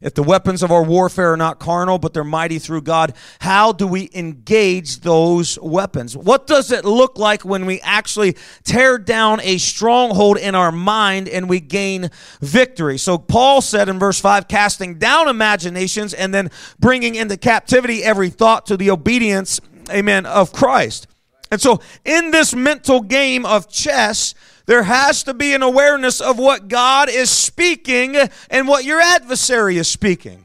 If 0.00 0.14
the 0.14 0.22
weapons 0.22 0.62
of 0.62 0.70
our 0.70 0.82
warfare 0.82 1.32
are 1.32 1.36
not 1.36 1.58
carnal, 1.58 1.98
but 1.98 2.12
they're 2.12 2.22
mighty 2.22 2.58
through 2.58 2.82
God, 2.82 3.14
how 3.40 3.72
do 3.72 3.86
we 3.86 4.10
engage 4.14 5.00
those 5.00 5.58
weapons? 5.60 6.16
What 6.16 6.46
does 6.46 6.70
it 6.70 6.84
look 6.84 7.18
like 7.18 7.44
when 7.44 7.64
we 7.64 7.80
actually 7.80 8.36
tear 8.64 8.98
down 8.98 9.40
a 9.40 9.56
stronghold 9.56 10.36
in 10.36 10.54
our 10.54 10.70
mind 10.70 11.28
and 11.28 11.48
we 11.48 11.60
gain 11.60 12.10
victory? 12.42 12.98
So, 12.98 13.16
Paul 13.16 13.62
said 13.62 13.88
in 13.88 13.98
verse 13.98 14.20
5 14.20 14.48
casting 14.48 14.98
down 14.98 15.28
imaginations 15.28 16.12
and 16.12 16.34
then 16.34 16.50
bringing 16.78 17.14
into 17.14 17.38
captivity 17.38 18.04
every 18.04 18.28
thought 18.28 18.66
to 18.66 18.76
the 18.76 18.90
obedience 18.90 19.60
amen, 19.90 20.26
of 20.26 20.52
Christ. 20.52 21.06
And 21.50 21.60
so, 21.60 21.80
in 22.04 22.32
this 22.32 22.54
mental 22.54 23.00
game 23.00 23.46
of 23.46 23.68
chess, 23.68 24.34
there 24.66 24.82
has 24.82 25.22
to 25.24 25.34
be 25.34 25.54
an 25.54 25.62
awareness 25.62 26.20
of 26.20 26.38
what 26.38 26.68
God 26.68 27.08
is 27.08 27.30
speaking 27.30 28.16
and 28.50 28.68
what 28.68 28.84
your 28.84 29.00
adversary 29.00 29.78
is 29.78 29.88
speaking. 29.88 30.44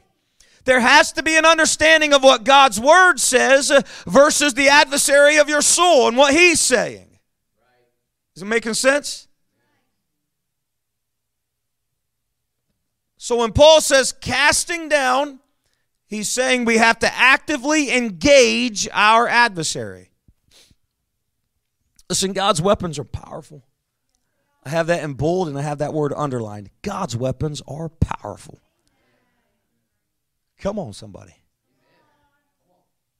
There 0.64 0.80
has 0.80 1.12
to 1.12 1.24
be 1.24 1.36
an 1.36 1.44
understanding 1.44 2.14
of 2.14 2.22
what 2.22 2.44
God's 2.44 2.80
word 2.80 3.18
says 3.18 3.72
versus 4.06 4.54
the 4.54 4.68
adversary 4.68 5.38
of 5.38 5.48
your 5.48 5.60
soul 5.60 6.06
and 6.06 6.16
what 6.16 6.32
he's 6.32 6.60
saying. 6.60 7.08
Is 8.36 8.42
it 8.42 8.46
making 8.46 8.74
sense? 8.74 9.26
So 13.16 13.36
when 13.36 13.52
Paul 13.52 13.80
says 13.80 14.12
casting 14.12 14.88
down, 14.88 15.40
he's 16.06 16.28
saying 16.28 16.64
we 16.64 16.78
have 16.78 17.00
to 17.00 17.12
actively 17.12 17.90
engage 17.90 18.88
our 18.92 19.26
adversary. 19.26 20.10
Listen, 22.08 22.32
God's 22.32 22.62
weapons 22.62 22.98
are 22.98 23.04
powerful. 23.04 23.64
I 24.64 24.68
have 24.68 24.86
that 24.86 25.02
in 25.02 25.14
bold 25.14 25.48
and 25.48 25.58
I 25.58 25.62
have 25.62 25.78
that 25.78 25.92
word 25.92 26.12
underlined. 26.16 26.70
God's 26.82 27.16
weapons 27.16 27.62
are 27.66 27.88
powerful. 27.88 28.60
Come 30.58 30.78
on, 30.78 30.92
somebody. 30.92 31.34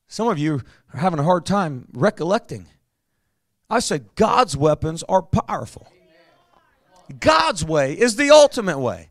Some 0.07 0.29
of 0.29 0.39
you 0.39 0.63
are 0.95 1.01
having 1.01 1.19
a 1.19 1.25
hard 1.25 1.47
time 1.47 1.89
recollecting. 1.93 2.67
I 3.69 3.81
said, 3.81 4.15
God's 4.15 4.57
weapons 4.57 5.03
are 5.05 5.23
powerful. 5.23 5.91
God's 7.19 7.65
way 7.65 7.99
is 7.99 8.17
the 8.17 8.31
ultimate 8.31 8.79
way. 8.79 9.09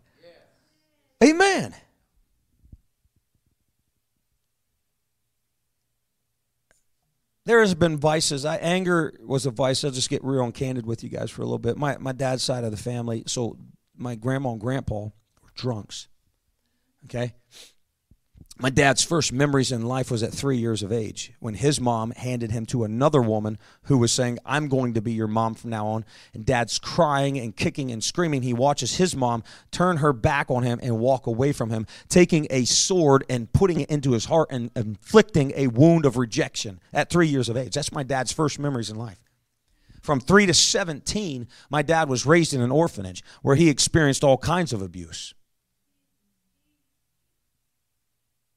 Amen. 1.23 1.75
There 7.45 7.59
has 7.59 7.73
been 7.73 7.97
vices. 7.97 8.45
I, 8.45 8.57
anger 8.57 9.13
was 9.21 9.45
a 9.45 9.51
vice. 9.51 9.83
I'll 9.83 9.91
just 9.91 10.09
get 10.09 10.23
real 10.23 10.43
and 10.43 10.53
candid 10.53 10.85
with 10.85 11.03
you 11.03 11.09
guys 11.09 11.31
for 11.31 11.41
a 11.41 11.45
little 11.45 11.57
bit. 11.59 11.77
My, 11.77 11.97
my 11.97 12.11
dad's 12.11 12.43
side 12.43 12.63
of 12.63 12.71
the 12.71 12.77
family, 12.77 13.23
so 13.25 13.57
my 13.97 14.15
grandma 14.15 14.51
and 14.51 14.61
grandpa 14.61 15.05
were 15.05 15.11
drunks. 15.55 16.07
Okay? 17.05 17.33
My 18.61 18.69
dad's 18.69 19.01
first 19.01 19.33
memories 19.33 19.71
in 19.71 19.87
life 19.87 20.11
was 20.11 20.21
at 20.21 20.31
three 20.31 20.57
years 20.57 20.83
of 20.83 20.91
age 20.91 21.33
when 21.39 21.55
his 21.55 21.81
mom 21.81 22.11
handed 22.11 22.51
him 22.51 22.67
to 22.67 22.83
another 22.83 23.19
woman 23.19 23.57
who 23.85 23.97
was 23.97 24.11
saying, 24.11 24.37
I'm 24.45 24.67
going 24.67 24.93
to 24.93 25.01
be 25.01 25.13
your 25.13 25.27
mom 25.27 25.55
from 25.55 25.71
now 25.71 25.87
on. 25.87 26.05
And 26.35 26.45
dad's 26.45 26.77
crying 26.77 27.39
and 27.39 27.55
kicking 27.55 27.91
and 27.91 28.03
screaming. 28.03 28.43
He 28.43 28.53
watches 28.53 28.97
his 28.97 29.15
mom 29.15 29.43
turn 29.71 29.97
her 29.97 30.13
back 30.13 30.51
on 30.51 30.61
him 30.61 30.79
and 30.83 30.99
walk 30.99 31.25
away 31.25 31.53
from 31.53 31.71
him, 31.71 31.87
taking 32.07 32.45
a 32.51 32.65
sword 32.65 33.25
and 33.27 33.51
putting 33.51 33.79
it 33.79 33.89
into 33.89 34.11
his 34.11 34.25
heart 34.25 34.49
and 34.51 34.69
inflicting 34.75 35.53
a 35.55 35.65
wound 35.65 36.05
of 36.05 36.15
rejection 36.15 36.79
at 36.93 37.09
three 37.09 37.27
years 37.27 37.49
of 37.49 37.57
age. 37.57 37.73
That's 37.73 37.91
my 37.91 38.03
dad's 38.03 38.31
first 38.31 38.59
memories 38.59 38.91
in 38.91 38.95
life. 38.95 39.23
From 40.03 40.19
three 40.19 40.45
to 40.45 40.53
17, 40.53 41.47
my 41.71 41.81
dad 41.81 42.09
was 42.09 42.27
raised 42.27 42.53
in 42.53 42.61
an 42.61 42.71
orphanage 42.71 43.23
where 43.41 43.55
he 43.55 43.69
experienced 43.69 44.23
all 44.23 44.37
kinds 44.37 44.71
of 44.71 44.83
abuse. 44.83 45.33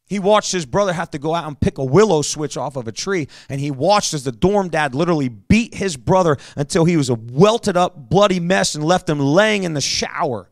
He 0.06 0.18
watched 0.18 0.52
his 0.52 0.66
brother 0.66 0.92
have 0.92 1.10
to 1.12 1.18
go 1.18 1.34
out 1.34 1.46
and 1.46 1.58
pick 1.58 1.78
a 1.78 1.84
willow 1.84 2.20
switch 2.22 2.56
off 2.56 2.76
of 2.76 2.86
a 2.86 2.92
tree, 2.92 3.26
and 3.48 3.60
he 3.60 3.70
watched 3.70 4.12
as 4.12 4.24
the 4.24 4.32
dorm 4.32 4.68
dad 4.68 4.94
literally 4.94 5.28
beat 5.28 5.74
his 5.74 5.96
brother 5.96 6.36
until 6.56 6.84
he 6.84 6.96
was 6.96 7.08
a 7.08 7.14
welted 7.14 7.76
up, 7.76 8.10
bloody 8.10 8.38
mess 8.38 8.74
and 8.74 8.84
left 8.84 9.08
him 9.08 9.18
laying 9.18 9.64
in 9.64 9.72
the 9.72 9.80
shower. 9.80 10.50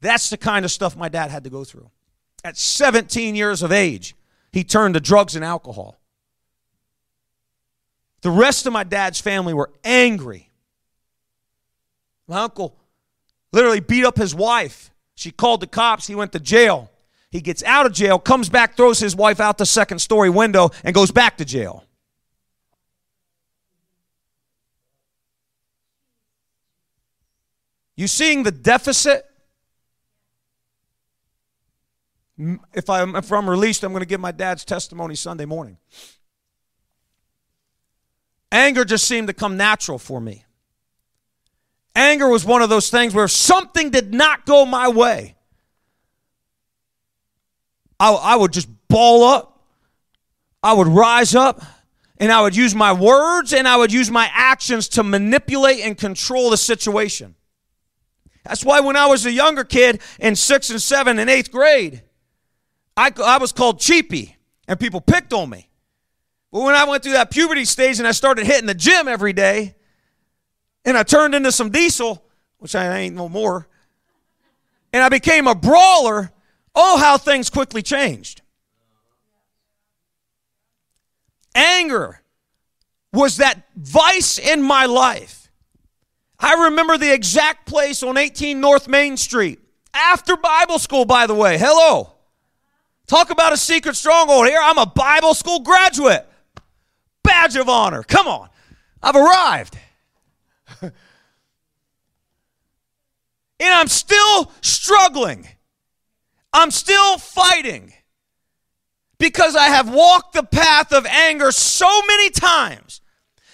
That's 0.00 0.30
the 0.30 0.36
kind 0.36 0.64
of 0.64 0.70
stuff 0.70 0.96
my 0.96 1.08
dad 1.08 1.30
had 1.30 1.44
to 1.44 1.50
go 1.50 1.64
through. 1.64 1.90
At 2.44 2.56
17 2.56 3.34
years 3.34 3.62
of 3.62 3.72
age, 3.72 4.14
he 4.52 4.62
turned 4.62 4.94
to 4.94 5.00
drugs 5.00 5.34
and 5.34 5.44
alcohol. 5.44 5.98
The 8.22 8.30
rest 8.30 8.66
of 8.66 8.72
my 8.72 8.84
dad's 8.84 9.20
family 9.20 9.52
were 9.52 9.72
angry. 9.82 10.50
My 12.28 12.42
uncle 12.42 12.76
literally 13.52 13.80
beat 13.80 14.04
up 14.04 14.16
his 14.16 14.34
wife. 14.34 14.90
She 15.16 15.30
called 15.30 15.60
the 15.60 15.66
cops. 15.66 16.06
He 16.06 16.14
went 16.14 16.32
to 16.32 16.40
jail. 16.40 16.90
He 17.36 17.42
gets 17.42 17.62
out 17.64 17.84
of 17.84 17.92
jail, 17.92 18.18
comes 18.18 18.48
back, 18.48 18.78
throws 18.78 18.98
his 18.98 19.14
wife 19.14 19.40
out 19.40 19.58
the 19.58 19.66
second 19.66 19.98
story 19.98 20.30
window, 20.30 20.70
and 20.82 20.94
goes 20.94 21.10
back 21.10 21.36
to 21.36 21.44
jail. 21.44 21.84
You 27.94 28.08
seeing 28.08 28.42
the 28.42 28.50
deficit? 28.50 29.26
If 32.72 32.88
I'm, 32.88 33.14
if 33.14 33.30
I'm 33.30 33.50
released, 33.50 33.84
I'm 33.84 33.92
going 33.92 34.00
to 34.00 34.06
give 34.06 34.18
my 34.18 34.32
dad's 34.32 34.64
testimony 34.64 35.14
Sunday 35.14 35.44
morning. 35.44 35.76
Anger 38.50 38.86
just 38.86 39.06
seemed 39.06 39.28
to 39.28 39.34
come 39.34 39.58
natural 39.58 39.98
for 39.98 40.22
me. 40.22 40.46
Anger 41.94 42.30
was 42.30 42.46
one 42.46 42.62
of 42.62 42.70
those 42.70 42.88
things 42.88 43.12
where 43.12 43.28
something 43.28 43.90
did 43.90 44.14
not 44.14 44.46
go 44.46 44.64
my 44.64 44.88
way, 44.88 45.35
I, 47.98 48.12
I 48.12 48.36
would 48.36 48.52
just 48.52 48.68
ball 48.88 49.24
up. 49.24 49.64
I 50.62 50.72
would 50.72 50.88
rise 50.88 51.34
up 51.34 51.62
and 52.18 52.32
I 52.32 52.42
would 52.42 52.56
use 52.56 52.74
my 52.74 52.92
words 52.92 53.52
and 53.52 53.68
I 53.68 53.76
would 53.76 53.92
use 53.92 54.10
my 54.10 54.28
actions 54.32 54.88
to 54.90 55.02
manipulate 55.02 55.80
and 55.80 55.96
control 55.96 56.50
the 56.50 56.56
situation. 56.56 57.34
That's 58.44 58.64
why 58.64 58.80
when 58.80 58.96
I 58.96 59.06
was 59.06 59.26
a 59.26 59.32
younger 59.32 59.64
kid 59.64 60.00
in 60.18 60.36
sixth 60.36 60.70
and 60.70 60.80
seventh 60.80 61.18
and 61.18 61.28
eighth 61.28 61.50
grade, 61.50 62.02
I, 62.96 63.12
I 63.22 63.38
was 63.38 63.52
called 63.52 63.80
cheapy 63.80 64.36
and 64.66 64.78
people 64.78 65.00
picked 65.00 65.32
on 65.32 65.50
me. 65.50 65.68
But 66.52 66.62
when 66.62 66.74
I 66.74 66.84
went 66.84 67.02
through 67.02 67.12
that 67.12 67.30
puberty 67.30 67.64
stage 67.64 67.98
and 67.98 68.08
I 68.08 68.12
started 68.12 68.46
hitting 68.46 68.66
the 68.66 68.74
gym 68.74 69.08
every 69.08 69.32
day 69.32 69.74
and 70.84 70.96
I 70.96 71.02
turned 71.02 71.34
into 71.34 71.52
some 71.52 71.70
diesel, 71.70 72.24
which 72.58 72.74
I 72.74 72.98
ain't 72.98 73.14
no 73.14 73.28
more, 73.28 73.68
and 74.92 75.02
I 75.02 75.08
became 75.08 75.46
a 75.46 75.54
brawler, 75.54 76.32
Oh, 76.78 76.98
how 76.98 77.16
things 77.16 77.48
quickly 77.48 77.80
changed. 77.80 78.42
Anger 81.54 82.20
was 83.14 83.38
that 83.38 83.62
vice 83.74 84.38
in 84.38 84.60
my 84.60 84.84
life. 84.84 85.50
I 86.38 86.64
remember 86.64 86.98
the 86.98 87.14
exact 87.14 87.66
place 87.66 88.02
on 88.02 88.18
18 88.18 88.60
North 88.60 88.88
Main 88.88 89.16
Street. 89.16 89.58
After 89.94 90.36
Bible 90.36 90.78
school, 90.78 91.06
by 91.06 91.26
the 91.26 91.34
way. 91.34 91.56
Hello. 91.56 92.12
Talk 93.06 93.30
about 93.30 93.54
a 93.54 93.56
secret 93.56 93.96
stronghold 93.96 94.46
here. 94.46 94.60
I'm 94.62 94.76
a 94.76 94.84
Bible 94.84 95.32
school 95.32 95.60
graduate. 95.60 96.26
Badge 97.22 97.56
of 97.56 97.70
honor. 97.70 98.02
Come 98.02 98.28
on. 98.28 98.50
I've 99.02 99.16
arrived. 99.16 99.78
and 100.82 100.92
I'm 103.60 103.88
still 103.88 104.52
struggling. 104.60 105.48
I'm 106.56 106.70
still 106.70 107.18
fighting 107.18 107.92
because 109.18 109.54
I 109.54 109.66
have 109.66 109.92
walked 109.92 110.32
the 110.32 110.42
path 110.42 110.90
of 110.90 111.04
anger 111.04 111.52
so 111.52 112.00
many 112.08 112.30
times 112.30 113.02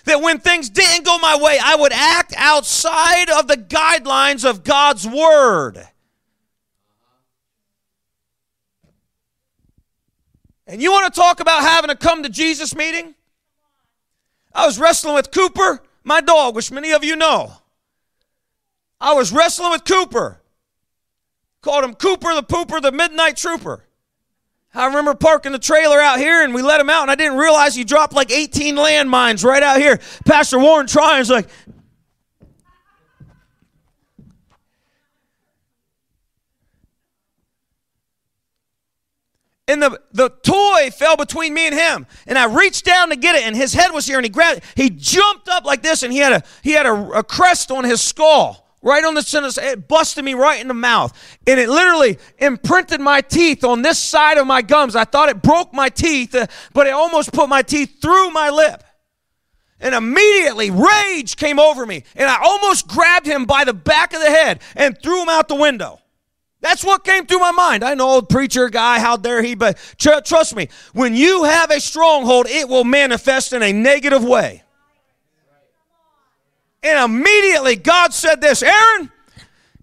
that 0.05 0.20
when 0.20 0.38
things 0.38 0.70
didn't 0.70 1.05
go 1.05 1.18
my 1.18 1.36
way, 1.36 1.59
I 1.61 1.74
would 1.74 1.92
act 1.92 2.32
outside 2.36 3.28
of 3.28 3.48
the 3.48 3.57
guidelines 3.57 4.48
of 4.48 4.62
God's 4.62 5.05
Word. 5.05 5.84
And 10.68 10.80
you 10.80 10.92
want 10.92 11.12
to 11.12 11.20
talk 11.20 11.40
about 11.40 11.62
having 11.62 11.90
a 11.90 11.96
come 11.96 12.22
to 12.22 12.28
Jesus 12.28 12.72
meeting? 12.72 13.16
I 14.55 14.64
was 14.64 14.78
wrestling 14.78 15.14
with 15.14 15.32
Cooper, 15.32 15.82
my 16.05 16.20
dog, 16.20 16.55
which 16.55 16.70
many 16.70 16.92
of 16.92 17.03
you 17.03 17.16
know. 17.16 17.55
I 19.00 19.14
was 19.14 19.32
wrestling 19.32 19.72
with 19.72 19.84
Cooper. 19.84 20.41
Called 21.63 21.85
him 21.85 21.95
Cooper 21.95 22.35
the 22.35 22.43
Pooper, 22.43 22.83
the 22.83 22.93
Midnight 22.93 23.37
Trooper. 23.37 23.85
I 24.75 24.87
remember 24.87 25.15
parking 25.15 25.53
the 25.53 25.59
trailer 25.59 26.01
out 26.01 26.19
here 26.19 26.43
and 26.43 26.55
we 26.55 26.63
let 26.63 26.81
him 26.81 26.91
out, 26.91 27.03
and 27.03 27.11
I 27.11 27.15
didn't 27.15 27.39
realize 27.39 27.75
he 27.75 27.85
dropped 27.85 28.15
like 28.15 28.31
18 28.31 28.75
landmines 28.75 29.45
right 29.45 29.63
out 29.63 29.79
here. 29.79 30.01
Pastor 30.25 30.59
Warren 30.59 30.87
Tryon's 30.87 31.31
like, 31.31 31.49
and 39.69 39.83
the, 39.83 40.01
the 40.13 40.29
toy 40.29 40.91
fell 40.91 41.17
between 41.17 41.55
me 41.55 41.67
and 41.67 41.75
him 41.75 42.07
and 42.27 42.37
i 42.37 42.45
reached 42.45 42.85
down 42.85 43.09
to 43.11 43.17
get 43.17 43.37
it 43.37 43.43
and 43.45 43.57
his 43.57 43.73
head 43.73 43.91
was 43.93 44.07
here 44.07 44.19
and 44.19 44.25
he 44.25 44.29
grabbed 44.29 44.59
it 44.59 44.65
he 44.75 44.91
jumped 44.91 45.49
up 45.49 45.65
like 45.65 45.83
this 45.83 46.03
and 46.03 46.13
he 46.13 46.19
had 46.19 46.33
a 46.33 46.43
he 46.63 46.73
had 46.73 46.85
a, 46.85 46.93
a 47.13 47.23
crest 47.23 47.71
on 47.71 47.85
his 47.85 48.01
skull 48.01 48.72
right 48.83 49.05
on 49.05 49.14
the 49.14 49.22
center. 49.22 49.49
It 49.61 49.89
busted 49.89 50.24
me 50.24 50.35
right 50.35 50.61
in 50.61 50.68
the 50.68 50.74
mouth. 50.74 51.16
And 51.47 51.59
it 51.59 51.68
literally 51.68 52.18
imprinted 52.39 53.01
my 53.01 53.20
teeth 53.20 53.64
on 53.64 53.83
this 53.83 53.99
side 53.99 54.39
of 54.39 54.47
my 54.47 54.62
gums. 54.62 54.97
I 54.97 55.05
thought 55.05 55.28
it 55.28 55.43
broke 55.43 55.72
my 55.72 55.89
teeth, 55.89 56.35
uh, 56.35 56.47
but 56.74 56.87
it 56.87 56.91
almost 56.91 57.33
put 57.33 57.49
my 57.49 57.62
teeth 57.62 58.01
through 58.03 58.30
my 58.30 58.51
lip. 58.51 58.83
And 59.80 59.95
immediately 59.95 60.70
rage 60.70 61.37
came 61.37 61.59
over 61.59 61.85
me. 61.87 62.05
And 62.14 62.28
I 62.28 62.39
almost 62.43 62.87
grabbed 62.87 63.26
him 63.26 63.47
by 63.47 63.64
the 63.64 63.74
back 63.74 64.12
of 64.12 64.20
the 64.20 64.30
head 64.30 64.61
and 64.76 64.97
threw 65.01 65.22
him 65.22 65.28
out 65.28 65.49
the 65.49 65.57
window. 65.57 65.99
That's 66.61 66.85
what 66.85 67.03
came 67.03 67.26
through 67.26 67.41
my 67.41 67.51
mind. 67.51 67.83
I 67.83 67.95
know, 67.95 68.09
old 68.09 68.28
preacher 68.28 68.68
guy, 68.68 69.01
how 69.01 69.16
dare 69.16 69.43
he, 69.43 69.57
but 69.57 69.76
tr- 69.99 70.20
trust 70.24 70.55
me, 70.55 70.68
when 70.93 71.16
you 71.16 71.43
have 71.43 71.72
a 71.72 71.80
stronghold, 71.80 72.47
it 72.49 72.68
will 72.68 72.85
manifest 72.85 73.53
in 73.53 73.62
a 73.62 73.72
negative 73.72 74.22
way. 74.22 74.62
And 76.83 76.99
immediately 77.05 77.76
God 77.76 78.12
said 78.12 78.41
this 78.41 78.62
Aaron, 78.62 79.11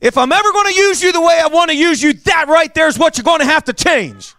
if 0.02 0.18
I'm 0.18 0.32
ever 0.32 0.52
going 0.52 0.74
to 0.74 0.80
use 0.80 1.02
you 1.02 1.12
the 1.12 1.22
way 1.22 1.40
I 1.44 1.48
want 1.48 1.72
to 1.72 1.78
use 1.78 2.02
you, 2.02 2.14
that 2.14 2.48
right 2.48 2.74
there 2.74 2.88
is 2.88 2.98
what 2.98 3.18
you're 3.18 3.24
going 3.24 3.40
to 3.40 3.46
have 3.46 3.66
to 3.66 3.74
change. 3.74 4.36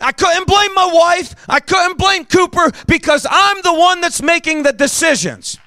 I 0.00 0.12
couldn't 0.12 0.48
blame 0.48 0.74
my 0.74 0.90
wife. 0.92 1.34
I 1.48 1.60
couldn't 1.60 1.96
blame 1.96 2.24
Cooper 2.24 2.72
because 2.88 3.26
I'm 3.30 3.62
the 3.62 3.72
one 3.72 4.00
that's 4.00 4.20
making 4.20 4.64
the 4.64 4.72
decisions. 4.72 5.58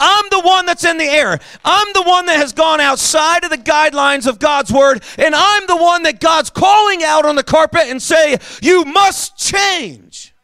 I'm 0.00 0.24
the 0.30 0.40
one 0.40 0.66
that's 0.66 0.84
in 0.84 0.96
the 0.96 1.04
air. 1.04 1.38
I'm 1.64 1.86
the 1.92 2.02
one 2.02 2.26
that 2.26 2.36
has 2.36 2.52
gone 2.52 2.80
outside 2.80 3.44
of 3.44 3.50
the 3.50 3.58
guidelines 3.58 4.26
of 4.26 4.38
God's 4.38 4.72
word, 4.72 5.02
and 5.18 5.34
I'm 5.34 5.66
the 5.66 5.76
one 5.76 6.02
that 6.04 6.18
God's 6.20 6.50
calling 6.50 7.04
out 7.04 7.24
on 7.26 7.36
the 7.36 7.44
carpet 7.44 7.82
and 7.88 8.02
say, 8.02 8.38
"You 8.60 8.84
must 8.84 9.36
change." 9.36 10.34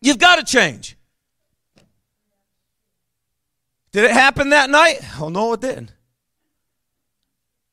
You've 0.00 0.18
got 0.18 0.36
to 0.36 0.44
change. 0.44 0.97
Did 3.98 4.04
it 4.04 4.12
happen 4.12 4.50
that 4.50 4.70
night? 4.70 5.00
Oh 5.20 5.28
no, 5.28 5.54
it 5.54 5.60
didn't. 5.60 5.92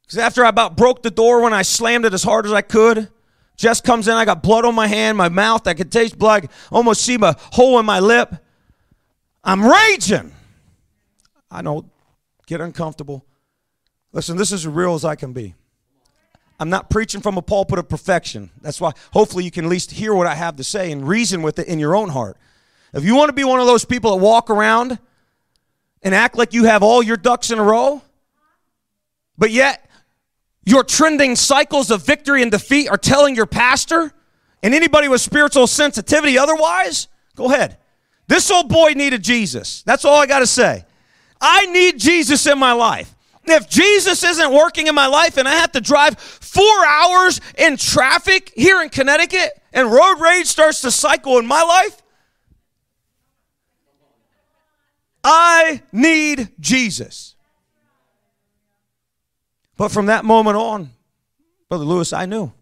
Because 0.01 0.17
after 0.17 0.43
I 0.43 0.49
about 0.49 0.75
broke 0.75 1.03
the 1.03 1.11
door 1.11 1.41
when 1.41 1.53
I 1.53 1.61
slammed 1.61 2.03
it 2.03 2.15
as 2.15 2.23
hard 2.23 2.47
as 2.47 2.51
I 2.51 2.63
could, 2.63 3.09
Jess 3.57 3.79
comes 3.79 4.07
in. 4.07 4.15
I 4.15 4.25
got 4.25 4.41
blood 4.41 4.65
on 4.65 4.73
my 4.73 4.87
hand, 4.87 5.19
my 5.19 5.29
mouth. 5.29 5.67
I 5.67 5.75
could 5.75 5.91
taste 5.91 6.17
blood. 6.17 6.49
almost 6.71 7.01
see 7.01 7.19
my 7.19 7.35
hole 7.51 7.77
in 7.77 7.85
my 7.85 7.99
lip. 7.99 8.33
I'm 9.43 9.63
raging. 9.63 10.31
I 11.51 11.61
know, 11.61 11.91
get 12.47 12.59
uncomfortable. 12.59 13.23
Listen, 14.11 14.35
this 14.35 14.51
is 14.51 14.65
as 14.65 14.67
real 14.67 14.95
as 14.95 15.05
I 15.05 15.13
can 15.13 15.31
be. 15.31 15.53
I'm 16.59 16.71
not 16.71 16.89
preaching 16.89 17.21
from 17.21 17.37
a 17.37 17.43
pulpit 17.43 17.77
of 17.77 17.87
perfection. 17.87 18.49
That's 18.63 18.81
why 18.81 18.93
hopefully 19.11 19.43
you 19.43 19.51
can 19.51 19.65
at 19.65 19.69
least 19.69 19.91
hear 19.91 20.15
what 20.15 20.25
I 20.25 20.33
have 20.33 20.55
to 20.55 20.63
say 20.63 20.91
and 20.91 21.07
reason 21.07 21.43
with 21.43 21.59
it 21.59 21.67
in 21.67 21.77
your 21.77 21.95
own 21.95 22.09
heart. 22.09 22.35
If 22.95 23.03
you 23.03 23.13
want 23.13 23.29
to 23.29 23.33
be 23.33 23.43
one 23.43 23.59
of 23.59 23.67
those 23.67 23.85
people 23.85 24.09
that 24.17 24.23
walk 24.23 24.49
around 24.49 24.97
and 26.05 26.13
act 26.13 26.37
like 26.37 26.53
you 26.53 26.65
have 26.65 26.83
all 26.83 27.01
your 27.01 27.17
ducks 27.17 27.49
in 27.49 27.57
a 27.57 27.63
row, 27.63 28.01
but 29.37 29.49
yet 29.49 29.89
your 30.63 30.83
trending 30.83 31.35
cycles 31.35 31.89
of 31.89 32.05
victory 32.05 32.43
and 32.43 32.51
defeat 32.51 32.87
are 32.87 32.97
telling 32.97 33.35
your 33.35 33.47
pastor 33.47 34.13
and 34.61 34.73
anybody 34.73 35.07
with 35.07 35.19
spiritual 35.19 35.67
sensitivity 35.67 36.37
otherwise, 36.37 37.07
go 37.35 37.51
ahead. 37.51 37.77
This 38.27 38.49
old 38.51 38.69
boy 38.69 38.93
needed 38.95 39.23
Jesus. 39.23 39.83
That's 39.83 40.05
all 40.05 40.21
I 40.21 40.27
got 40.27 40.39
to 40.39 40.47
say. 40.47 40.85
I 41.41 41.65
need 41.67 41.99
Jesus 41.99 42.45
in 42.47 42.57
my 42.57 42.71
life. 42.71 43.13
If 43.43 43.67
Jesus 43.69 44.23
isn't 44.23 44.53
working 44.53 44.87
in 44.87 44.95
my 44.95 45.07
life 45.07 45.37
and 45.37 45.47
I 45.47 45.55
have 45.55 45.71
to 45.73 45.81
drive 45.81 46.17
four 46.19 46.85
hours 46.87 47.41
in 47.57 47.77
traffic 47.77 48.51
here 48.55 48.81
in 48.81 48.89
Connecticut 48.89 49.51
and 49.73 49.91
road 49.91 50.15
rage 50.19 50.47
starts 50.47 50.81
to 50.81 50.91
cycle 50.91 51.37
in 51.37 51.45
my 51.45 51.61
life, 51.61 52.01
I 55.27 55.81
need 55.91 56.51
Jesus. 56.59 57.35
But 59.75 59.91
from 59.91 60.05
that 60.05 60.23
moment 60.23 60.55
on, 60.55 60.91
Brother 61.67 61.83
Lewis, 61.83 62.13
I 62.13 62.27
knew 62.27 62.53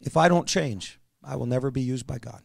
if 0.00 0.16
I 0.16 0.28
don't 0.28 0.48
change, 0.48 0.98
I 1.22 1.36
will 1.36 1.44
never 1.44 1.70
be 1.70 1.82
used 1.82 2.06
by 2.06 2.18
God. 2.18 2.42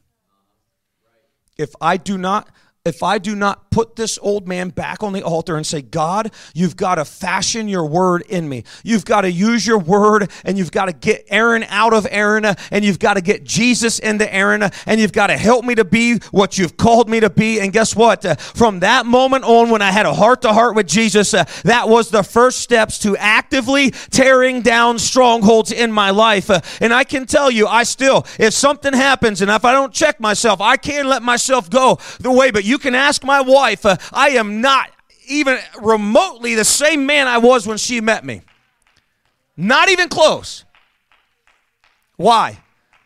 If 1.57 1.73
I 1.79 1.95
do 1.95 2.17
not 2.17 2.49
if 2.85 3.01
I 3.01 3.17
do 3.17 3.35
not 3.35 3.71
put 3.71 3.97
this 3.97 4.17
old 4.21 4.47
man 4.47 4.69
back 4.69 5.03
on 5.03 5.11
the 5.11 5.21
altar 5.21 5.57
and 5.57 5.65
say, 5.67 5.81
God, 5.81 6.31
you've 6.53 6.77
got 6.77 6.95
to 6.95 7.03
fashion 7.03 7.67
your 7.67 7.85
word 7.85 8.21
in 8.29 8.47
me. 8.47 8.63
You've 8.83 9.03
got 9.03 9.21
to 9.21 9.31
use 9.31 9.67
your 9.67 9.79
word 9.79 10.31
and 10.45 10.57
you've 10.57 10.71
got 10.71 10.85
to 10.85 10.93
get 10.93 11.25
Aaron 11.29 11.63
out 11.63 11.93
of 11.93 12.07
Aaron 12.09 12.45
and 12.45 12.85
you've 12.85 12.99
got 12.99 13.15
to 13.15 13.21
get 13.21 13.43
Jesus 13.43 13.99
into 13.99 14.33
Aaron 14.33 14.69
and 14.85 14.99
you've 15.01 15.11
got 15.11 15.27
to 15.27 15.35
help 15.35 15.65
me 15.65 15.75
to 15.75 15.83
be 15.83 16.19
what 16.31 16.57
you've 16.57 16.77
called 16.77 17.09
me 17.09 17.19
to 17.19 17.29
be. 17.29 17.59
And 17.59 17.73
guess 17.73 17.95
what? 17.95 18.23
Uh, 18.23 18.35
from 18.35 18.79
that 18.79 19.05
moment 19.05 19.43
on, 19.43 19.71
when 19.71 19.81
I 19.81 19.91
had 19.91 20.05
a 20.05 20.13
heart 20.13 20.43
to 20.43 20.53
heart 20.53 20.75
with 20.75 20.87
Jesus, 20.87 21.33
uh, 21.33 21.43
that 21.63 21.89
was 21.89 22.11
the 22.11 22.23
first 22.23 22.59
steps 22.59 22.99
to 22.99 23.17
actively 23.17 23.91
tearing 23.91 24.61
down 24.61 24.99
strongholds 24.99 25.73
in 25.73 25.91
my 25.91 26.11
life. 26.11 26.49
Uh, 26.49 26.61
and 26.79 26.93
I 26.93 27.03
can 27.03 27.25
tell 27.25 27.51
you, 27.51 27.67
I 27.67 27.83
still, 27.83 28.25
if 28.39 28.53
something 28.53 28.93
happens 28.93 29.41
and 29.41 29.51
if 29.51 29.65
I 29.65 29.73
don't 29.73 29.91
check 29.91 30.21
myself, 30.21 30.61
I 30.61 30.77
can't 30.77 31.09
let 31.09 31.23
myself 31.23 31.69
go 31.69 31.99
the 32.21 32.31
way, 32.31 32.51
but 32.51 32.63
you 32.63 32.74
you 32.75 32.79
can 32.79 32.93
ask 32.93 33.23
my 33.23 33.39
wife. 33.39 33.85
Uh, 33.85 33.95
I 34.11 34.31
am 34.31 34.59
not 34.59 34.89
even 35.29 35.57
remotely 35.81 36.55
the 36.55 36.65
same 36.65 37.05
man 37.05 37.25
I 37.25 37.37
was 37.37 37.65
when 37.65 37.77
she 37.77 38.01
met 38.01 38.25
me. 38.25 38.41
Not 39.55 39.89
even 39.89 40.09
close. 40.09 40.65
Why? 42.17 42.59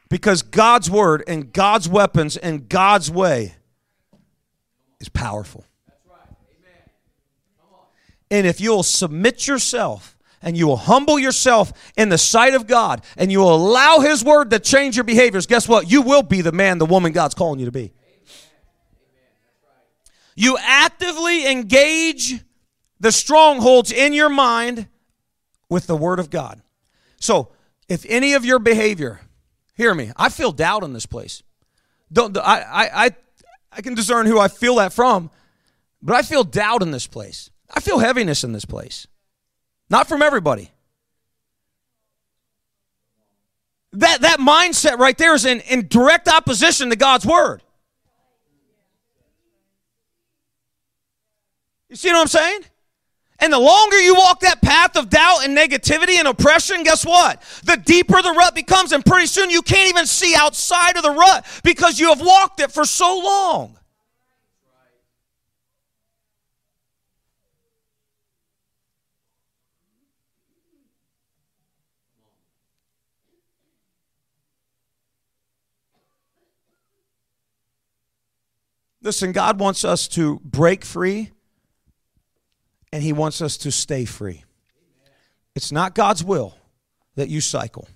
Because 0.09 0.41
God's 0.41 0.89
word 0.89 1.23
and 1.27 1.53
God's 1.53 1.87
weapons 1.87 2.35
and 2.35 2.67
God's 2.67 3.11
way 3.11 3.53
is 4.99 5.07
powerful. 5.07 5.63
And 8.31 8.47
if 8.47 8.59
you'll 8.59 8.83
submit 8.83 9.47
yourself 9.47 10.17
and 10.41 10.57
you 10.57 10.65
will 10.65 10.77
humble 10.77 11.19
yourself 11.19 11.71
in 11.95 12.09
the 12.09 12.17
sight 12.17 12.55
of 12.55 12.65
God 12.65 13.03
and 13.17 13.31
you 13.31 13.39
will 13.39 13.53
allow 13.53 13.99
His 13.99 14.23
word 14.23 14.49
to 14.49 14.59
change 14.59 14.97
your 14.97 15.03
behaviors, 15.03 15.45
guess 15.45 15.67
what? 15.67 15.91
You 15.91 16.01
will 16.01 16.23
be 16.23 16.41
the 16.41 16.51
man, 16.51 16.79
the 16.79 16.87
woman 16.87 17.11
God's 17.11 17.35
calling 17.35 17.59
you 17.59 17.65
to 17.65 17.71
be. 17.71 17.93
You 20.39 20.57
actively 20.57 21.51
engage 21.51 22.45
the 23.01 23.11
strongholds 23.11 23.91
in 23.91 24.13
your 24.13 24.29
mind 24.29 24.87
with 25.67 25.85
the 25.85 25.97
Word 25.97 26.17
of 26.17 26.29
God. 26.29 26.61
So, 27.19 27.51
if 27.89 28.05
any 28.07 28.31
of 28.31 28.45
your 28.45 28.57
behavior, 28.57 29.19
hear 29.75 29.93
me, 29.93 30.13
I 30.15 30.29
feel 30.29 30.53
doubt 30.53 30.83
in 30.83 30.93
this 30.93 31.05
place. 31.05 31.43
Don't 32.09 32.37
I, 32.37 32.61
I, 33.05 33.11
I, 33.73 33.81
can 33.81 33.95
discern 33.95 34.27
who 34.27 34.39
I 34.39 34.47
feel 34.47 34.75
that 34.75 34.93
from, 34.93 35.29
but 36.01 36.15
I 36.15 36.21
feel 36.21 36.45
doubt 36.45 36.83
in 36.83 36.91
this 36.91 37.05
place. 37.05 37.49
I 37.69 37.81
feel 37.81 37.99
heaviness 37.99 38.45
in 38.45 38.53
this 38.53 38.63
place. 38.63 39.07
Not 39.89 40.07
from 40.07 40.21
everybody. 40.21 40.71
That, 43.91 44.21
that 44.21 44.39
mindset 44.39 44.99
right 44.99 45.17
there 45.17 45.35
is 45.35 45.45
in, 45.45 45.59
in 45.59 45.89
direct 45.89 46.29
opposition 46.29 46.91
to 46.91 46.95
God's 46.95 47.25
word. 47.25 47.61
You 51.89 51.95
see 51.95 52.09
what 52.09 52.21
I'm 52.21 52.27
saying? 52.27 52.61
And 53.39 53.53
the 53.53 53.59
longer 53.59 53.99
you 53.99 54.15
walk 54.15 54.41
that 54.41 54.61
path 54.61 54.95
of 54.97 55.09
doubt 55.09 55.45
and 55.45 55.57
negativity 55.57 56.17
and 56.19 56.27
oppression, 56.27 56.83
guess 56.83 57.05
what? 57.05 57.41
The 57.63 57.77
deeper 57.77 58.21
the 58.21 58.31
rut 58.31 58.53
becomes, 58.53 58.91
and 58.91 59.03
pretty 59.03 59.27
soon 59.27 59.49
you 59.49 59.61
can't 59.61 59.89
even 59.89 60.05
see 60.05 60.35
outside 60.35 60.97
of 60.97 61.03
the 61.03 61.11
rut 61.11 61.45
because 61.63 61.99
you 61.99 62.09
have 62.09 62.21
walked 62.21 62.59
it 62.59 62.71
for 62.71 62.85
so 62.85 63.17
long. 63.17 63.77
Listen, 79.01 79.31
God 79.31 79.61
wants 79.61 79.85
us 79.85 80.09
to 80.09 80.41
break 80.43 80.83
free 80.83 81.31
and 82.91 83.03
He 83.03 83.13
wants 83.13 83.41
us 83.41 83.57
to 83.57 83.71
stay 83.71 84.05
free. 84.05 84.43
It's 85.55 85.71
not 85.71 85.95
God's 85.95 86.23
will 86.23 86.55
that 87.15 87.29
you 87.29 87.41
cycle. 87.41 87.87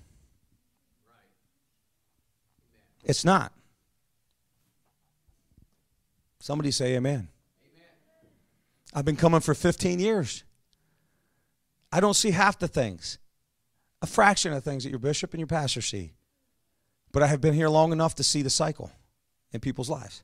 It's 3.04 3.24
not. 3.24 3.52
Somebody 6.40 6.70
say 6.70 6.96
amen. 6.96 7.28
I've 8.94 9.04
been 9.04 9.16
coming 9.16 9.40
for 9.40 9.54
15 9.54 9.98
years. 9.98 10.44
I 11.90 12.00
don't 12.00 12.14
see 12.14 12.30
half 12.30 12.58
the 12.58 12.68
things, 12.68 13.18
a 14.02 14.06
fraction 14.06 14.52
of 14.52 14.62
things 14.62 14.84
that 14.84 14.90
your 14.90 14.98
bishop 14.98 15.32
and 15.32 15.40
your 15.40 15.46
pastor 15.46 15.80
see. 15.80 16.12
But 17.12 17.22
I 17.22 17.28
have 17.28 17.40
been 17.40 17.54
here 17.54 17.68
long 17.68 17.92
enough 17.92 18.16
to 18.16 18.24
see 18.24 18.42
the 18.42 18.50
cycle 18.50 18.90
in 19.52 19.60
people's 19.60 19.88
lives. 19.88 20.22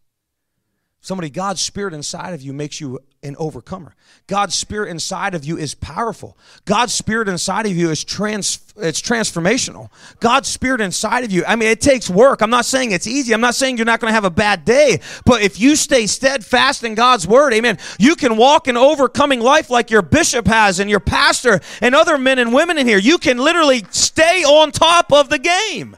Somebody, 1.02 1.30
God's 1.30 1.62
Spirit 1.62 1.94
inside 1.94 2.34
of 2.34 2.42
you 2.42 2.52
makes 2.52 2.78
you 2.78 2.98
an 3.22 3.34
overcomer. 3.38 3.94
God's 4.26 4.54
Spirit 4.54 4.90
inside 4.90 5.34
of 5.34 5.46
you 5.46 5.56
is 5.56 5.74
powerful. 5.74 6.36
God's 6.66 6.92
Spirit 6.92 7.26
inside 7.26 7.64
of 7.64 7.72
you 7.72 7.88
is 7.88 8.04
trans, 8.04 8.60
it's 8.76 9.00
transformational. 9.00 9.88
God's 10.20 10.48
Spirit 10.48 10.82
inside 10.82 11.24
of 11.24 11.32
you, 11.32 11.42
I 11.46 11.56
mean, 11.56 11.70
it 11.70 11.80
takes 11.80 12.10
work. 12.10 12.42
I'm 12.42 12.50
not 12.50 12.66
saying 12.66 12.92
it's 12.92 13.06
easy. 13.06 13.32
I'm 13.32 13.40
not 13.40 13.54
saying 13.54 13.78
you're 13.78 13.86
not 13.86 14.00
going 14.00 14.10
to 14.10 14.14
have 14.14 14.24
a 14.24 14.30
bad 14.30 14.66
day. 14.66 15.00
But 15.24 15.40
if 15.40 15.58
you 15.58 15.74
stay 15.74 16.06
steadfast 16.06 16.84
in 16.84 16.94
God's 16.94 17.26
Word, 17.26 17.54
amen, 17.54 17.78
you 17.98 18.14
can 18.14 18.36
walk 18.36 18.68
an 18.68 18.76
overcoming 18.76 19.40
life 19.40 19.70
like 19.70 19.90
your 19.90 20.02
bishop 20.02 20.46
has 20.48 20.80
and 20.80 20.90
your 20.90 21.00
pastor 21.00 21.60
and 21.80 21.94
other 21.94 22.18
men 22.18 22.38
and 22.38 22.52
women 22.52 22.76
in 22.76 22.86
here. 22.86 22.98
You 22.98 23.16
can 23.16 23.38
literally 23.38 23.84
stay 23.90 24.44
on 24.44 24.70
top 24.70 25.14
of 25.14 25.30
the 25.30 25.38
game. 25.38 25.96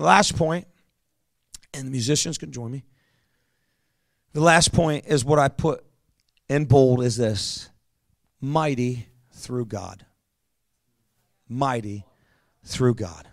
The 0.00 0.06
last 0.06 0.34
point, 0.34 0.66
and 1.74 1.86
the 1.86 1.90
musicians 1.90 2.38
can 2.38 2.52
join 2.52 2.70
me. 2.70 2.84
The 4.32 4.40
last 4.40 4.72
point 4.72 5.04
is 5.06 5.26
what 5.26 5.38
I 5.38 5.48
put 5.48 5.84
in 6.48 6.64
bold 6.64 7.04
is 7.04 7.18
this 7.18 7.68
mighty 8.40 9.08
through 9.30 9.66
God. 9.66 10.06
Mighty 11.50 12.06
through 12.64 12.94
God. 12.94 13.28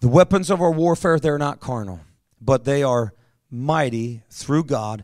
The 0.00 0.08
weapons 0.08 0.50
of 0.50 0.60
our 0.60 0.70
warfare, 0.70 1.18
they're 1.18 1.38
not 1.38 1.60
carnal, 1.60 2.00
but 2.38 2.64
they 2.64 2.82
are 2.82 3.14
mighty 3.50 4.24
through 4.28 4.64
God. 4.64 5.02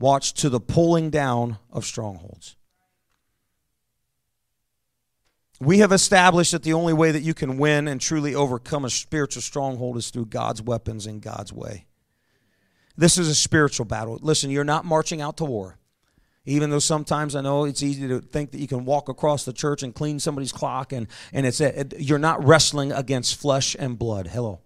Watch 0.00 0.34
to 0.40 0.48
the 0.48 0.58
pulling 0.58 1.08
down 1.08 1.58
of 1.70 1.84
strongholds. 1.84 2.56
We 5.60 5.78
have 5.78 5.90
established 5.90 6.52
that 6.52 6.62
the 6.62 6.72
only 6.72 6.92
way 6.92 7.10
that 7.10 7.22
you 7.22 7.34
can 7.34 7.58
win 7.58 7.88
and 7.88 8.00
truly 8.00 8.34
overcome 8.34 8.84
a 8.84 8.90
spiritual 8.90 9.42
stronghold 9.42 9.96
is 9.96 10.10
through 10.10 10.26
God's 10.26 10.62
weapons 10.62 11.06
and 11.06 11.20
God's 11.20 11.52
way. 11.52 11.86
This 12.96 13.18
is 13.18 13.28
a 13.28 13.34
spiritual 13.34 13.86
battle. 13.86 14.18
Listen, 14.22 14.50
you're 14.50 14.64
not 14.64 14.84
marching 14.84 15.20
out 15.20 15.36
to 15.38 15.44
war. 15.44 15.78
Even 16.44 16.70
though 16.70 16.78
sometimes 16.78 17.34
I 17.34 17.42
know 17.42 17.64
it's 17.64 17.82
easy 17.82 18.08
to 18.08 18.20
think 18.20 18.52
that 18.52 18.58
you 18.58 18.66
can 18.66 18.84
walk 18.84 19.08
across 19.08 19.44
the 19.44 19.52
church 19.52 19.82
and 19.82 19.94
clean 19.94 20.18
somebody's 20.18 20.52
clock 20.52 20.92
and, 20.92 21.06
and 21.32 21.44
it's 21.44 21.60
it, 21.60 21.94
you're 21.98 22.18
not 22.18 22.42
wrestling 22.42 22.90
against 22.90 23.38
flesh 23.38 23.76
and 23.78 23.98
blood. 23.98 24.28
Hello. 24.28 24.60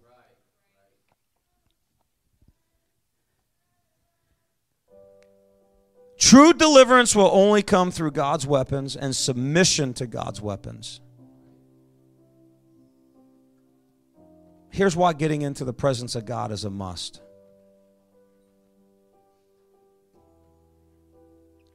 True 6.23 6.53
deliverance 6.53 7.17
will 7.17 7.29
only 7.33 7.61
come 7.61 7.91
through 7.91 8.11
God's 8.11 8.47
weapons 8.47 8.95
and 8.95 9.13
submission 9.13 9.93
to 9.95 10.07
God's 10.07 10.39
weapons. 10.39 11.01
Here's 14.69 14.95
why 14.95 15.11
getting 15.11 15.41
into 15.41 15.65
the 15.65 15.73
presence 15.73 16.15
of 16.15 16.23
God 16.23 16.53
is 16.53 16.63
a 16.63 16.69
must. 16.69 17.21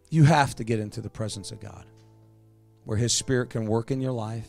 You 0.08 0.24
have 0.24 0.54
to 0.56 0.64
get 0.64 0.80
into 0.80 1.02
the 1.02 1.10
presence 1.10 1.52
of 1.52 1.60
God 1.60 1.84
where 2.84 2.96
His 2.96 3.12
Spirit 3.12 3.50
can 3.50 3.66
work 3.66 3.90
in 3.90 4.00
your 4.00 4.12
life 4.12 4.48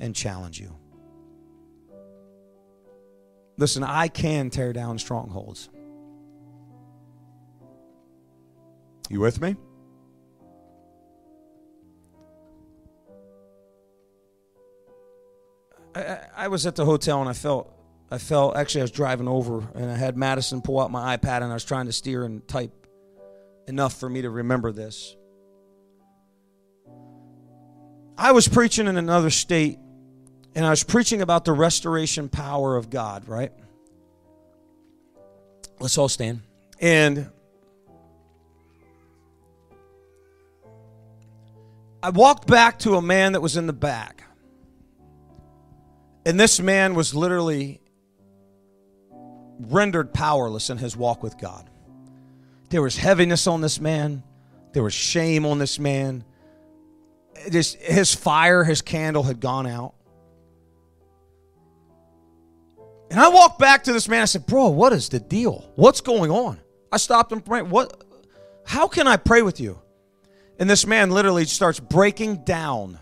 and 0.00 0.14
challenge 0.14 0.58
you. 0.58 0.74
Listen, 3.58 3.82
I 3.82 4.08
can 4.08 4.48
tear 4.48 4.72
down 4.72 4.98
strongholds. 4.98 5.68
You 9.08 9.20
with 9.20 9.40
me? 9.40 9.56
I, 15.94 16.18
I, 16.36 16.48
was 16.48 16.66
at 16.66 16.76
the 16.76 16.84
hotel 16.84 17.20
and 17.20 17.28
I 17.28 17.32
felt 17.32 17.72
I 18.10 18.18
felt 18.18 18.56
actually 18.56 18.82
I 18.82 18.84
was 18.84 18.90
driving 18.90 19.28
over 19.28 19.66
and 19.74 19.90
I 19.90 19.96
had 19.96 20.16
Madison 20.16 20.60
pull 20.60 20.80
out 20.80 20.90
my 20.90 21.16
iPad 21.16 21.42
and 21.42 21.46
I 21.46 21.54
was 21.54 21.64
trying 21.64 21.86
to 21.86 21.92
steer 21.92 22.24
and 22.24 22.46
type 22.46 22.86
enough 23.66 23.98
for 23.98 24.08
me 24.08 24.22
to 24.22 24.30
remember 24.30 24.72
this. 24.72 25.16
I 28.18 28.32
was 28.32 28.46
preaching 28.46 28.86
in 28.86 28.96
another 28.96 29.30
state 29.30 29.78
and 30.54 30.64
I 30.64 30.70
was 30.70 30.84
preaching 30.84 31.22
about 31.22 31.44
the 31.44 31.52
restoration 31.52 32.28
power 32.28 32.76
of 32.76 32.90
God, 32.90 33.28
right? 33.28 33.52
Let's 35.80 35.98
all 35.98 36.08
stand. 36.08 36.42
And 36.80 37.30
I 42.06 42.10
walked 42.10 42.46
back 42.46 42.78
to 42.80 42.94
a 42.94 43.02
man 43.02 43.32
that 43.32 43.40
was 43.40 43.56
in 43.56 43.66
the 43.66 43.72
back. 43.72 44.22
And 46.24 46.38
this 46.38 46.60
man 46.60 46.94
was 46.94 47.16
literally 47.16 47.80
rendered 49.58 50.14
powerless 50.14 50.70
in 50.70 50.78
his 50.78 50.96
walk 50.96 51.24
with 51.24 51.36
God. 51.36 51.68
There 52.70 52.80
was 52.80 52.96
heaviness 52.96 53.48
on 53.48 53.60
this 53.60 53.80
man, 53.80 54.22
there 54.72 54.84
was 54.84 54.94
shame 54.94 55.44
on 55.44 55.58
this 55.58 55.80
man. 55.80 56.22
Just 57.50 57.74
his 57.78 58.14
fire, 58.14 58.62
his 58.62 58.82
candle 58.82 59.24
had 59.24 59.40
gone 59.40 59.66
out. 59.66 59.94
And 63.10 63.18
I 63.18 63.30
walked 63.30 63.58
back 63.58 63.82
to 63.82 63.92
this 63.92 64.08
man. 64.08 64.22
I 64.22 64.26
said, 64.26 64.46
Bro, 64.46 64.68
what 64.68 64.92
is 64.92 65.08
the 65.08 65.18
deal? 65.18 65.72
What's 65.74 66.02
going 66.02 66.30
on? 66.30 66.60
I 66.92 66.98
stopped 66.98 67.32
him. 67.32 67.40
What? 67.40 68.04
How 68.64 68.86
can 68.86 69.08
I 69.08 69.16
pray 69.16 69.42
with 69.42 69.58
you? 69.58 69.80
And 70.58 70.70
this 70.70 70.86
man 70.86 71.10
literally 71.10 71.44
starts 71.44 71.80
breaking 71.80 72.44
down. 72.44 72.98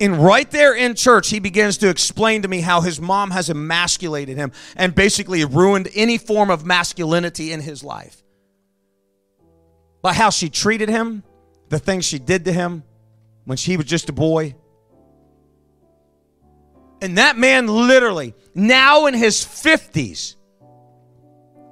And 0.00 0.18
right 0.18 0.50
there 0.50 0.74
in 0.74 0.94
church, 0.94 1.28
he 1.28 1.38
begins 1.38 1.78
to 1.78 1.88
explain 1.88 2.42
to 2.42 2.48
me 2.48 2.60
how 2.60 2.80
his 2.80 3.00
mom 3.00 3.30
has 3.30 3.50
emasculated 3.50 4.36
him 4.36 4.52
and 4.76 4.94
basically 4.94 5.44
ruined 5.44 5.88
any 5.94 6.18
form 6.18 6.50
of 6.50 6.66
masculinity 6.66 7.52
in 7.52 7.60
his 7.60 7.84
life. 7.84 8.22
By 10.00 10.12
how 10.12 10.30
she 10.30 10.48
treated 10.48 10.88
him, 10.88 11.22
the 11.68 11.78
things 11.78 12.04
she 12.04 12.18
did 12.18 12.44
to 12.46 12.52
him 12.52 12.82
when 13.44 13.58
he 13.58 13.76
was 13.76 13.86
just 13.86 14.08
a 14.08 14.12
boy. 14.12 14.56
And 17.00 17.18
that 17.18 17.36
man 17.36 17.66
literally, 17.66 18.34
now 18.54 19.06
in 19.06 19.14
his 19.14 19.36
50s, 19.36 20.36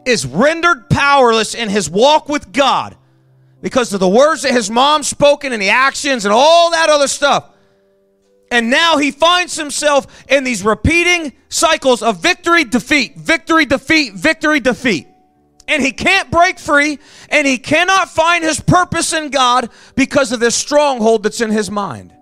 is 0.07 0.27
rendered 0.27 0.89
powerless 0.89 1.55
in 1.55 1.69
his 1.69 1.91
walk 1.91 2.29
with 2.29 2.53
God 2.53 2.97
because 3.61 3.93
of 3.93 4.01
the 4.01 4.09
words 4.09 4.43
that 4.43 4.53
his 4.53 4.71
mom 4.71 5.03
spoken 5.03 5.53
and 5.53 5.61
the 5.61 5.71
actions 5.71 6.25
and 6.25 6.33
all 6.33 6.71
that 6.71 6.89
other 6.89 7.09
stuff. 7.09 7.51
And 8.51 8.69
now 8.69 8.97
he 8.97 9.11
finds 9.11 9.57
himself 9.57 10.25
in 10.29 10.43
these 10.43 10.65
repeating 10.65 11.33
cycles 11.49 12.03
of 12.03 12.21
victory, 12.21 12.65
defeat, 12.65 13.17
victory, 13.17 13.65
defeat, 13.65 14.15
victory, 14.15 14.59
defeat. 14.59 15.07
And 15.69 15.81
he 15.81 15.93
can't 15.93 16.33
break 16.33 16.59
free 16.59 16.99
and 17.29 17.47
he 17.47 17.59
cannot 17.59 18.11
find 18.11 18.43
his 18.43 18.59
purpose 18.59 19.13
in 19.13 19.31
God 19.31 19.71
because 19.95 20.33
of 20.33 20.41
this 20.41 20.57
stronghold 20.57 21.23
that's 21.23 21.41
in 21.41 21.51
his 21.51 21.71
mind. 21.71 22.13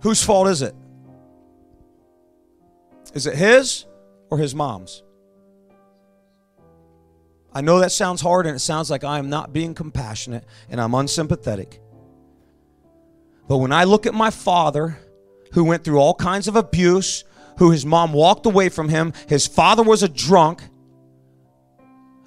Whose 0.00 0.22
fault 0.22 0.48
is 0.48 0.60
it? 0.60 0.74
Is 3.14 3.26
it 3.26 3.34
his 3.34 3.86
or 4.30 4.36
his 4.36 4.54
mom's? 4.54 5.02
I 7.54 7.60
know 7.60 7.80
that 7.80 7.92
sounds 7.92 8.20
hard 8.20 8.46
and 8.46 8.56
it 8.56 8.60
sounds 8.60 8.90
like 8.90 9.04
I 9.04 9.18
am 9.18 9.28
not 9.28 9.52
being 9.52 9.74
compassionate 9.74 10.44
and 10.68 10.80
I'm 10.80 10.94
unsympathetic. 10.94 11.80
But 13.48 13.58
when 13.58 13.72
I 13.72 13.84
look 13.84 14.06
at 14.06 14.14
my 14.14 14.30
father, 14.30 14.98
who 15.52 15.64
went 15.64 15.84
through 15.84 15.98
all 15.98 16.14
kinds 16.14 16.48
of 16.48 16.56
abuse, 16.56 17.24
who 17.58 17.70
his 17.70 17.84
mom 17.84 18.12
walked 18.12 18.46
away 18.46 18.68
from 18.68 18.88
him, 18.88 19.12
his 19.28 19.46
father 19.46 19.82
was 19.82 20.02
a 20.02 20.08
drunk, 20.08 20.62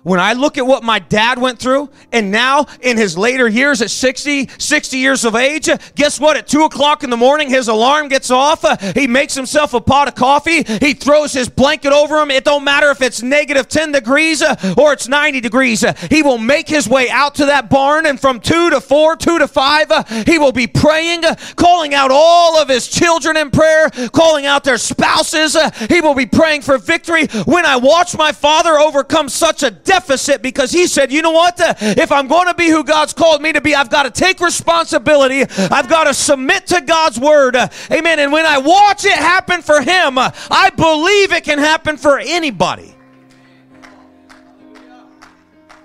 when 0.06 0.20
I 0.20 0.34
look 0.34 0.60
at 0.60 0.68
what 0.68 0.84
my 0.84 1.00
dad 1.00 1.40
went 1.40 1.58
through, 1.58 1.90
and 2.12 2.30
now 2.30 2.68
in 2.82 2.96
his 2.96 3.18
later 3.18 3.48
years 3.48 3.82
at 3.82 3.90
60, 3.90 4.48
60 4.60 4.98
years 5.00 5.26
of 5.26 5.36
age, 5.36 5.68
guess 5.96 6.20
what? 6.20 6.38
At 6.38 6.48
2 6.48 6.62
o'clock 6.62 7.04
in 7.04 7.10
the 7.10 7.18
morning, 7.18 7.50
his 7.50 7.70
alarm 7.70 8.10
gets 8.10 8.30
off. 8.30 8.64
he 8.94 9.08
makes 9.08 9.34
himself 9.34 9.74
a 9.74 9.82
pot 9.82 10.08
of 10.08 10.14
coffee. 10.14 10.62
He 10.62 10.94
throws 10.94 11.34
his 11.34 11.50
blanket 11.50 11.92
over 11.92 12.22
him. 12.22 12.30
It 12.30 12.44
don't 12.44 12.64
matter 12.64 12.92
if 12.92 13.02
it's 13.02 13.24
negative 13.24 13.68
10 13.68 13.94
degrees 13.94 14.44
uh, 14.44 14.76
or 14.78 14.94
it's 14.94 15.08
90 15.08 15.42
degrees. 15.42 15.84
Uh, 15.84 15.94
he 16.12 16.22
will 16.22 16.38
make 16.38 16.70
his 16.70 16.88
way 16.88 17.10
out 17.10 17.34
to 17.36 17.48
that 17.48 17.72
barn, 17.72 18.06
and 18.06 18.22
from 18.22 18.40
2 18.40 18.70
to 18.70 18.82
4, 18.82 19.16
2 19.16 19.40
to 19.40 19.48
5, 19.48 19.92
uh, 19.92 20.04
he 20.28 20.38
will 20.38 20.52
be 20.52 20.68
praying, 20.68 21.24
calling 21.56 21.96
out 21.96 22.12
all 22.12 22.62
of 22.62 22.70
his 22.70 22.88
children 22.88 23.38
in 23.38 23.50
prayer, 23.50 23.90
calling 24.14 24.46
out 24.46 24.64
their 24.64 24.78
spouses. 24.78 25.58
he 25.90 26.00
will 26.00 26.14
be 26.14 26.28
praying 26.28 26.62
for 26.62 26.78
victory. 26.78 27.26
When 27.46 27.66
I 27.66 27.78
watch 27.78 28.16
my 28.16 28.32
father 28.32 28.78
overcome 28.78 29.30
such 29.30 29.64
a 29.64 29.72
death, 29.72 29.95
deficit 29.96 30.42
because 30.42 30.72
he 30.72 30.88
said, 30.88 31.12
you 31.12 31.22
know 31.22 31.32
what? 31.32 31.56
If 31.60 32.12
I'm 32.12 32.28
going 32.28 32.48
to 32.48 32.54
be 32.54 32.68
who 32.68 32.84
God's 32.84 33.14
called 33.14 33.42
me 33.42 33.54
to 33.54 33.62
be, 33.62 33.76
I've 33.76 33.90
got 33.90 34.04
to 34.04 34.12
take 34.12 34.40
responsibility. 34.40 35.44
I've 35.44 35.88
got 35.88 36.06
to 36.06 36.14
submit 36.14 36.68
to 36.68 36.82
God's 36.82 37.20
word. 37.20 37.56
Amen. 37.92 38.20
And 38.20 38.32
when 38.32 38.46
I 38.46 38.58
watch 38.58 39.06
it 39.06 39.14
happen 39.14 39.62
for 39.62 39.82
him, 39.82 40.18
I 40.18 40.72
believe 40.76 41.32
it 41.32 41.44
can 41.44 41.60
happen 41.60 41.98
for 41.98 42.20
anybody. 42.20 42.95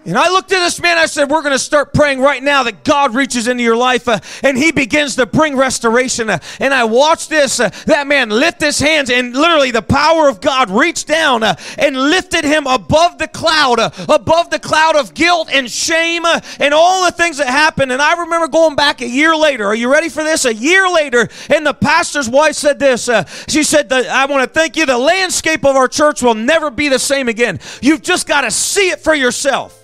And 0.06 0.16
I 0.16 0.30
looked 0.30 0.50
at 0.50 0.60
this 0.60 0.80
man, 0.80 0.96
I 0.96 1.04
said, 1.04 1.28
We're 1.28 1.42
going 1.42 1.52
to 1.52 1.58
start 1.58 1.92
praying 1.92 2.22
right 2.22 2.42
now 2.42 2.62
that 2.62 2.84
God 2.84 3.14
reaches 3.14 3.48
into 3.48 3.62
your 3.62 3.76
life 3.76 4.08
uh, 4.08 4.18
and 4.42 4.56
he 4.56 4.72
begins 4.72 5.16
to 5.16 5.26
bring 5.26 5.58
restoration. 5.58 6.30
Uh, 6.30 6.38
and 6.58 6.72
I 6.72 6.84
watched 6.84 7.28
this, 7.28 7.60
uh, 7.60 7.68
that 7.84 8.06
man 8.06 8.30
lift 8.30 8.62
his 8.62 8.78
hands, 8.78 9.10
and 9.10 9.34
literally 9.34 9.72
the 9.72 9.82
power 9.82 10.26
of 10.30 10.40
God 10.40 10.70
reached 10.70 11.06
down 11.06 11.42
uh, 11.42 11.54
and 11.76 11.94
lifted 11.96 12.46
him 12.46 12.66
above 12.66 13.18
the 13.18 13.28
cloud, 13.28 13.78
uh, 13.78 13.90
above 14.08 14.48
the 14.48 14.58
cloud 14.58 14.96
of 14.96 15.12
guilt 15.12 15.50
and 15.52 15.70
shame 15.70 16.24
uh, 16.24 16.40
and 16.58 16.72
all 16.72 17.04
the 17.04 17.12
things 17.12 17.36
that 17.36 17.48
happened. 17.48 17.92
And 17.92 18.00
I 18.00 18.22
remember 18.22 18.48
going 18.48 18.76
back 18.76 19.02
a 19.02 19.08
year 19.08 19.36
later. 19.36 19.66
Are 19.66 19.74
you 19.74 19.92
ready 19.92 20.08
for 20.08 20.24
this? 20.24 20.46
A 20.46 20.54
year 20.54 20.88
later, 20.90 21.28
and 21.50 21.66
the 21.66 21.74
pastor's 21.74 22.28
wife 22.28 22.54
said 22.54 22.78
this. 22.78 23.10
she 23.48 23.62
said, 23.62 23.92
I 23.92 24.24
want 24.24 24.44
to 24.44 24.48
thank 24.48 24.76
you. 24.76 24.86
The 24.86 24.96
landscape 24.96 25.62
of 25.62 25.76
our 25.76 25.88
church 25.88 26.22
will 26.22 26.34
never 26.34 26.70
be 26.70 26.88
the 26.88 26.98
same 26.98 27.28
again. 27.28 27.60
You've 27.82 28.00
just 28.00 28.26
got 28.26 28.40
to 28.42 28.50
see 28.50 28.88
it 28.88 29.00
for 29.00 29.14
yourself. 29.14 29.76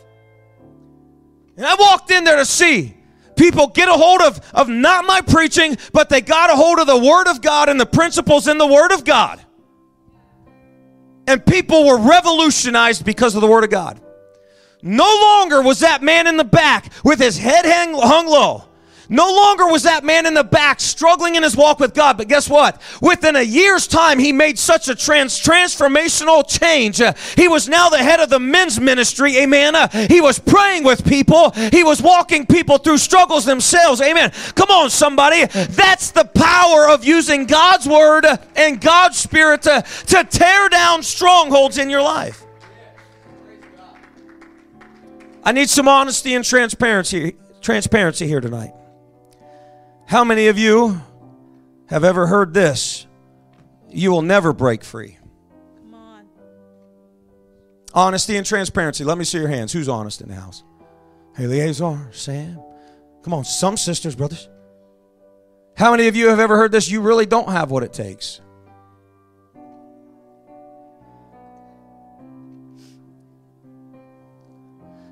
And 1.57 1.65
I 1.65 1.75
walked 1.75 2.11
in 2.11 2.25
there 2.25 2.37
to 2.37 2.45
see 2.45 2.97
people 3.37 3.69
get 3.69 3.89
a 3.89 3.93
hold 3.93 4.21
of, 4.23 4.41
of 4.55 4.69
not 4.69 5.07
my 5.07 5.21
preaching, 5.21 5.77
but 5.93 6.09
they 6.09 6.21
got 6.21 6.51
a 6.51 6.57
hold 6.57 6.79
of 6.79 6.87
the 6.87 6.99
Word 6.99 7.29
of 7.29 7.41
God 7.41 7.69
and 7.69 7.81
the 7.81 7.87
principles 7.87 8.49
in 8.49 8.59
the 8.59 8.67
Word 8.67 8.93
of 8.93 9.05
God. 9.05 9.41
And 11.27 11.45
people 11.45 11.87
were 11.87 11.99
revolutionized 11.99 13.05
because 13.05 13.35
of 13.35 13.41
the 13.41 13.47
Word 13.47 13.65
of 13.65 13.71
God. 13.71 14.01
No 14.83 15.05
longer 15.23 15.63
was 15.63 15.81
that 15.81 16.03
man 16.03 16.27
in 16.27 16.37
the 16.37 16.45
back 16.45 16.93
with 17.05 17.19
his 17.19 17.37
head 17.39 17.65
hang, 17.65 17.95
hung 17.95 18.27
low. 18.27 18.65
No 19.09 19.33
longer 19.33 19.67
was 19.67 19.85
that 19.85 20.05
man 20.05 20.27
in 20.27 20.35
the 20.35 20.45
back 20.45 20.81
struggling 20.81 21.37
in 21.37 21.43
his 21.43 21.57
walk 21.57 21.79
with 21.79 21.95
God, 21.95 22.17
but 22.19 22.29
guess 22.29 22.49
what? 22.49 22.81
Within 23.01 23.37
a 23.37 23.43
year's 23.43 23.87
time, 23.87 24.19
he 24.19 24.33
made 24.33 24.59
such 24.59 24.89
a 24.89 24.95
trans- 24.95 25.41
transformational 25.41 26.47
change. 26.47 27.01
Uh, 27.01 27.13
he 27.37 27.49
was 27.49 27.69
now 27.69 27.89
the 27.89 27.99
head 27.99 28.21
of 28.21 28.31
the 28.31 28.41
men's 28.41 28.81
ministry, 28.81 29.37
amen. 29.39 29.75
Uh, 29.75 29.89
he 29.89 30.21
was 30.21 30.39
praying 30.39 30.85
with 30.85 31.07
people, 31.07 31.51
he 31.51 31.85
was 31.85 32.03
walking 32.03 32.47
people 32.47 32.79
through 32.79 32.99
struggles 32.99 33.45
themselves, 33.45 34.01
amen. 34.01 34.33
Come 34.55 34.71
on, 34.71 34.91
somebody. 34.91 35.47
That's 35.47 36.11
the 36.11 36.25
power 36.25 36.89
of 36.89 37.05
using 37.05 37.47
God's 37.47 37.87
word 37.87 38.27
and 38.57 38.81
God's 38.81 39.19
spirit 39.19 39.63
to, 39.63 39.85
to 40.09 40.25
tear 40.25 40.69
down 40.69 41.03
strongholds 41.03 41.79
in 41.79 41.91
your 41.91 42.03
life. 42.03 42.45
I 45.45 45.53
need 45.53 45.71
some 45.71 45.87
honesty 45.87 46.35
and 46.35 46.45
transparency, 46.45 47.37
transparency 47.61 48.27
here 48.27 48.41
tonight. 48.41 48.73
How 50.07 50.23
many 50.23 50.47
of 50.47 50.57
you 50.57 51.01
have 51.89 52.05
ever 52.05 52.29
heard 52.29 52.55
this? 52.55 53.07
You 53.91 54.13
will 54.13 54.23
never 54.23 54.53
break 54.53 54.85
free. 54.85 55.19
Come 55.79 55.95
on. 55.95 56.27
Honesty 57.93 58.37
and 58.37 58.47
transparency. 58.47 59.03
Let 59.03 59.19
me 59.19 59.25
see 59.25 59.39
your 59.39 59.49
hands. 59.49 59.73
Who's 59.73 59.89
honest 59.89 60.21
in 60.21 60.29
the 60.29 60.37
house? 60.37 60.63
Hey, 61.37 61.49
Liaison, 61.49 62.07
Sam. 62.13 62.61
Come 63.23 63.35
on, 63.35 63.45
some 63.45 63.77
sisters, 63.77 64.15
brothers. 64.15 64.49
How 65.77 65.91
many 65.91 66.07
of 66.07 66.15
you 66.15 66.29
have 66.29 66.39
ever 66.39 66.57
heard 66.57 66.71
this? 66.71 66.89
You 66.89 67.01
really 67.01 67.27
don't 67.27 67.49
have 67.49 67.73
what 67.73 67.83
it 67.83 67.93
takes. 67.93 68.41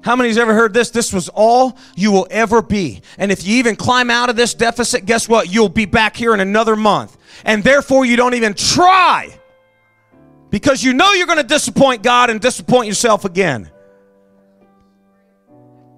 How 0.05 0.17
many's 0.17 0.37
ever 0.37 0.53
heard 0.53 0.75
this? 0.75 0.91
This 0.91 1.15
was 1.15 1.31
all 1.31 1.79
you 1.97 2.13
will 2.13 2.27
ever 2.31 2.61
be. 2.61 3.01
And 3.17 3.33
if 3.33 3.47
you 3.47 3.57
even 3.57 3.75
climb 3.75 4.11
out 4.11 4.29
of 4.29 4.37
this 4.37 4.53
deficit, 4.53 5.07
guess 5.07 5.31
what? 5.31 5.51
You'll 5.51 5.71
be 5.71 5.87
back 5.87 6.15
here 6.15 6.35
in 6.35 6.41
another 6.41 6.77
month. 6.77 7.17
And 7.43 7.65
therefore, 7.65 8.05
you 8.05 8.15
don't 8.17 8.35
even 8.35 8.53
try 8.53 9.41
because 10.51 10.85
you 10.85 10.93
know 10.93 11.15
you're 11.15 11.27
going 11.27 11.39
to 11.39 11.43
disappoint 11.43 12.03
God 12.03 12.29
and 12.29 12.39
disappoint 12.39 12.87
yourself 12.87 13.25
again. 13.25 13.71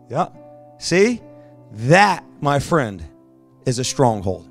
Yeah. 0.09 0.29
See? 0.79 1.21
That, 1.73 2.25
my 2.41 2.61
friend, 2.61 3.05
is 3.67 3.81
a 3.81 3.85
stronghold. 3.85 4.49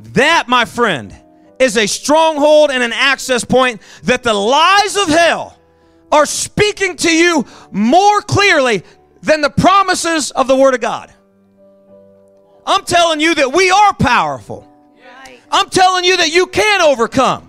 That, 0.00 0.48
my 0.48 0.64
friend, 0.64 1.14
is 1.60 1.76
a 1.76 1.86
stronghold 1.86 2.72
and 2.72 2.82
an 2.82 2.92
access 2.92 3.44
point 3.44 3.80
that 4.02 4.24
the 4.24 4.34
lies 4.34 4.96
of 4.96 5.06
hell 5.06 5.59
are 6.12 6.26
speaking 6.26 6.96
to 6.96 7.14
you 7.14 7.46
more 7.70 8.20
clearly 8.22 8.82
than 9.22 9.40
the 9.40 9.50
promises 9.50 10.30
of 10.30 10.48
the 10.48 10.56
Word 10.56 10.74
of 10.74 10.80
God. 10.80 11.12
I'm 12.66 12.84
telling 12.84 13.20
you 13.20 13.34
that 13.34 13.52
we 13.52 13.70
are 13.70 13.94
powerful. 13.94 14.66
I'm 15.50 15.68
telling 15.68 16.04
you 16.04 16.16
that 16.18 16.32
you 16.32 16.46
can 16.46 16.80
overcome. 16.80 17.48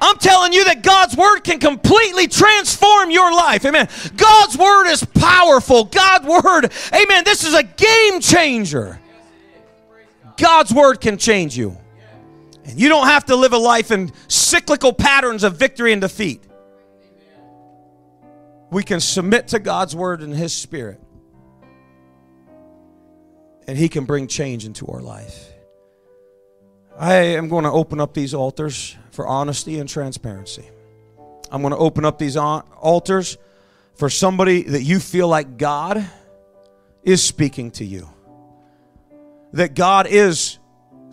I'm 0.00 0.16
telling 0.18 0.52
you 0.52 0.64
that 0.64 0.82
God's 0.82 1.16
word 1.16 1.40
can 1.40 1.58
completely 1.60 2.26
transform 2.26 3.10
your 3.10 3.32
life. 3.32 3.64
Amen. 3.64 3.88
God's 4.16 4.56
word 4.56 4.90
is 4.90 5.04
powerful. 5.04 5.84
God's 5.84 6.26
word, 6.26 6.72
amen. 6.92 7.24
This 7.24 7.44
is 7.44 7.54
a 7.54 7.62
game 7.62 8.20
changer. 8.20 9.00
God's 10.36 10.74
word 10.74 11.00
can 11.00 11.16
change 11.16 11.56
you. 11.56 11.76
And 12.64 12.78
you 12.78 12.88
don't 12.88 13.06
have 13.06 13.26
to 13.26 13.36
live 13.36 13.52
a 13.52 13.58
life 13.58 13.90
in 13.90 14.12
cyclical 14.28 14.92
patterns 14.92 15.44
of 15.44 15.56
victory 15.56 15.92
and 15.92 16.00
defeat 16.00 16.42
we 18.74 18.82
can 18.82 18.98
submit 18.98 19.48
to 19.48 19.60
God's 19.60 19.94
word 19.94 20.20
and 20.20 20.34
His 20.34 20.52
Spirit, 20.52 21.00
and 23.68 23.78
He 23.78 23.88
can 23.88 24.04
bring 24.04 24.26
change 24.26 24.66
into 24.66 24.86
our 24.88 25.00
life. 25.00 25.48
I 26.98 27.14
am 27.14 27.48
going 27.48 27.62
to 27.64 27.70
open 27.70 28.00
up 28.00 28.14
these 28.14 28.34
altars 28.34 28.96
for 29.12 29.28
honesty 29.28 29.78
and 29.78 29.88
transparency. 29.88 30.68
I'm 31.52 31.62
going 31.62 31.70
to 31.70 31.78
open 31.78 32.04
up 32.04 32.18
these 32.18 32.36
altars 32.36 33.38
for 33.94 34.10
somebody 34.10 34.64
that 34.64 34.82
you 34.82 34.98
feel 34.98 35.28
like 35.28 35.56
God 35.56 36.04
is 37.04 37.22
speaking 37.22 37.70
to 37.72 37.84
you, 37.84 38.08
that 39.52 39.74
God 39.74 40.08
is 40.08 40.58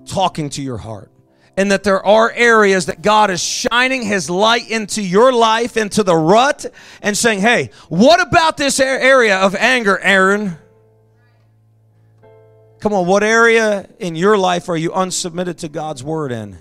talking 0.05 0.49
to 0.51 0.63
your 0.63 0.77
heart 0.77 1.10
and 1.57 1.71
that 1.71 1.83
there 1.83 2.03
are 2.05 2.31
areas 2.31 2.85
that 2.85 3.01
God 3.01 3.29
is 3.29 3.41
shining 3.41 4.03
His 4.03 4.29
light 4.29 4.69
into 4.69 5.01
your 5.01 5.33
life, 5.33 5.77
into 5.77 6.03
the 6.03 6.15
rut, 6.15 6.65
and 7.01 7.17
saying, 7.17 7.39
Hey, 7.39 7.71
what 7.89 8.21
about 8.21 8.57
this 8.57 8.79
area 8.79 9.37
of 9.37 9.55
anger, 9.55 9.99
Aaron? 9.99 10.57
Come 12.79 12.93
on, 12.93 13.05
what 13.05 13.23
area 13.23 13.87
in 13.99 14.15
your 14.15 14.37
life 14.37 14.67
are 14.67 14.77
you 14.77 14.89
unsubmitted 14.89 15.57
to 15.57 15.69
God's 15.69 16.03
word 16.03 16.31
in? 16.31 16.57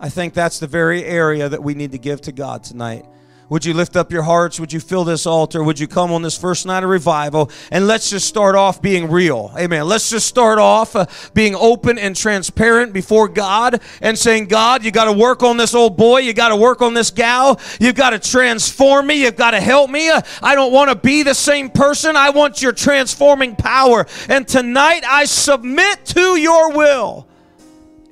I 0.00 0.08
think 0.08 0.34
that's 0.34 0.58
the 0.58 0.66
very 0.66 1.04
area 1.04 1.48
that 1.48 1.62
we 1.62 1.74
need 1.74 1.92
to 1.92 1.98
give 1.98 2.22
to 2.22 2.32
God 2.32 2.64
tonight. 2.64 3.04
Would 3.52 3.66
you 3.66 3.74
lift 3.74 3.96
up 3.96 4.10
your 4.10 4.22
hearts? 4.22 4.58
Would 4.58 4.72
you 4.72 4.80
fill 4.80 5.04
this 5.04 5.26
altar? 5.26 5.62
Would 5.62 5.78
you 5.78 5.86
come 5.86 6.10
on 6.10 6.22
this 6.22 6.38
first 6.38 6.64
night 6.64 6.84
of 6.84 6.88
revival? 6.88 7.50
And 7.70 7.86
let's 7.86 8.08
just 8.08 8.26
start 8.26 8.54
off 8.54 8.80
being 8.80 9.10
real. 9.10 9.52
Amen. 9.58 9.86
Let's 9.86 10.08
just 10.08 10.26
start 10.26 10.58
off 10.58 10.96
uh, 10.96 11.04
being 11.34 11.54
open 11.54 11.98
and 11.98 12.16
transparent 12.16 12.94
before 12.94 13.28
God 13.28 13.82
and 14.00 14.18
saying, 14.18 14.46
God, 14.46 14.82
you 14.82 14.90
got 14.90 15.04
to 15.04 15.12
work 15.12 15.42
on 15.42 15.58
this 15.58 15.74
old 15.74 15.98
boy. 15.98 16.20
You 16.20 16.32
got 16.32 16.48
to 16.48 16.56
work 16.56 16.80
on 16.80 16.94
this 16.94 17.10
gal. 17.10 17.60
You've 17.78 17.94
got 17.94 18.10
to 18.10 18.18
transform 18.18 19.08
me. 19.08 19.22
You've 19.22 19.36
got 19.36 19.50
to 19.50 19.60
help 19.60 19.90
me. 19.90 20.08
Uh, 20.08 20.22
I 20.42 20.54
don't 20.54 20.72
want 20.72 20.88
to 20.88 20.96
be 20.96 21.22
the 21.22 21.34
same 21.34 21.68
person. 21.68 22.16
I 22.16 22.30
want 22.30 22.62
your 22.62 22.72
transforming 22.72 23.54
power. 23.54 24.06
And 24.30 24.48
tonight 24.48 25.04
I 25.06 25.26
submit 25.26 26.06
to 26.06 26.36
your 26.36 26.72
will. 26.72 27.28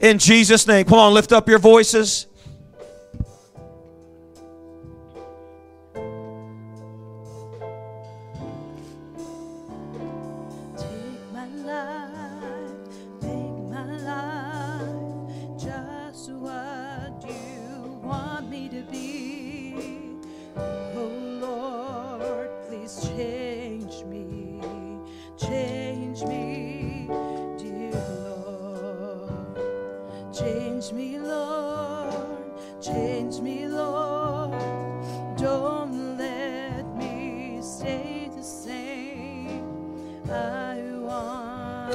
In 0.00 0.18
Jesus' 0.18 0.66
name. 0.66 0.84
Come 0.84 0.98
on, 0.98 1.14
lift 1.14 1.32
up 1.32 1.48
your 1.48 1.58
voices. 1.58 2.26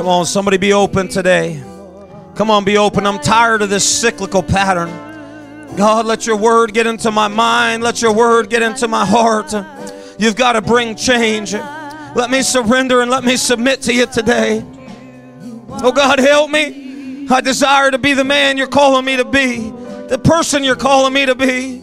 Come 0.05 0.11
on, 0.11 0.25
somebody 0.27 0.57
be 0.57 0.71
open 0.71 1.07
today. 1.07 1.63
Come 2.35 2.51
on, 2.51 2.63
be 2.63 2.77
open. 2.77 3.07
I'm 3.07 3.17
tired 3.17 3.63
of 3.63 3.71
this 3.71 3.83
cyclical 3.83 4.43
pattern. 4.43 4.87
God, 5.75 6.05
let 6.05 6.27
your 6.27 6.35
word 6.35 6.75
get 6.75 6.85
into 6.85 7.09
my 7.09 7.27
mind. 7.27 7.81
Let 7.81 8.03
your 8.03 8.13
word 8.13 8.51
get 8.51 8.61
into 8.61 8.87
my 8.87 9.03
heart. 9.03 9.51
You've 10.19 10.35
got 10.35 10.53
to 10.53 10.61
bring 10.61 10.95
change. 10.95 11.53
Let 11.53 12.29
me 12.29 12.43
surrender 12.43 13.01
and 13.01 13.09
let 13.09 13.23
me 13.23 13.35
submit 13.35 13.81
to 13.81 13.95
you 13.95 14.05
today. 14.05 14.63
Oh, 15.71 15.91
God, 15.91 16.19
help 16.19 16.51
me. 16.51 17.25
I 17.27 17.41
desire 17.41 17.89
to 17.89 17.97
be 17.97 18.13
the 18.13 18.23
man 18.23 18.59
you're 18.59 18.67
calling 18.67 19.05
me 19.05 19.17
to 19.17 19.25
be, 19.25 19.71
the 20.07 20.21
person 20.23 20.63
you're 20.63 20.75
calling 20.75 21.13
me 21.13 21.25
to 21.25 21.33
be. 21.33 21.81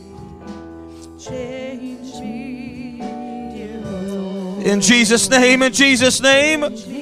In 4.64 4.80
Jesus' 4.80 5.28
name, 5.28 5.62
in 5.62 5.72
Jesus' 5.72 6.20
name. 6.20 7.01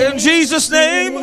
In 0.00 0.16
Jesus' 0.18 0.70
name. 0.70 1.14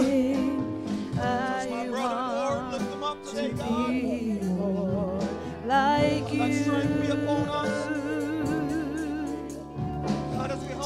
Like 5.65 6.31
you. 6.31 6.77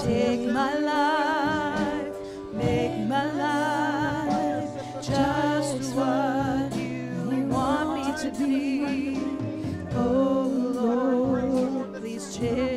Take 0.03 0.49
my 0.51 0.73
life, 0.79 2.15
make 2.53 2.97
my 3.07 3.31
life 3.33 4.69
just 5.01 5.93
what 5.93 6.73
you 6.75 7.45
want 7.49 7.87
me 7.97 8.05
to 8.23 8.29
be. 8.39 9.19
Oh 9.93 10.47
Lord, 10.73 11.93
please 11.93 12.37
change 12.37 12.70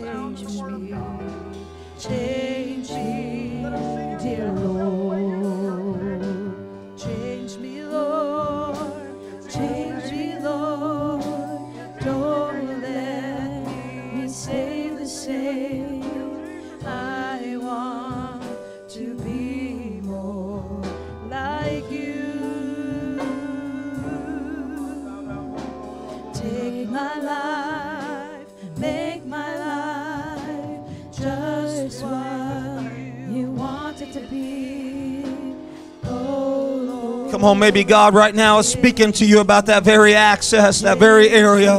Come 37.44 37.50
on, 37.50 37.58
maybe 37.58 37.84
God 37.84 38.14
right 38.14 38.34
now 38.34 38.58
is 38.60 38.66
speaking 38.66 39.12
to 39.12 39.26
you 39.26 39.40
about 39.40 39.66
that 39.66 39.82
very 39.82 40.14
access, 40.14 40.80
that 40.80 40.96
very 40.96 41.28
area. 41.28 41.74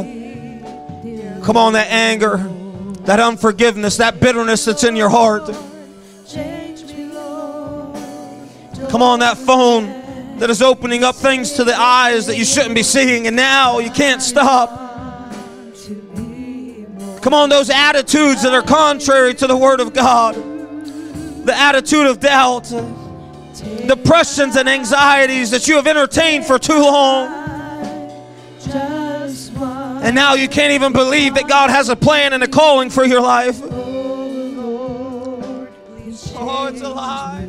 Come 1.42 1.56
on, 1.56 1.72
that 1.72 1.88
anger, 1.90 2.36
that 3.00 3.18
unforgiveness, 3.18 3.96
that 3.96 4.20
bitterness 4.20 4.64
that's 4.64 4.84
in 4.84 4.94
your 4.94 5.08
heart. 5.08 5.46
Come 8.90 9.02
on, 9.02 9.18
that 9.18 9.36
phone 9.38 10.38
that 10.38 10.50
is 10.50 10.62
opening 10.62 11.02
up 11.02 11.16
things 11.16 11.54
to 11.54 11.64
the 11.64 11.76
eyes 11.76 12.26
that 12.26 12.38
you 12.38 12.44
shouldn't 12.44 12.76
be 12.76 12.84
seeing, 12.84 13.26
and 13.26 13.34
now 13.34 13.80
you 13.80 13.90
can't 13.90 14.22
stop. 14.22 14.70
Come 17.22 17.34
on, 17.34 17.48
those 17.48 17.70
attitudes 17.70 18.42
that 18.42 18.52
are 18.54 18.62
contrary 18.62 19.34
to 19.34 19.48
the 19.48 19.56
Word 19.56 19.80
of 19.80 19.92
God, 19.92 20.36
the 21.44 21.54
attitude 21.56 22.06
of 22.06 22.20
doubt, 22.20 22.72
depressions 23.60 24.56
and 24.56 24.68
anxieties 24.68 25.50
that 25.50 25.68
you 25.68 25.76
have 25.76 25.86
entertained 25.86 26.44
for 26.44 26.58
too 26.58 26.80
long, 26.80 27.28
and 30.02 30.14
now 30.14 30.34
you 30.34 30.48
can't 30.48 30.72
even 30.72 30.92
believe 30.92 31.34
that 31.34 31.48
God 31.48 31.70
has 31.70 31.88
a 31.88 31.96
plan 31.96 32.32
and 32.32 32.42
a 32.42 32.48
calling 32.48 32.90
for 32.90 33.04
your 33.04 33.20
life. 33.20 33.60
Oh, 36.38 36.66
it's 36.68 36.82
a 36.82 36.88
lie. 36.88 37.45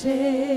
Stay 0.00 0.49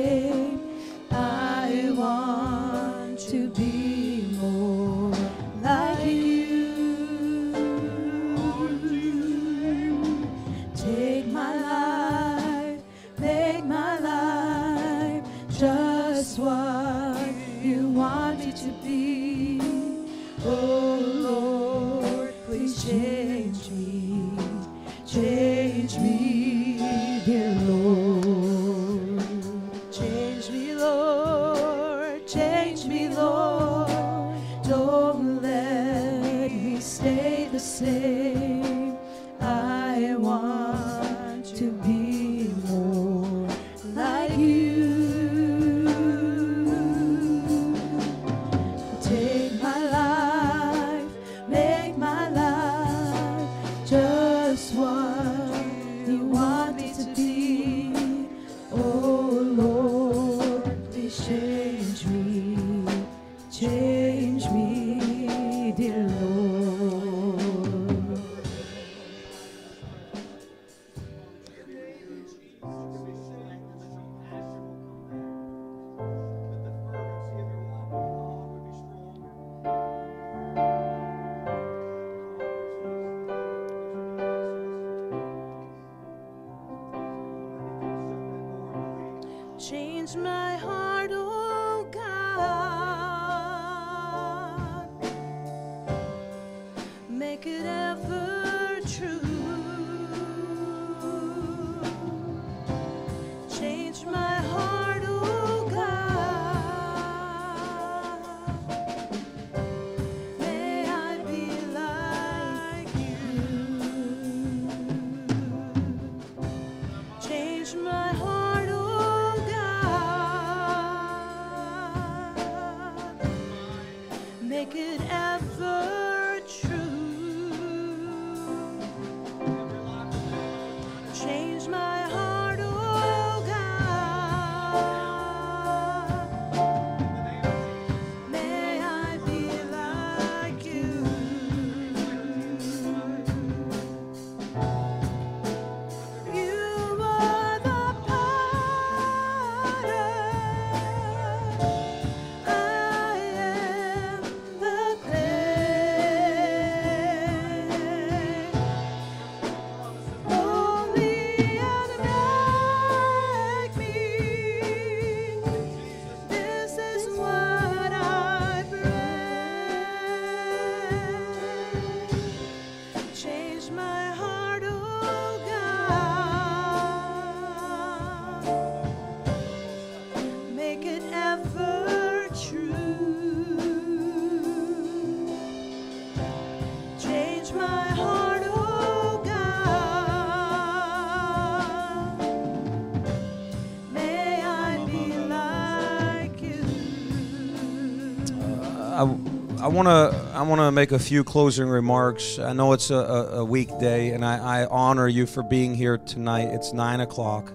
want 199.74 199.88
to 199.88 200.32
I 200.36 200.44
want 200.44 200.62
to 200.62 200.72
make 200.72 200.92
a 200.92 201.00
few 201.00 201.24
closing 201.24 201.68
remarks. 201.68 202.38
I 202.38 202.54
know 202.54 202.74
it's 202.74 202.92
a, 202.92 202.96
a, 202.96 203.44
weekday, 203.44 204.12
and 204.12 204.24
I, 204.24 204.62
I 204.62 204.66
honor 204.68 205.08
you 205.08 205.26
for 205.26 205.42
being 205.42 205.74
here 205.74 205.98
tonight. 205.98 206.50
It's 206.50 206.74
nine 206.74 207.00
o'clock. 207.00 207.52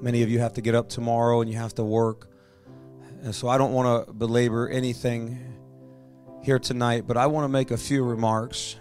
Many 0.00 0.22
of 0.22 0.30
you 0.30 0.38
have 0.38 0.52
to 0.52 0.60
get 0.60 0.76
up 0.76 0.88
tomorrow, 0.88 1.40
and 1.40 1.50
you 1.50 1.56
have 1.56 1.74
to 1.74 1.82
work, 1.82 2.30
and 3.22 3.34
so 3.34 3.48
I 3.48 3.58
don't 3.58 3.72
want 3.72 4.06
to 4.06 4.12
belabor 4.12 4.68
anything 4.68 5.36
here 6.44 6.60
tonight. 6.60 7.08
But 7.08 7.16
I 7.16 7.26
want 7.26 7.42
to 7.44 7.48
make 7.48 7.72
a 7.72 7.76
few 7.76 8.04
remarks. 8.04 8.76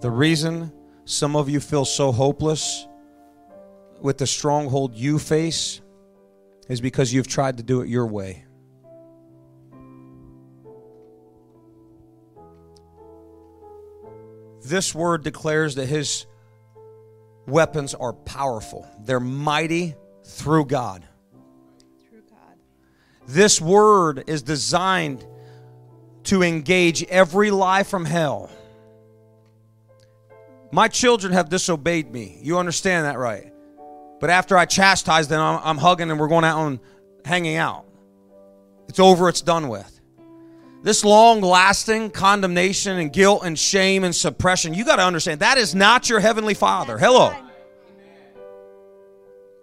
The 0.00 0.10
reason 0.10 0.72
some 1.04 1.36
of 1.36 1.50
you 1.50 1.60
feel 1.60 1.84
so 1.84 2.12
hopeless 2.12 2.88
with 4.00 4.16
the 4.16 4.26
stronghold 4.26 4.94
you 4.94 5.18
face 5.18 5.82
is 6.66 6.80
because 6.80 7.12
you've 7.12 7.28
tried 7.28 7.58
to 7.58 7.62
do 7.62 7.82
it 7.82 7.90
your 7.90 8.06
way. 8.06 8.46
This 14.64 14.94
word 14.94 15.22
declares 15.22 15.74
that 15.74 15.86
his 15.86 16.26
weapons 17.46 17.94
are 17.94 18.12
powerful, 18.12 18.88
they're 19.00 19.20
mighty 19.20 19.94
through 20.24 20.66
God. 20.66 21.06
Through 22.08 22.22
God. 22.30 22.58
This 23.26 23.60
word 23.60 24.24
is 24.26 24.42
designed 24.42 25.26
to 26.24 26.42
engage 26.42 27.04
every 27.04 27.50
lie 27.50 27.82
from 27.82 28.04
hell. 28.06 28.50
My 30.72 30.88
children 30.88 31.32
have 31.34 31.50
disobeyed 31.50 32.10
me. 32.10 32.38
You 32.42 32.58
understand 32.58 33.04
that, 33.04 33.18
right? 33.18 33.52
But 34.18 34.30
after 34.30 34.56
I 34.56 34.64
chastise 34.64 35.28
them, 35.28 35.40
I'm, 35.40 35.60
I'm 35.62 35.78
hugging 35.78 36.10
and 36.10 36.18
we're 36.18 36.28
going 36.28 36.44
out 36.44 36.66
and 36.66 36.80
hanging 37.24 37.56
out. 37.56 37.84
It's 38.88 38.98
over, 38.98 39.28
it's 39.28 39.42
done 39.42 39.68
with. 39.68 39.93
This 40.84 41.02
long 41.02 41.40
lasting 41.40 42.10
condemnation 42.10 42.98
and 42.98 43.10
guilt 43.10 43.40
and 43.42 43.58
shame 43.58 44.04
and 44.04 44.14
suppression, 44.14 44.74
you 44.74 44.84
got 44.84 44.96
to 44.96 45.02
understand 45.02 45.40
that 45.40 45.56
is 45.56 45.74
not 45.74 46.10
your 46.10 46.20
heavenly 46.20 46.52
Father. 46.52 46.98
Hello. 46.98 47.34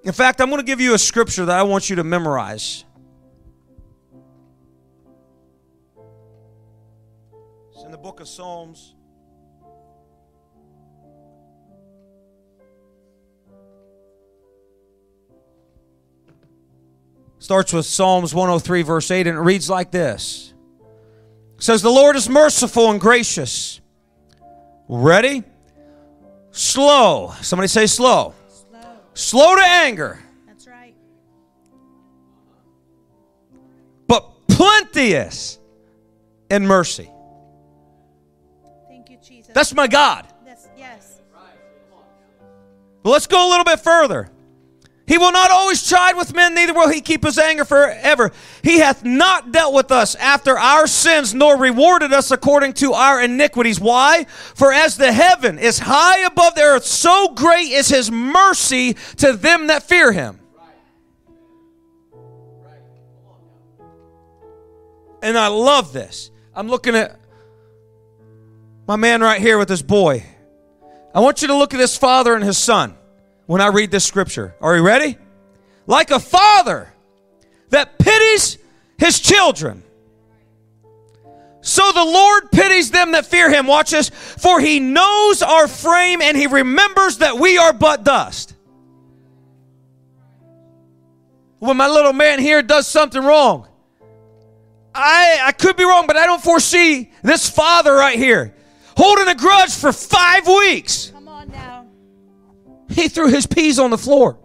In 0.04 0.14
fact, 0.14 0.42
I'm 0.42 0.50
going 0.50 0.60
to 0.60 0.66
give 0.66 0.82
you 0.82 0.96
a 0.96 0.98
scripture 0.98 1.46
that 1.46 1.60
I 1.60 1.62
want 1.62 1.92
you 1.92 1.98
to 1.98 2.04
memorize. 2.04 2.86
It's 7.72 7.84
in 7.84 7.92
the 7.92 8.00
book 8.00 8.20
of 8.20 8.28
Psalms. 8.28 8.96
Starts 17.38 17.74
with 17.74 17.86
Psalms 17.86 18.34
103, 18.34 18.82
verse 18.82 19.12
8, 19.12 19.28
and 19.28 19.38
it 19.38 19.42
reads 19.42 19.70
like 19.70 19.92
this 19.92 20.51
says, 21.62 21.82
The 21.82 21.90
Lord 21.92 22.16
is 22.16 22.28
merciful 22.28 22.92
and 22.92 23.00
gracious. 23.00 23.80
Ready? 24.88 25.44
Slow. 26.52 27.34
Somebody 27.42 27.68
say 27.68 27.88
slow. 27.88 28.34
Slow. 28.50 28.80
Slow 29.14 29.56
to 29.56 29.64
anger, 29.64 30.20
That's 30.48 30.68
right. 30.68 30.96
but 34.08 34.48
plenteous 34.48 35.60
in 36.50 36.68
mercy. 36.68 37.10
Thank 38.90 39.10
you, 39.10 39.18
Jesus. 39.24 39.54
That's 39.54 39.74
my 39.74 39.88
God. 39.88 40.28
That's, 40.46 40.68
yes. 40.78 41.22
But 43.04 43.10
let's 43.10 43.28
go 43.28 43.48
a 43.48 43.50
little 43.50 43.66
bit 43.66 43.80
further. 43.80 44.30
He 45.08 45.18
will 45.18 45.32
not 45.32 45.52
always 45.52 45.84
chide 45.84 46.16
with 46.16 46.34
men, 46.34 46.54
neither 46.54 46.74
will 46.74 46.90
he 46.90 47.02
keep 47.02 47.26
his 47.26 47.38
anger 47.38 47.66
forever. 47.66 48.32
He 48.64 48.80
hath 48.80 49.04
not 49.04 49.52
dealt 49.52 49.74
with 49.74 49.92
us 49.92 50.16
after 50.16 50.58
our 50.58 50.88
sins, 50.88 51.34
nor 51.34 51.58
rewarded 51.58 52.14
us 52.14 52.32
according 52.32 52.74
to 52.74 52.94
our 52.94 53.22
iniquities. 53.22 53.80
Why? 53.80 54.26
For 54.56 54.72
as 54.72 54.98
the 54.98 55.12
heaven 55.12 55.60
is 55.60 55.80
high 55.80 56.20
above 56.20 56.56
the 56.56 56.62
earth, 56.62 56.86
so 56.86 57.34
great 57.34 57.72
is 57.72 57.90
his 57.90 58.12
mercy 58.12 58.94
to 59.18 59.34
them 59.34 59.68
that 59.68 59.84
fear 59.84 60.12
him. 60.12 60.40
And 65.22 65.38
I 65.38 65.48
love 65.48 65.94
this. 65.94 66.32
I'm 66.56 66.68
looking 66.68 66.96
at 66.96 67.20
my 68.88 68.96
man 68.96 69.22
right 69.22 69.42
here 69.42 69.58
with 69.58 69.70
his 69.70 69.84
boy. 69.84 70.26
I 71.14 71.20
want 71.20 71.42
you 71.42 71.50
to 71.50 71.56
look 71.56 71.74
at 71.74 71.80
his 71.80 71.98
father 71.98 72.34
and 72.34 72.44
his 72.44 72.58
son 72.58 72.96
when 73.52 73.60
I 73.60 73.68
read 73.68 73.92
this 73.92 74.06
scripture. 74.06 74.56
Are 74.62 74.78
you 74.78 74.82
ready? 74.82 75.18
Like 75.86 76.10
a 76.10 76.22
father 76.22 76.88
that 77.68 78.00
pities 78.00 78.58
his 78.98 79.20
children. 79.20 79.84
So 81.60 81.92
the 81.92 82.06
Lord 82.06 82.50
pities 82.54 82.92
them 82.92 83.12
that 83.12 83.26
fear 83.26 83.52
him. 83.52 83.68
Watch 83.68 83.92
this. 83.92 84.08
For 84.08 84.62
he 84.62 84.80
knows 84.80 85.42
our 85.42 85.68
frame 85.68 86.22
and 86.22 86.38
he 86.38 86.48
remembers 86.48 87.18
that 87.18 87.40
we 87.40 87.58
are 87.58 87.74
but 87.74 88.06
dust. 88.06 88.56
When 91.60 91.76
my 91.76 91.90
little 91.90 92.14
man 92.14 92.40
here 92.40 92.62
does 92.62 92.88
something 92.88 93.22
wrong, 93.22 93.68
I, 94.96 95.42
I 95.44 95.52
could 95.52 95.76
be 95.76 95.84
wrong, 95.84 96.08
but 96.08 96.16
I 96.16 96.26
don't 96.26 96.42
foresee 96.42 97.12
this 97.22 97.50
father 97.50 97.94
right 97.94 98.18
here 98.18 98.56
holding 98.96 99.28
a 99.28 99.36
grudge 99.36 99.74
for 99.74 99.92
five 99.92 100.48
weeks. 100.48 101.12
He 102.92 103.08
threw 103.08 103.28
his 103.28 103.48
peas 103.48 103.80
on 103.80 103.90
the 103.90 103.98
floor. 103.98 104.38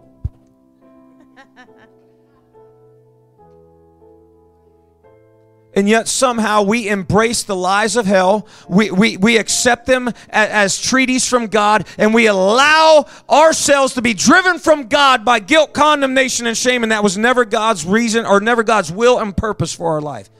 And 5.73 5.87
yet 5.87 6.07
somehow 6.07 6.63
we 6.63 6.89
embrace 6.89 7.43
the 7.43 7.55
lies 7.55 7.97
of 7.97 8.07
hell. 8.07 8.47
We, 8.67 8.89
we, 8.89 9.17
we 9.17 9.37
accept 9.37 9.85
them 9.85 10.07
as, 10.07 10.15
as 10.31 10.81
treaties 10.81 11.29
from 11.29 11.47
God, 11.47 11.87
and 11.99 12.15
we 12.15 12.25
allow 12.25 13.05
ourselves 13.29 13.93
to 13.93 14.01
be 14.01 14.15
driven 14.15 14.57
from 14.57 14.87
God 14.87 15.23
by 15.23 15.37
guilt, 15.37 15.73
condemnation, 15.73 16.47
and 16.47 16.57
shame. 16.57 16.81
And 16.81 16.91
that 16.91 17.03
was 17.03 17.15
never 17.15 17.45
God's 17.45 17.85
reason 17.85 18.25
or 18.25 18.39
never 18.39 18.63
God's 18.63 18.91
will 18.91 19.19
and 19.19 19.37
purpose 19.37 19.71
for 19.71 19.91
our 19.91 20.01
life. 20.01 20.31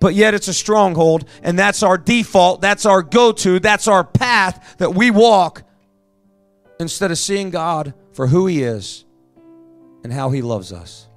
But 0.00 0.14
yet 0.14 0.34
it's 0.34 0.48
a 0.48 0.54
stronghold, 0.54 1.24
and 1.44 1.56
that's 1.56 1.84
our 1.84 1.96
default, 1.96 2.60
that's 2.60 2.84
our 2.84 3.02
go 3.02 3.30
to, 3.30 3.60
that's 3.60 3.86
our 3.86 4.02
path 4.02 4.74
that 4.78 4.92
we 4.92 5.12
walk 5.12 5.62
instead 6.82 7.10
of 7.10 7.16
seeing 7.16 7.48
God 7.48 7.94
for 8.12 8.26
who 8.26 8.46
He 8.46 8.62
is 8.62 9.04
and 10.04 10.12
how 10.12 10.30
He 10.30 10.42
loves 10.42 10.72
us. 10.72 11.08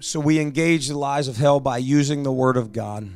So 0.00 0.18
we 0.18 0.40
engage 0.40 0.88
the 0.88 0.96
lies 0.96 1.28
of 1.28 1.36
hell 1.36 1.60
by 1.60 1.78
using 1.78 2.22
the 2.22 2.32
Word 2.32 2.56
of 2.56 2.72
God. 2.72 3.08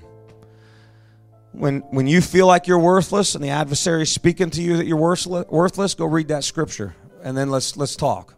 When, 1.53 1.81
when 1.91 2.07
you 2.07 2.21
feel 2.21 2.47
like 2.47 2.67
you're 2.67 2.79
worthless 2.79 3.35
and 3.35 3.43
the 3.43 3.49
adversary 3.49 4.03
is 4.03 4.11
speaking 4.11 4.51
to 4.51 4.63
you 4.63 4.77
that 4.77 4.87
you're 4.87 4.97
worthless, 4.97 5.95
go 5.95 6.05
read 6.05 6.29
that 6.29 6.45
scripture 6.45 6.95
and 7.23 7.37
then 7.37 7.49
let's, 7.49 7.77
let's 7.77 7.97
talk. 7.97 8.35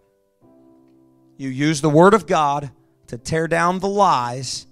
You 1.36 1.48
use 1.48 1.80
the 1.80 1.90
Word 1.90 2.14
of 2.14 2.26
God 2.26 2.70
to 3.08 3.18
tear 3.18 3.46
down 3.48 3.78
the 3.78 3.88
lies 3.88 4.66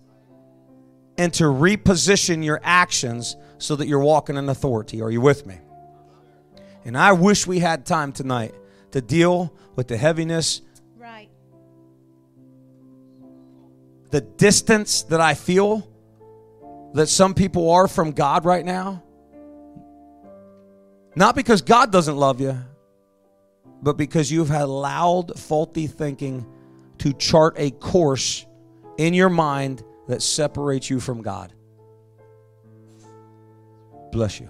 and 1.17 1.33
to 1.35 1.45
reposition 1.45 2.45
your 2.45 2.61
actions 2.63 3.37
so 3.59 3.77
that 3.77 3.87
you're 3.87 4.01
walking 4.01 4.37
in 4.37 4.49
authority. 4.49 5.01
Are 5.01 5.11
you 5.11 5.21
with 5.21 5.47
me? 5.47 5.59
And 6.85 6.99
I 6.99 7.13
wish 7.13 7.47
we 7.47 7.61
had 7.61 7.87
time 7.87 8.13
tonight 8.13 8.55
to 8.91 9.01
deal 9.01 9.53
with 9.77 9.89
the 9.89 9.97
heaviness, 9.97 10.61
Right. 10.99 11.29
the 14.11 14.21
distance 14.21 15.03
that 15.05 15.21
I 15.21 15.35
feel 15.35 15.89
that 16.95 17.09
some 17.09 17.35
people 17.35 17.71
are 17.71 17.89
from 17.89 18.13
God 18.13 18.45
right 18.45 18.65
now. 18.65 19.03
Not 21.17 21.35
because 21.35 21.63
God 21.63 21.91
doesn't 21.93 22.17
love 22.17 22.41
you, 22.41 22.57
but 23.83 23.97
because 23.97 24.31
you've 24.31 24.51
allowed 24.51 25.39
faulty 25.39 25.87
thinking 25.87 26.47
to 27.05 27.13
chart 27.13 27.55
a 27.59 27.71
course 27.71 28.47
in 28.97 29.13
your 29.13 29.29
mind 29.29 29.85
that 30.09 30.23
separates 30.23 30.89
you 30.89 30.99
from 30.99 31.21
God. 31.21 31.53
Bless 34.11 34.41
you. 34.41 34.49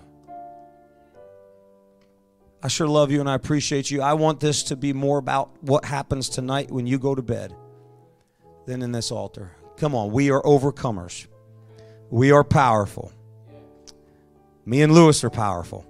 I 2.62 2.68
sure 2.68 2.86
love 2.86 3.10
you 3.10 3.18
and 3.18 3.28
I 3.28 3.34
appreciate 3.34 3.90
you. 3.90 4.02
I 4.02 4.12
want 4.12 4.38
this 4.38 4.62
to 4.64 4.76
be 4.76 4.92
more 4.92 5.18
about 5.18 5.50
what 5.62 5.84
happens 5.84 6.28
tonight 6.28 6.70
when 6.70 6.86
you 6.86 6.96
go 6.96 7.16
to 7.16 7.22
bed 7.22 7.56
than 8.66 8.82
in 8.82 8.92
this 8.92 9.10
altar. 9.10 9.50
Come 9.76 9.96
on, 9.96 10.12
we 10.12 10.30
are 10.30 10.40
overcomers. 10.42 11.26
We 12.08 12.30
are 12.30 12.44
powerful. 12.44 13.10
Me 14.64 14.80
and 14.80 14.94
Lewis 14.94 15.24
are 15.24 15.30
powerful. 15.30 15.84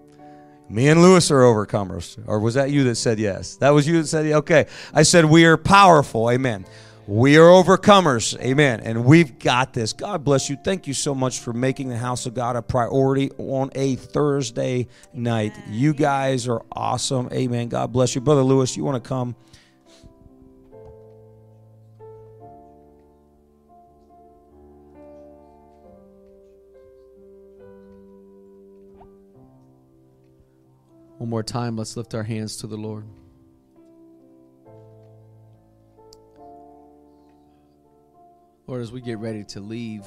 Me 0.69 0.89
and 0.89 1.03
Lewis 1.03 1.31
are 1.31 1.41
overcomers. 1.41 2.19
Or 2.27 2.41
was 2.41 2.55
that 2.55 2.71
you 2.71 2.85
that 2.85 2.97
said 2.97 3.19
yes? 3.19 3.57
That 3.57 3.71
was 3.71 3.87
you 3.87 4.01
that 4.01 4.09
said 4.09 4.27
yes? 4.27 4.37
Okay. 4.37 4.67
I 4.93 5.03
said 5.03 5.27
we 5.27 5.45
are 5.45 5.57
powerful. 5.57 6.31
Amen. 6.31 6.65
We 7.07 7.37
are 7.37 7.49
overcomers. 7.49 8.41
Amen. 8.41 8.81
And 8.81 9.05
we've 9.05 9.39
got 9.39 9.75
this. 9.75 9.93
God 9.93 10.25
bless 10.25 10.49
you. 10.49 10.57
Thank 10.65 10.87
you 10.87 10.95
so 10.95 11.15
much 11.15 11.41
for 11.41 11.53
making 11.53 11.91
the 11.91 11.99
house 11.99 12.25
of 12.25 12.33
God 12.33 12.57
a 12.57 12.63
priority 12.63 13.31
on 13.37 13.71
a 13.75 13.97
Thursday 13.97 14.89
night. 15.13 15.53
You 15.69 15.93
guys 15.93 16.49
are 16.49 16.63
awesome. 16.73 17.29
Amen. 17.31 17.69
God 17.69 17.93
bless 17.93 18.15
you. 18.15 18.23
Brother 18.23 18.43
Lewis, 18.43 18.75
you 18.75 18.85
want 18.85 19.03
to 19.03 19.07
come? 19.07 19.37
One 31.25 31.31
more 31.31 31.43
time, 31.43 31.79
let's 31.79 31.97
lift 31.97 32.15
our 32.15 32.23
hands 32.23 32.59
to 32.59 32.67
the 32.67 32.77
Lord. 32.77 33.07
Lord, 38.67 38.83
as 38.83 38.93
we 38.93 39.01
get 39.01 39.17
ready 39.17 39.43
to 39.45 39.61
leave 39.61 40.05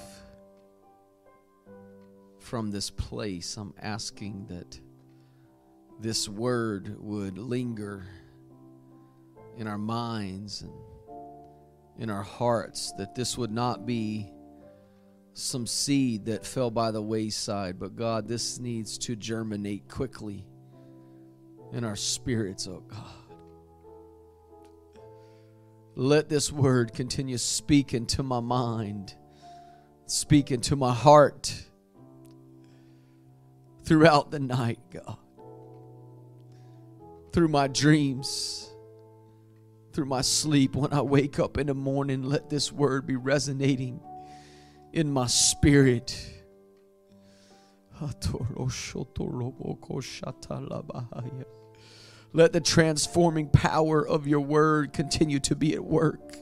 from 2.38 2.70
this 2.70 2.92
place, 2.92 3.58
I'm 3.58 3.74
asking 3.82 4.46
that 4.50 4.80
this 6.00 6.30
word 6.30 6.96
would 7.00 7.40
linger 7.40 8.06
in 9.58 9.66
our 9.66 9.80
minds 9.80 10.62
and 10.62 10.72
in 11.98 12.12
our 12.12 12.22
hearts, 12.22 12.94
that 13.00 13.16
this 13.16 13.36
would 13.40 13.52
not 13.52 13.88
be 13.88 14.32
some 15.34 15.66
seed 15.66 16.26
that 16.26 16.46
fell 16.46 16.70
by 16.70 16.92
the 16.92 17.02
wayside, 17.02 17.80
but 17.80 17.96
God, 17.96 18.28
this 18.28 18.60
needs 18.60 19.00
to 19.00 19.16
germinate 19.16 19.90
quickly 19.90 20.46
in 21.74 21.84
our 21.84 21.96
spirits, 21.96 22.68
oh 22.68 22.84
God. 22.88 23.14
Let 25.96 26.30
this 26.30 26.52
word 26.52 26.94
continue 26.94 27.38
speaking 27.38 28.06
to 28.08 28.24
my 28.24 28.40
mind, 28.40 29.16
speaking 30.06 30.62
to 30.62 30.76
my 30.76 30.94
heart 30.94 31.66
throughout 33.84 34.30
the 34.30 34.40
night, 34.40 34.80
God. 34.92 35.18
Through 37.34 37.48
my 37.48 37.68
dreams, 37.68 38.70
through 39.94 40.06
my 40.06 40.22
sleep, 40.22 40.76
when 40.76 40.94
I 40.94 41.02
wake 41.02 41.40
up 41.40 41.58
in 41.58 41.68
the 41.68 41.74
morning, 41.74 42.24
let 42.24 42.50
this 42.50 42.72
word 42.72 43.08
be 43.08 43.16
resonating 43.16 44.00
in 44.94 45.12
my 45.12 45.28
spirit. 45.28 46.32
Let 52.34 52.54
the 52.54 52.62
transforming 52.62 53.50
power 53.50 54.06
of 54.06 54.28
your 54.28 54.42
word 54.42 54.94
continue 54.94 55.40
to 55.42 55.56
be 55.56 55.74
at 55.74 55.84
work. 55.84 56.38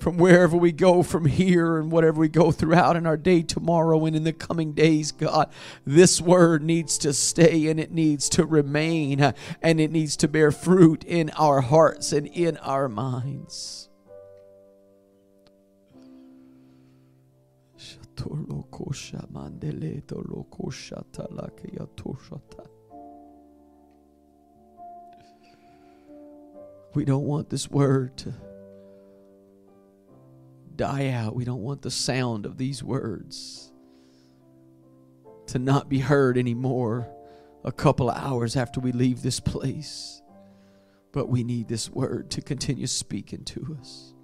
From 0.00 0.16
wherever 0.16 0.56
we 0.56 0.72
go 0.72 1.02
from 1.02 1.26
here 1.26 1.76
and 1.76 1.92
whatever 1.92 2.20
we 2.20 2.28
go 2.28 2.50
throughout 2.52 2.96
in 2.96 3.06
our 3.06 3.18
day 3.18 3.42
tomorrow 3.42 4.06
and 4.06 4.16
in 4.16 4.24
the 4.24 4.32
coming 4.32 4.72
days, 4.72 5.12
God, 5.12 5.52
this 5.84 6.22
word 6.22 6.62
needs 6.62 6.96
to 6.98 7.12
stay 7.12 7.68
and 7.68 7.78
it 7.78 7.92
needs 7.92 8.30
to 8.30 8.46
remain 8.46 9.20
uh, 9.20 9.32
and 9.60 9.78
it 9.78 9.90
needs 9.90 10.16
to 10.16 10.28
bear 10.28 10.52
fruit 10.52 11.04
in 11.04 11.28
our 11.36 11.60
hearts 11.60 12.12
and 12.12 12.26
in 12.28 12.56
our 12.58 12.88
minds. 12.88 13.90
We 26.94 27.04
don't 27.04 27.24
want 27.24 27.50
this 27.50 27.70
word 27.70 28.16
to 28.18 28.34
die 30.74 31.08
out. 31.10 31.34
We 31.34 31.44
don't 31.44 31.62
want 31.62 31.82
the 31.82 31.90
sound 31.90 32.46
of 32.46 32.56
these 32.56 32.82
words 32.82 33.70
to 35.46 35.58
not 35.58 35.88
be 35.88 35.98
heard 35.98 36.38
anymore 36.38 37.08
a 37.64 37.72
couple 37.72 38.08
of 38.08 38.16
hours 38.16 38.56
after 38.56 38.80
we 38.80 38.92
leave 38.92 39.22
this 39.22 39.40
place. 39.40 40.22
But 41.12 41.28
we 41.28 41.44
need 41.44 41.68
this 41.68 41.90
word 41.90 42.30
to 42.30 42.40
continue 42.40 42.86
speaking 42.86 43.44
to 43.44 43.76
us. 43.80 44.14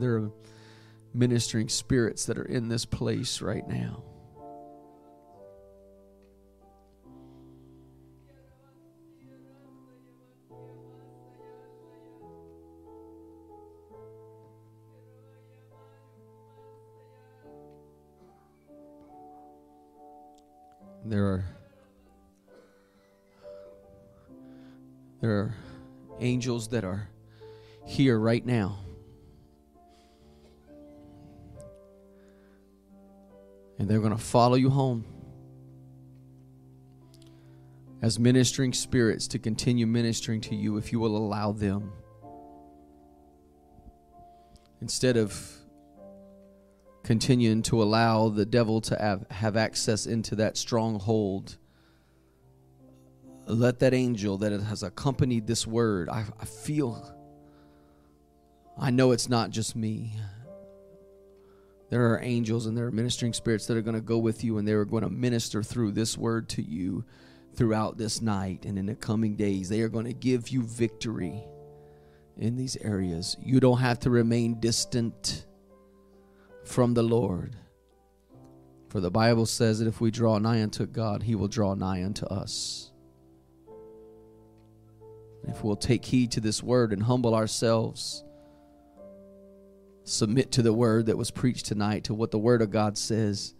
There 0.00 0.16
are 0.16 0.30
ministering 1.14 1.68
spirits 1.68 2.26
that 2.26 2.36
are 2.36 2.44
in 2.44 2.68
this 2.68 2.84
place 2.84 3.40
right 3.40 3.66
now. 3.68 4.02
There 21.14 21.26
are 21.26 21.44
there 25.20 25.30
are 25.30 25.54
angels 26.18 26.66
that 26.70 26.82
are 26.82 27.08
here 27.86 28.18
right 28.18 28.44
now. 28.44 28.80
And 33.78 33.88
they're 33.88 34.00
going 34.00 34.10
to 34.10 34.18
follow 34.18 34.56
you 34.56 34.70
home 34.70 35.04
as 38.02 38.18
ministering 38.18 38.72
spirits 38.72 39.28
to 39.28 39.38
continue 39.38 39.86
ministering 39.86 40.40
to 40.40 40.56
you 40.56 40.78
if 40.78 40.90
you 40.90 40.98
will 40.98 41.16
allow 41.16 41.52
them. 41.52 41.92
Instead 44.80 45.16
of 45.16 45.63
continuing 47.04 47.62
to 47.62 47.82
allow 47.82 48.30
the 48.30 48.46
devil 48.46 48.80
to 48.80 48.96
have, 48.96 49.26
have 49.30 49.56
access 49.56 50.06
into 50.06 50.34
that 50.36 50.56
stronghold, 50.56 51.58
let 53.46 53.78
that 53.78 53.94
angel 53.94 54.38
that 54.38 54.52
has 54.52 54.82
accompanied 54.82 55.46
this 55.46 55.66
word, 55.66 56.08
I, 56.08 56.24
I 56.40 56.44
feel 56.46 57.14
I 58.78 58.90
know 58.90 59.12
it's 59.12 59.28
not 59.28 59.50
just 59.50 59.76
me. 59.76 60.14
There 61.90 62.10
are 62.12 62.20
angels 62.22 62.66
and 62.66 62.76
there 62.76 62.86
are 62.86 62.90
ministering 62.90 63.32
spirits 63.32 63.66
that 63.66 63.76
are 63.76 63.82
going 63.82 63.94
to 63.94 64.00
go 64.00 64.18
with 64.18 64.42
you 64.42 64.58
and 64.58 64.66
they 64.66 64.72
are 64.72 64.84
going 64.84 65.04
to 65.04 65.10
minister 65.10 65.62
through 65.62 65.92
this 65.92 66.18
word 66.18 66.48
to 66.50 66.62
you 66.62 67.04
throughout 67.54 67.98
this 67.98 68.20
night 68.20 68.64
and 68.64 68.78
in 68.78 68.86
the 68.86 68.96
coming 68.96 69.36
days. 69.36 69.68
They 69.68 69.82
are 69.82 69.88
going 69.88 70.06
to 70.06 70.12
give 70.12 70.48
you 70.48 70.62
victory 70.62 71.44
in 72.36 72.56
these 72.56 72.76
areas. 72.78 73.36
You 73.40 73.60
don't 73.60 73.78
have 73.78 74.00
to 74.00 74.10
remain 74.10 74.58
distant 74.58 75.46
from 76.64 76.94
the 76.94 77.02
Lord. 77.02 77.56
For 78.88 79.00
the 79.00 79.10
Bible 79.10 79.46
says 79.46 79.78
that 79.78 79.88
if 79.88 80.00
we 80.00 80.10
draw 80.10 80.38
nigh 80.38 80.62
unto 80.62 80.86
God, 80.86 81.22
He 81.22 81.34
will 81.34 81.48
draw 81.48 81.74
nigh 81.74 82.04
unto 82.04 82.26
us. 82.26 82.90
If 85.46 85.62
we'll 85.62 85.76
take 85.76 86.04
heed 86.04 86.32
to 86.32 86.40
this 86.40 86.62
word 86.62 86.92
and 86.92 87.02
humble 87.02 87.34
ourselves 87.34 88.24
submit 90.04 90.52
to 90.52 90.62
the 90.62 90.72
word 90.72 91.06
that 91.06 91.18
was 91.18 91.30
preached 91.30 91.66
tonight, 91.66 92.04
to 92.04 92.14
what 92.14 92.30
the 92.30 92.38
word 92.38 92.62
of 92.62 92.70
God 92.70 92.96
says, 92.96 93.54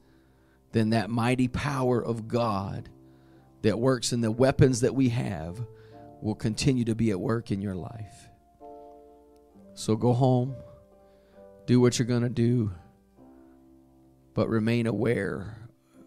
then 0.73 0.91
that 0.91 1.11
mighty 1.11 1.49
power 1.49 2.05
of 2.05 2.29
God 2.29 2.89
that 3.63 3.79
works 3.79 4.13
in 4.13 4.21
the 4.21 4.31
weapons 4.31 4.81
that 4.81 4.95
we 4.95 5.09
have 5.09 5.59
will 6.21 6.35
continue 6.35 6.85
to 6.85 6.95
be 6.95 7.11
at 7.11 7.21
work 7.21 7.51
in 7.51 7.61
your 7.61 7.75
life. 7.75 8.29
So 9.75 9.97
go 9.97 10.13
home, 10.13 10.55
do 11.67 11.81
what 11.81 11.99
you're 11.99 12.07
going 12.07 12.23
to 12.23 12.29
do, 12.29 12.73
but 14.35 14.49
remain 14.49 14.87
aware 14.87 15.57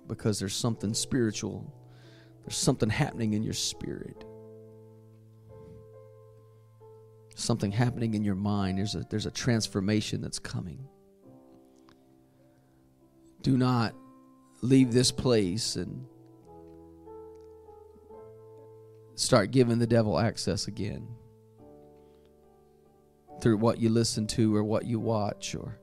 because 0.07 0.39
there's 0.39 0.55
something 0.55 0.93
spiritual, 0.93 1.73
there's 2.43 2.57
something 2.57 2.89
happening 2.89 3.33
in 3.33 3.43
your 3.43 3.53
spirit 3.53 4.23
something 7.39 7.71
happening 7.71 8.15
in 8.15 8.23
your 8.23 8.35
mind. 8.35 8.77
There's 8.77 8.95
a, 8.95 9.05
there's 9.09 9.25
a 9.25 9.31
transformation 9.31 10.21
that's 10.21 10.39
coming. 10.39 10.87
Do 13.41 13.57
not 13.57 13.93
leave 14.61 14.91
this 14.91 15.11
place 15.11 15.75
and 15.75 16.05
start 19.15 19.51
giving 19.51 19.77
the 19.79 19.87
devil 19.87 20.19
access 20.19 20.67
again 20.67 21.07
through 23.39 23.57
what 23.57 23.79
you 23.79 23.89
listen 23.89 24.25
to 24.25 24.55
or 24.55 24.63
what 24.63 24.85
you 24.85 24.99
watch 24.99 25.53
or 25.53 25.79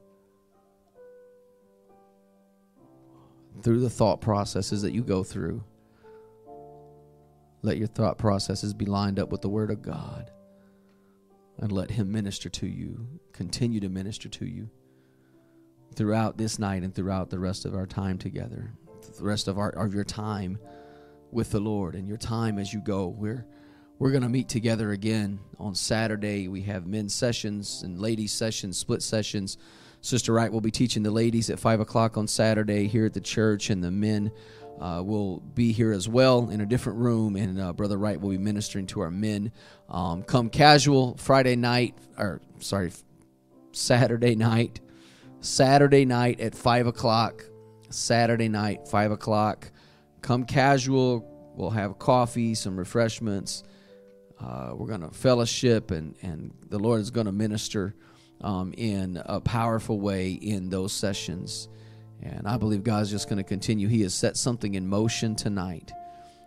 through 3.63 3.81
the 3.81 3.91
thought 3.91 4.21
processes 4.21 4.83
that 4.83 4.93
you 4.93 5.03
go 5.03 5.23
through. 5.25 5.63
Let 7.63 7.79
your 7.79 7.87
thought 7.87 8.19
processes 8.19 8.75
be 8.75 8.85
lined 8.85 9.19
up 9.19 9.31
with 9.31 9.41
the 9.41 9.49
Word 9.49 9.71
of 9.71 9.83
God 9.83 10.31
and 11.59 11.73
let 11.73 11.91
Him 11.91 12.13
minister 12.13 12.49
to 12.51 12.67
you, 12.67 13.07
continue 13.33 13.81
to 13.81 13.89
minister 13.89 14.29
to 14.29 14.47
you 14.47 14.69
throughout 15.95 16.37
this 16.37 16.59
night 16.59 16.83
and 16.83 16.95
throughout 16.95 17.31
the 17.31 17.39
rest 17.39 17.65
of 17.65 17.75
our 17.75 17.87
time 17.87 18.19
together, 18.19 18.73
the 19.17 19.25
rest 19.25 19.49
of, 19.49 19.59
our, 19.59 19.71
of 19.71 19.95
your 19.95 20.05
time 20.05 20.59
with 21.31 21.51
the 21.51 21.61
Lord 21.61 21.95
and 21.95 22.09
your 22.09 22.17
time 22.17 22.59
as 22.59 22.73
you 22.73 22.81
go. 22.81 23.09
We're 23.09 23.47
we're 23.99 24.11
going 24.11 24.23
to 24.25 24.29
meet 24.29 24.49
together 24.49 24.91
again 24.91 25.39
on 25.59 25.77
Saturday. 25.77 26.49
We 26.49 26.63
have 26.63 26.87
men's 26.87 27.15
sessions 27.15 27.83
and 27.85 28.01
ladies 28.01 28.33
sessions, 28.33 28.77
split 28.77 29.03
sessions. 29.03 29.57
Sister 30.05 30.35
Wright 30.35 30.53
will 30.53 30.61
be 30.61 30.71
teaching 30.71 31.03
the 31.03 31.11
ladies 31.11 31.49
at 31.49 31.59
five 31.59 31.81
o'clock 31.81 32.19
on 32.19 32.29
Saturday 32.29 32.89
here 32.89 33.07
at 33.07 33.15
the 33.15 33.23
church, 33.23 33.71
and 33.71 33.83
the 33.83 33.91
men 33.91 34.31
uh, 34.79 35.03
will 35.03 35.41
be 35.41 35.73
here 35.73 35.93
as 35.93 36.07
well 36.07 36.51
in 36.51 36.61
a 36.61 36.67
different 36.67 36.99
room. 36.99 37.37
And 37.37 37.59
uh, 37.59 37.73
Brother 37.73 37.97
Wright 37.97 38.21
will 38.21 38.29
be 38.29 38.37
ministering 38.37 38.87
to 38.89 39.01
our 39.01 39.11
men. 39.11 39.51
Um, 39.89 40.23
come 40.23 40.51
casual 40.51 41.17
Friday 41.17 41.57
night, 41.57 41.97
or 42.19 42.43
sorry, 42.59 42.93
Saturday 43.73 44.35
night. 44.35 44.79
Saturday 45.41 46.05
night 46.05 46.39
at 46.39 46.55
five 46.55 46.87
o'clock. 46.87 47.43
Saturday 47.89 48.51
night, 48.51 48.87
five 48.87 49.11
o'clock. 49.11 49.71
Come 50.21 50.45
casual. 50.45 51.25
We'll 51.57 51.71
have 51.71 51.99
coffee, 51.99 52.55
some 52.55 52.77
refreshments. 52.77 53.63
Uh, 54.39 54.73
we're 54.75 54.89
going 54.89 55.01
to 55.01 55.13
fellowship, 55.13 55.91
and, 55.91 56.15
and 56.21 56.53
the 56.69 56.79
Lord 56.79 57.01
is 57.01 57.11
going 57.11 57.25
to 57.25 57.33
minister 57.33 57.95
um, 58.45 58.75
in 58.77 59.21
a 59.25 59.41
powerful 59.41 59.99
way 59.99 60.33
in 60.33 60.69
those 60.69 60.93
sessions. 60.93 61.69
And 62.23 62.47
I 62.47 62.59
believe 62.59 62.85
God's 62.85 63.11
just 63.11 63.29
going 63.29 63.39
to 63.39 63.45
continue. 63.45 63.89
He 63.89 64.03
has 64.03 64.15
set 64.15 64.37
something 64.37 64.75
in 64.75 64.87
motion 64.87 65.35
tonight, 65.35 65.93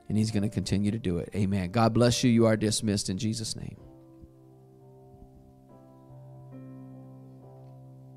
and 0.08 0.18
He's 0.18 0.32
going 0.32 0.44
to 0.44 0.50
continue 0.50 0.92
to 0.92 1.00
do 1.00 1.18
it. 1.18 1.30
Amen. 1.36 1.72
God 1.72 1.94
bless 1.94 2.24
you. 2.24 2.32
You 2.32 2.46
are 2.46 2.56
dismissed 2.56 3.10
in 3.10 3.18
Jesus' 3.18 3.56
name. 3.56 3.78